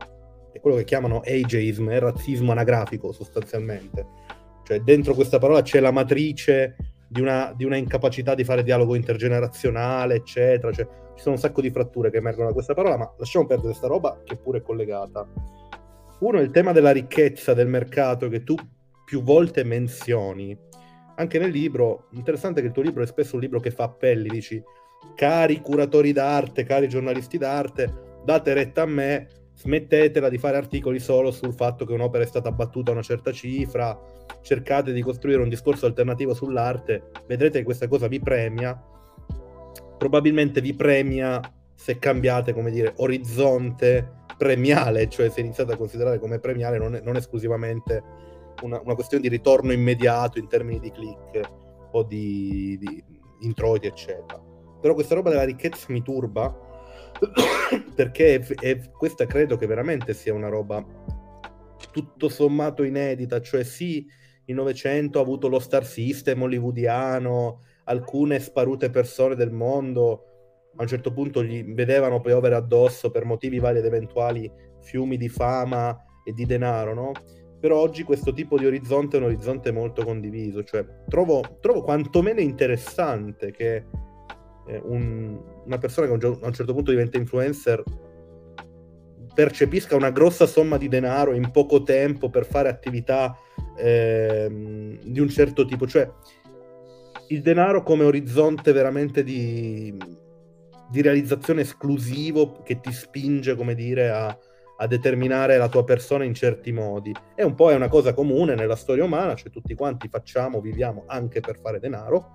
[0.51, 4.30] è quello che chiamano ageism, è razzismo anagrafico sostanzialmente
[4.69, 6.76] cioè, dentro questa parola c'è la matrice
[7.07, 10.72] di una, di una incapacità di fare dialogo intergenerazionale, eccetera.
[10.72, 13.69] Cioè, ci sono un sacco di fratture che emergono da questa parola, ma lasciamo perdere
[13.69, 15.27] questa roba che pure è collegata.
[16.19, 18.56] Uno, il tema della ricchezza del mercato che tu
[19.10, 20.56] più volte menzioni.
[21.15, 24.30] Anche nel libro, interessante che il tuo libro è spesso un libro che fa appelli,
[24.30, 24.61] dici,
[25.15, 31.31] cari curatori d'arte, cari giornalisti d'arte, date retta a me, smettetela di fare articoli solo
[31.31, 33.99] sul fatto che un'opera è stata battuta a una certa cifra,
[34.41, 38.80] cercate di costruire un discorso alternativo sull'arte, vedrete che questa cosa vi premia,
[39.98, 41.41] probabilmente vi premia
[41.73, 47.15] se cambiate, come dire, orizzonte premiale, cioè se iniziate a considerare come premiale non, non
[47.15, 48.27] esclusivamente
[48.61, 51.49] una, una, questione di ritorno immediato in termini di click
[51.91, 53.03] o di, di
[53.41, 54.41] introiti, eccetera.
[54.81, 56.53] Però questa roba della ricchezza mi turba
[57.95, 60.86] perché è, è, questa credo che veramente sia una roba
[61.91, 64.06] tutto sommato inedita, cioè sì,
[64.45, 70.23] il Novecento ha avuto lo star system hollywoodiano, alcune sparute persone del mondo
[70.80, 74.49] a un certo punto gli vedevano piovere addosso per motivi vari ed eventuali
[74.81, 77.11] fiumi di fama e di denaro, no?
[77.60, 82.40] Però oggi questo tipo di orizzonte è un orizzonte molto condiviso, cioè trovo, trovo quantomeno
[82.40, 83.86] interessante che
[84.68, 87.84] eh, un, una persona che a un certo punto diventa influencer
[89.34, 93.38] percepisca una grossa somma di denaro in poco tempo per fare attività
[93.77, 96.10] ehm, di un certo tipo, cioè
[97.30, 99.95] il denaro come orizzonte veramente di,
[100.90, 104.38] di realizzazione esclusivo che ti spinge, come dire, a,
[104.80, 107.14] a, determinare la tua persona in certi modi.
[107.35, 111.03] È un po' è una cosa comune nella storia umana, cioè tutti quanti facciamo, viviamo
[111.07, 112.31] anche per fare denaro.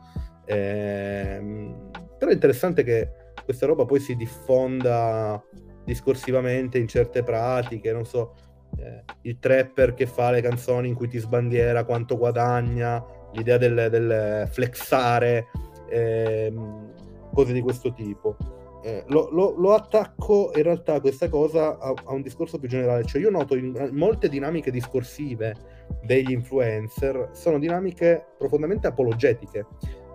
[0.46, 3.10] Ehm, però è interessante che
[3.44, 5.42] questa roba poi si diffonda
[5.84, 8.34] discorsivamente in certe pratiche, non so,
[8.78, 13.88] eh, il trapper che fa le canzoni in cui ti sbandiera quanto guadagna, l'idea del,
[13.90, 15.48] del flexare,
[15.88, 16.52] eh,
[17.32, 18.36] cose di questo tipo.
[18.86, 23.06] Eh, lo, lo, lo, attacco in realtà questa cosa a, a, un discorso più generale,
[23.06, 25.54] cioè io noto in molte dinamiche discorsive
[26.02, 29.66] degli influencer sono dinamiche profondamente apologetiche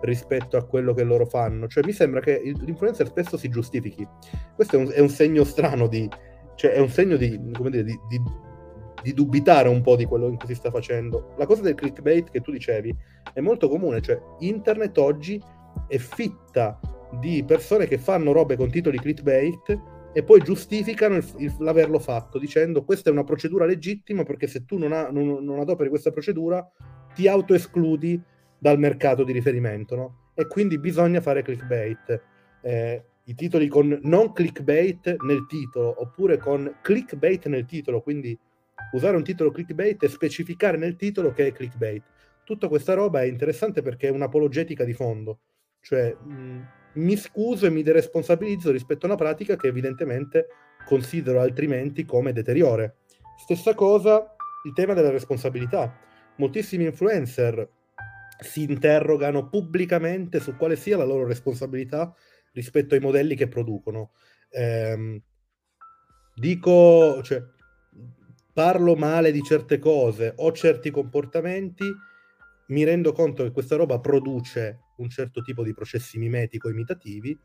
[0.02, 4.06] rispetto a quello che loro fanno, cioè mi sembra che l'influencer spesso si giustifichi.
[4.54, 6.08] Questo è un, è un segno strano di,
[6.54, 8.22] cioè è un segno di, come dire, di, di
[9.02, 11.32] di dubitare un po' di quello in cui si sta facendo.
[11.38, 12.94] La cosa del clickbait che tu dicevi
[13.32, 15.42] è molto comune, cioè internet oggi
[15.86, 16.80] è fitta
[17.18, 19.80] di persone che fanno robe con titoli clickbait
[20.12, 24.64] e poi giustificano il, il, l'averlo fatto dicendo questa è una procedura legittima perché se
[24.64, 26.68] tu non, ha, non, non adoperi questa procedura
[27.14, 28.20] ti autoescludi
[28.58, 30.20] dal mercato di riferimento no?
[30.34, 32.22] e quindi bisogna fare clickbait.
[32.62, 38.38] Eh, I titoli con non clickbait nel titolo oppure con clickbait nel titolo, quindi
[38.92, 42.02] usare un titolo clickbait e specificare nel titolo che è clickbait.
[42.44, 45.38] Tutta questa roba è interessante perché è un'apologetica di fondo,
[45.80, 50.46] cioè mh, mi scuso e mi deresponsabilizzo rispetto a una pratica che evidentemente
[50.84, 52.96] considero altrimenti come deteriore.
[53.36, 54.34] Stessa cosa
[54.64, 55.96] il tema della responsabilità.
[56.36, 57.68] Moltissimi influencer
[58.40, 62.14] si interrogano pubblicamente su quale sia la loro responsabilità
[62.52, 64.12] rispetto ai modelli che producono.
[64.50, 65.22] Eh,
[66.34, 67.42] dico, cioè,
[68.52, 71.84] parlo male di certe cose o certi comportamenti,
[72.68, 77.38] mi rendo conto che questa roba produce un certo tipo di processi mimetico-imitativi,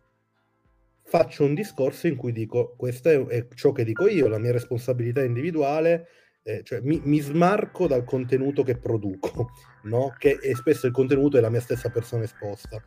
[1.03, 4.51] faccio un discorso in cui dico questo è, è ciò che dico io, la mia
[4.51, 6.07] responsabilità individuale,
[6.43, 9.49] eh, cioè mi, mi, smarco dal contenuto che produco,
[9.83, 10.13] no?
[10.17, 12.81] che è spesso il contenuto è la mia stessa persona esposta.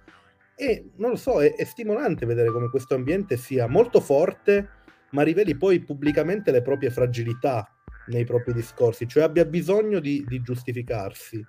[0.54, 4.68] E non lo so, è, è stimolante vedere come questo ambiente sia molto forte,
[5.10, 7.72] ma riveli poi pubblicamente le proprie fragilità
[8.08, 11.44] nei propri discorsi, cioè abbia bisogno di, di giustificarsi.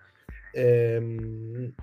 [0.53, 1.73] Ehm,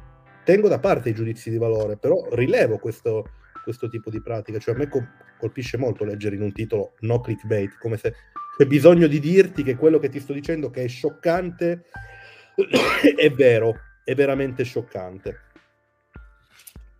[0.47, 3.31] tengo da parte i giudizi di valore, però rilevo questo,
[3.64, 5.05] questo tipo di pratica, cioè a me co-
[5.40, 8.14] colpisce molto leggere in un titolo no clickbait, come se
[8.56, 11.86] c'è bisogno di dirti che quello che ti sto dicendo che è scioccante
[13.16, 13.74] è vero,
[14.05, 15.40] è veramente scioccante.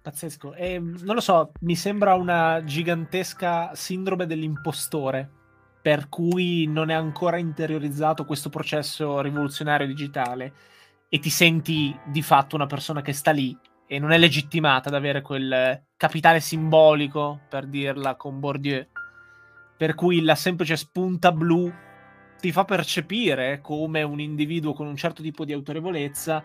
[0.02, 0.55] Pazzesco.
[0.55, 5.31] E, non lo so, mi sembra una gigantesca sindrome dell'impostore
[5.81, 10.52] per cui non è ancora interiorizzato questo processo rivoluzionario digitale
[11.08, 13.56] e ti senti di fatto una persona che sta lì
[13.86, 18.84] e non è legittimata ad avere quel capitale simbolico, per dirla con Bourdieu,
[19.76, 21.72] per cui la semplice spunta blu
[22.40, 26.44] ti fa percepire come un individuo con un certo tipo di autorevolezza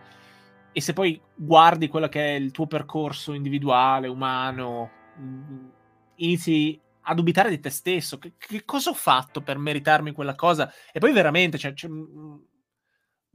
[0.72, 4.90] e se poi guardi quello che è il tuo percorso individuale, umano,
[5.20, 5.68] mm,
[6.16, 8.18] inizi a dubitare di te stesso.
[8.20, 10.72] Che, che, cosa ho fatto per meritarmi quella cosa?
[10.94, 12.40] E poi veramente cioè, c'è un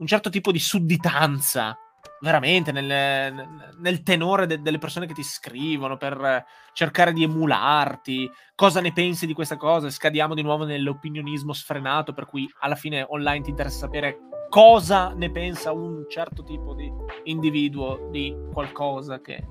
[0.05, 1.75] certo tipo di sudditanza,
[2.19, 3.47] veramente, nel,
[3.79, 8.29] nel tenore de, delle persone che ti scrivono per cercare di emularti.
[8.53, 9.89] Cosa ne pensi di questa cosa?
[9.89, 14.19] Scadiamo di nuovo nell'opinionismo sfrenato, per cui alla fine online ti interessa sapere
[14.49, 16.91] cosa ne pensa un certo tipo di
[17.23, 19.45] individuo di qualcosa che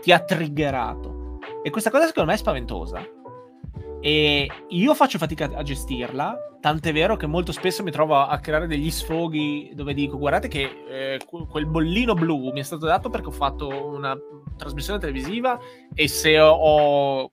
[0.00, 1.38] ti ha triggerato.
[1.62, 3.18] E questa cosa secondo me è spaventosa
[4.00, 8.66] e io faccio fatica a gestirla, tant'è vero che molto spesso mi trovo a creare
[8.66, 13.28] degli sfoghi dove dico guardate che eh, quel bollino blu mi è stato dato perché
[13.28, 14.16] ho fatto una
[14.56, 15.58] trasmissione televisiva
[15.94, 17.32] e se ho,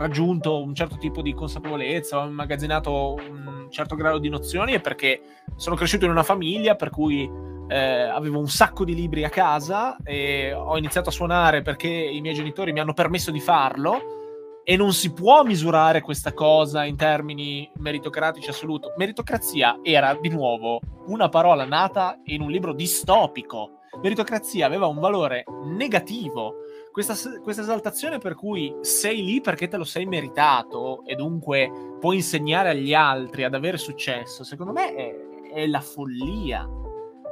[0.00, 5.20] raggiunto un certo tipo di consapevolezza, ho immagazzinato un certo grado di nozioni è perché
[5.56, 7.30] sono cresciuto in una famiglia per cui
[7.68, 12.22] eh, avevo un sacco di libri a casa e ho iniziato a suonare perché i
[12.22, 14.19] miei genitori mi hanno permesso di farlo
[14.64, 18.92] e non si può misurare questa cosa in termini meritocratici assoluto.
[18.96, 23.78] Meritocrazia era di nuovo una parola nata in un libro distopico.
[24.02, 26.54] Meritocrazia aveva un valore negativo.
[26.92, 31.70] Questa, questa esaltazione per cui sei lì perché te lo sei meritato e dunque
[32.00, 35.14] puoi insegnare agli altri ad avere successo, secondo me è,
[35.52, 36.68] è la follia.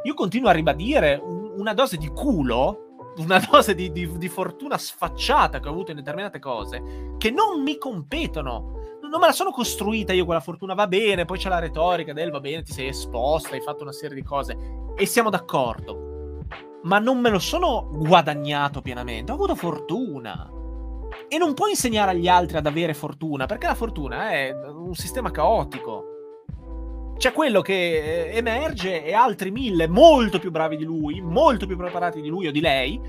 [0.05, 2.88] Io continuo a ribadire un, una dose di culo
[3.19, 7.63] una dose di, di, di, fortuna sfacciata che ho avuto in determinate cose che non
[7.63, 8.77] mi competono.
[9.03, 12.31] non me la sono costruita io quella fortuna, va bene, poi c'è la retorica del
[12.31, 14.57] va bene, ti sei esposta, hai fatto una serie di cose
[14.97, 16.07] e siamo d'accordo.
[16.83, 20.51] Ma non me lo sono guadagnato pienamente, ho avuto fortuna.
[21.27, 25.31] E non puoi insegnare agli altri ad avere fortuna, perché la fortuna è un sistema
[25.31, 26.18] caotico.
[27.19, 31.77] C'è quello che eh, emerge e altri mille molto più bravi di lui, molto più
[31.77, 33.01] preparati di lui o di lei,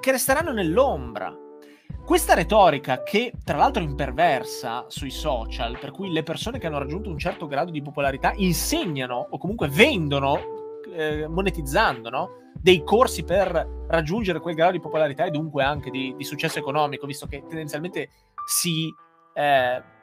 [0.00, 1.32] che resteranno nell'ombra.
[2.04, 6.80] Questa retorica, che tra l'altro è imperversa sui social, per cui le persone che hanno
[6.80, 12.30] raggiunto un certo grado di popolarità insegnano o comunque vendono, eh, monetizzando, no?
[12.60, 17.06] dei corsi per raggiungere quel grado di popolarità e dunque anche di, di successo economico,
[17.06, 18.08] visto che tendenzialmente
[18.44, 18.92] si
[19.34, 19.96] eh,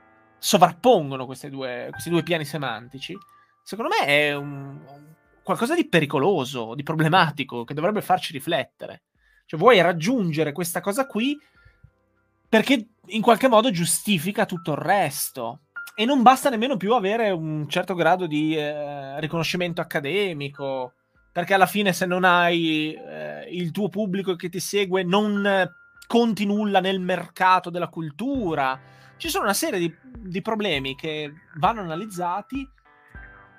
[0.45, 3.17] sovrappongono due, questi due piani semantici,
[3.63, 4.79] secondo me è un,
[5.41, 9.01] qualcosa di pericoloso, di problematico, che dovrebbe farci riflettere.
[9.47, 11.35] Cioè, vuoi raggiungere questa cosa qui
[12.47, 15.61] perché in qualche modo giustifica tutto il resto.
[15.95, 20.93] E non basta nemmeno più avere un certo grado di eh, riconoscimento accademico,
[21.31, 25.67] perché alla fine se non hai eh, il tuo pubblico che ti segue non
[26.05, 28.93] conti nulla nel mercato della cultura.
[29.17, 32.69] Ci sono una serie di, di problemi che vanno analizzati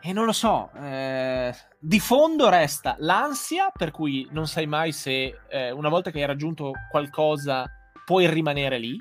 [0.00, 5.40] e non lo so, eh, di fondo resta l'ansia per cui non sai mai se
[5.48, 7.64] eh, una volta che hai raggiunto qualcosa
[8.04, 9.00] puoi rimanere lì.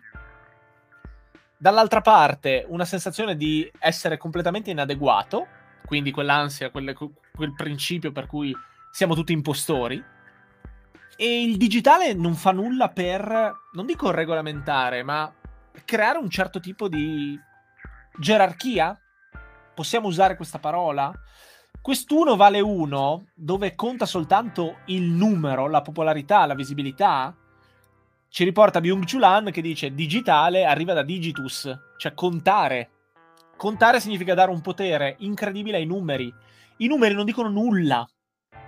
[1.57, 5.47] Dall'altra parte una sensazione di essere completamente inadeguato,
[5.85, 8.55] quindi quell'ansia, quelle, quel principio per cui
[8.91, 10.03] siamo tutti impostori.
[11.17, 15.31] E il digitale non fa nulla per, non dico regolamentare, ma
[15.83, 17.39] creare un certo tipo di
[18.17, 18.97] gerarchia?
[19.73, 21.11] Possiamo usare questa parola?
[21.81, 27.35] Quest'uno vale uno, dove conta soltanto il numero, la popolarità, la visibilità,
[28.35, 32.89] ci riporta Byung-Chul Han che dice digitale arriva da digitus, cioè contare.
[33.55, 36.33] Contare significa dare un potere incredibile ai numeri.
[36.77, 38.05] I numeri non dicono nulla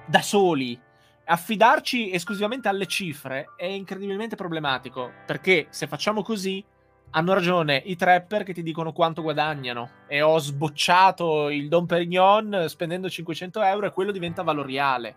[0.05, 0.79] da soli.
[1.25, 6.63] Affidarci esclusivamente alle cifre è incredibilmente problematico, perché se facciamo così
[7.11, 12.65] hanno ragione i trapper che ti dicono quanto guadagnano e ho sbocciato il Don Perignon
[12.67, 15.15] spendendo 500 euro e quello diventa valoriale.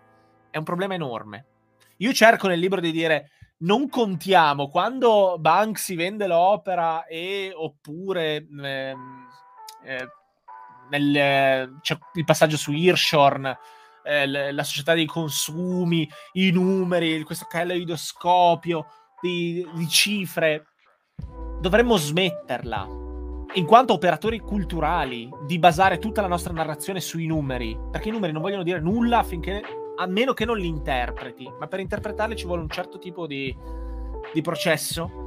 [0.49, 1.45] È un problema enorme.
[1.97, 9.27] Io cerco nel libro di dire non contiamo quando Banksy vende l'opera e oppure ehm,
[9.83, 10.07] eh,
[10.89, 13.57] nel, c'è il passaggio su Hirschhorn
[14.03, 18.85] eh, la società dei consumi, i numeri, questo caleidoscopio
[19.21, 20.65] di, di cifre.
[21.61, 22.87] Dovremmo smetterla,
[23.53, 28.33] in quanto operatori culturali, di basare tutta la nostra narrazione sui numeri, perché i numeri
[28.33, 29.61] non vogliono dire nulla affinché,
[29.95, 33.55] a meno che non li interpreti, ma per interpretarli ci vuole un certo tipo di,
[34.33, 35.19] di processo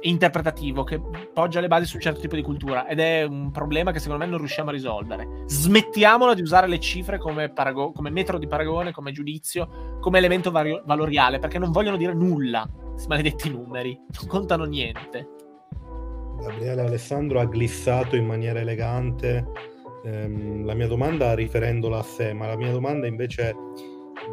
[0.00, 1.00] interpretativo che
[1.32, 2.86] poggia le basi su un certo tipo di cultura.
[2.86, 5.42] Ed è un problema che secondo me non riusciamo a risolvere.
[5.44, 10.50] Smettiamola di usare le cifre come, parago- come metro di paragone, come giudizio, come elemento
[10.50, 15.33] vario- valoriale, perché non vogliono dire nulla, questi maledetti numeri, non contano niente.
[16.40, 19.46] Gabriele Alessandro ha glissato in maniera elegante
[20.04, 23.54] ehm, la mia domanda riferendola a sé, ma la mia domanda invece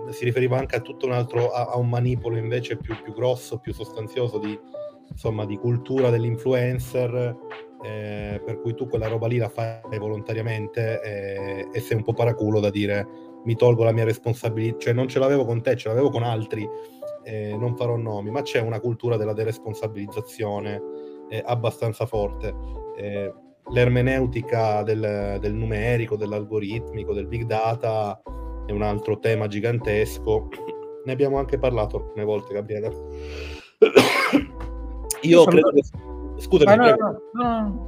[0.09, 3.59] si riferiva anche a tutto un altro, a, a un manipolo invece più, più grosso,
[3.59, 4.57] più sostanzioso di
[5.11, 7.37] insomma, di cultura dell'influencer,
[7.83, 12.13] eh, per cui tu quella roba lì la fai volontariamente eh, e sei un po'
[12.13, 15.87] paraculo da dire mi tolgo la mia responsabilità, cioè non ce l'avevo con te, ce
[15.87, 16.67] l'avevo con altri,
[17.23, 20.81] eh, non farò nomi, ma c'è una cultura della deresponsabilizzazione
[21.31, 22.53] eh, abbastanza forte.
[22.97, 23.33] Eh,
[23.71, 28.21] l'ermeneutica del, del numerico, dell'algoritmico, del big data
[28.65, 30.49] è un altro tema gigantesco.
[31.03, 32.91] Ne abbiamo anche parlato alcune volte, Gabriele.
[35.23, 35.81] Io credo che...
[36.35, 37.85] Scusami, ah, no, no, no,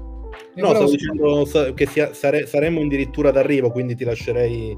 [0.56, 0.70] no.
[0.70, 4.76] stavo dicendo che sia, sare, saremmo addirittura d'arrivo, quindi ti lascerei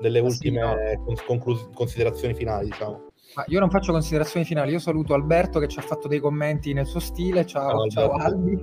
[0.00, 1.14] delle ultime no.
[1.26, 3.03] conclus- considerazioni finali, diciamo.
[3.34, 6.72] Ma io non faccio considerazioni finali, io saluto Alberto che ci ha fatto dei commenti
[6.72, 8.62] nel suo stile, ciao, ciao, ciao Albi.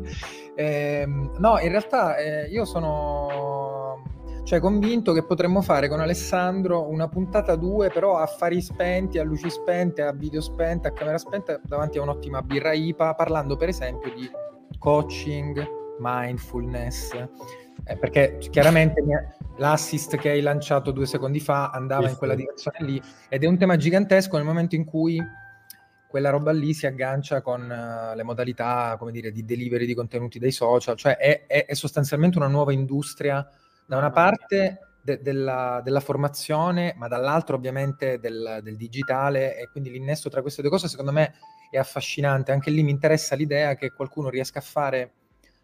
[0.55, 4.03] Eh, no, in realtà eh, io sono
[4.43, 9.23] cioè convinto che potremmo fare con Alessandro una puntata 2 però a affari spenti, a
[9.23, 13.69] luci spente, a video spente, a camera spenta davanti a un'ottima birra IPA parlando per
[13.69, 14.29] esempio di
[14.77, 15.63] coaching,
[15.99, 17.11] mindfulness
[17.83, 19.03] eh, perché chiaramente
[19.57, 23.57] l'assist che hai lanciato due secondi fa andava in quella direzione lì ed è un
[23.57, 25.21] tema gigantesco nel momento in cui
[26.11, 30.39] quella roba lì si aggancia con uh, le modalità, come dire, di delivery di contenuti
[30.39, 33.47] dei social, cioè è, è, è sostanzialmente una nuova industria
[33.85, 39.89] da una parte de- della, della, formazione, ma dall'altro ovviamente del, del, digitale e quindi
[39.89, 41.33] l'innesto tra queste due cose secondo me
[41.69, 42.51] è affascinante.
[42.51, 45.13] Anche lì mi interessa l'idea che qualcuno riesca a fare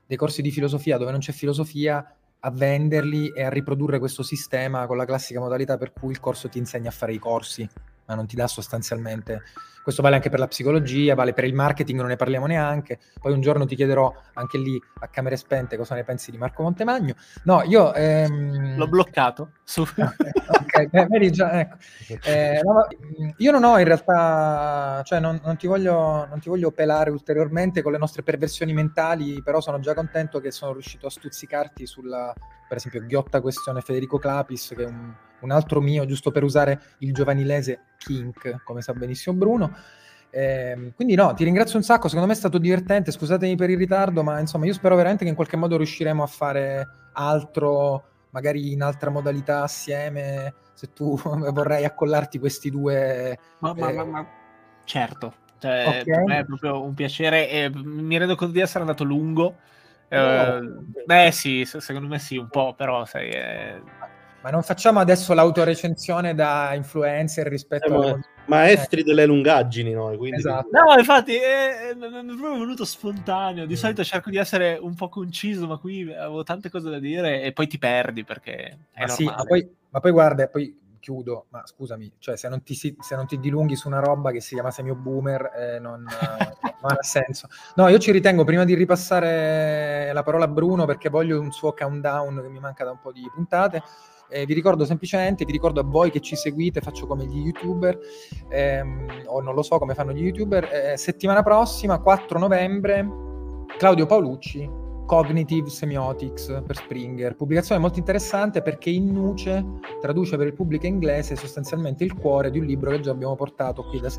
[0.08, 4.88] dei corsi di filosofia dove non c'è filosofia a venderli e a riprodurre questo sistema
[4.88, 7.68] con la classica modalità per cui il corso ti insegna a fare i corsi,
[8.08, 9.44] ma non ti dà sostanzialmente
[9.88, 13.00] questo vale anche per la psicologia, vale per il marketing, non ne parliamo neanche.
[13.22, 16.62] Poi un giorno ti chiederò anche lì a camere spente cosa ne pensi di Marco
[16.62, 17.14] Montemagno.
[17.46, 17.94] No, io...
[17.94, 18.76] Ehm...
[18.76, 19.52] L'ho bloccato.
[19.64, 19.84] Su...
[19.88, 21.78] ok, beh, vedi già, ecco.
[22.26, 22.86] Eh, no,
[23.38, 27.82] io non ho in realtà, cioè non, non, ti voglio, non ti voglio pelare ulteriormente
[27.82, 32.34] con le nostre perversioni mentali, però sono già contento che sono riuscito a stuzzicarti sulla,
[32.68, 36.82] per esempio, ghiotta questione Federico Clapis, che è un un altro mio, giusto per usare
[37.00, 39.76] il giovanilese kink, come sa benissimo Bruno.
[40.30, 43.78] Eh, quindi no, ti ringrazio un sacco, secondo me è stato divertente, scusatemi per il
[43.78, 48.72] ritardo, ma insomma io spero veramente che in qualche modo riusciremo a fare altro, magari
[48.72, 53.38] in altra modalità assieme, se tu vorrai accollarti questi due...
[53.60, 53.80] Ma, eh...
[53.80, 54.28] ma, ma, ma...
[54.84, 56.04] certo, cioè, okay.
[56.04, 59.56] per me è proprio un piacere e mi rendo conto di essere andato lungo.
[60.10, 60.18] No.
[60.18, 60.62] Eh,
[61.06, 63.30] beh sì, secondo me sì, un po', però sai...
[63.30, 63.82] Eh
[64.48, 68.20] ma non facciamo adesso l'autorecensione da influencer rispetto Siamo a...
[68.46, 69.04] Maestri eh.
[69.04, 70.38] delle lungaggini noi, quindi...
[70.38, 70.70] Esatto.
[70.72, 73.66] No, infatti è, è, è, proprio venuto spontaneo.
[73.66, 73.78] Di mm.
[73.78, 77.52] solito cerco di essere un po' conciso, ma qui avevo tante cose da dire e
[77.52, 81.66] poi ti perdi perché è ma, sì, ma, poi, ma poi guarda, poi chiudo, ma
[81.66, 84.72] scusami, cioè se non ti, se non ti dilunghi su una roba che si chiama
[84.72, 87.50] semio boomer eh, non, non, ha senso.
[87.76, 91.74] No, io ci ritengo prima di ripassare la parola a Bruno perché voglio un suo
[91.74, 93.84] countdown che mi manca da un po' di puntate.
[94.30, 97.98] Eh, vi ricordo semplicemente, vi ricordo a voi che ci seguite, faccio come gli youtuber,
[98.50, 103.08] ehm, o non lo so come fanno gli youtuber, eh, settimana prossima, 4 novembre,
[103.78, 109.66] Claudio Paolucci, Cognitive Semiotics per Springer, pubblicazione molto interessante perché in nuce
[110.02, 113.84] traduce per il pubblico inglese sostanzialmente il cuore di un libro che già abbiamo portato
[113.86, 114.10] qui da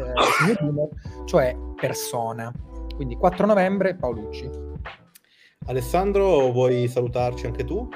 [0.60, 0.88] Boomer,
[1.26, 2.50] cioè Persona.
[2.96, 4.50] Quindi 4 novembre, Paolucci.
[5.66, 7.86] Alessandro, vuoi salutarci anche tu?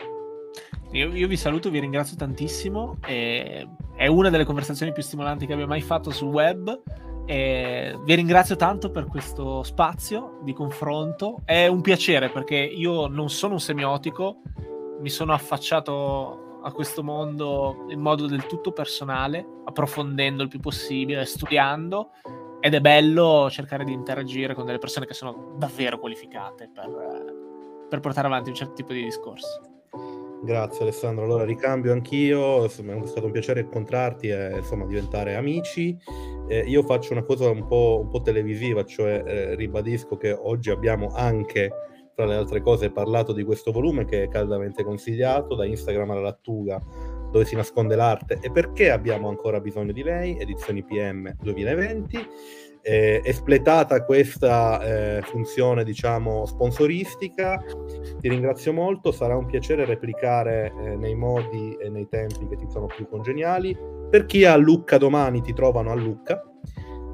[0.93, 2.99] Io, io, vi saluto, vi ringrazio tantissimo.
[3.01, 3.67] è
[4.07, 6.83] una delle conversazioni più stimolanti che abbia mai fatto sul web.
[7.25, 11.41] E vi ringrazio tanto per questo spazio di confronto.
[11.45, 14.43] È un piacere perché io non sono un semiotico,
[15.01, 21.25] mi sono affacciato a questo mondo in modo del tutto personale, approfondendo il più possibile,
[21.25, 22.11] studiando.
[22.61, 28.01] Ed è bello cercare di interagire con delle persone che sono davvero qualificate per, per
[28.01, 29.72] portare avanti un certo tipo di discorso.
[30.45, 35.97] Grazie Alessandro, allora ricambio anch'io, insomma, è stato un piacere incontrarti e insomma, diventare amici.
[36.49, 40.71] Eh, io faccio una cosa un po', un po televisiva, cioè eh, ribadisco che oggi
[40.71, 41.71] abbiamo anche,
[42.17, 46.23] tra le altre cose, parlato di questo volume che è caldamente consigliato da Instagram alla
[46.23, 46.83] Lattuga,
[47.31, 48.41] dove si nasconde l'arte.
[48.43, 52.27] E perché abbiamo ancora bisogno di lei, edizioni PM 2020
[52.83, 57.63] eh, espletata questa eh, funzione, diciamo, sponsoristica.
[58.21, 62.67] Ti ringrazio molto, sarà un piacere replicare eh, nei modi e nei tempi che ti
[62.69, 63.77] sono più congeniali.
[64.11, 66.43] Per chi è a Lucca domani, ti trovano a Lucca.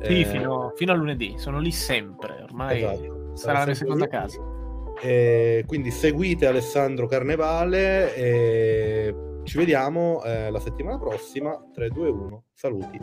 [0.02, 4.04] Sì, eh, fino, fino, a lunedì, sono lì sempre, ormai esatto, sarà la mia seconda
[4.04, 4.10] lì.
[4.10, 4.40] casa.
[5.00, 9.14] E quindi seguite Alessandro Carnevale e
[9.44, 11.60] ci vediamo eh, la settimana prossima.
[11.72, 12.98] 3, 2, 1, saluti.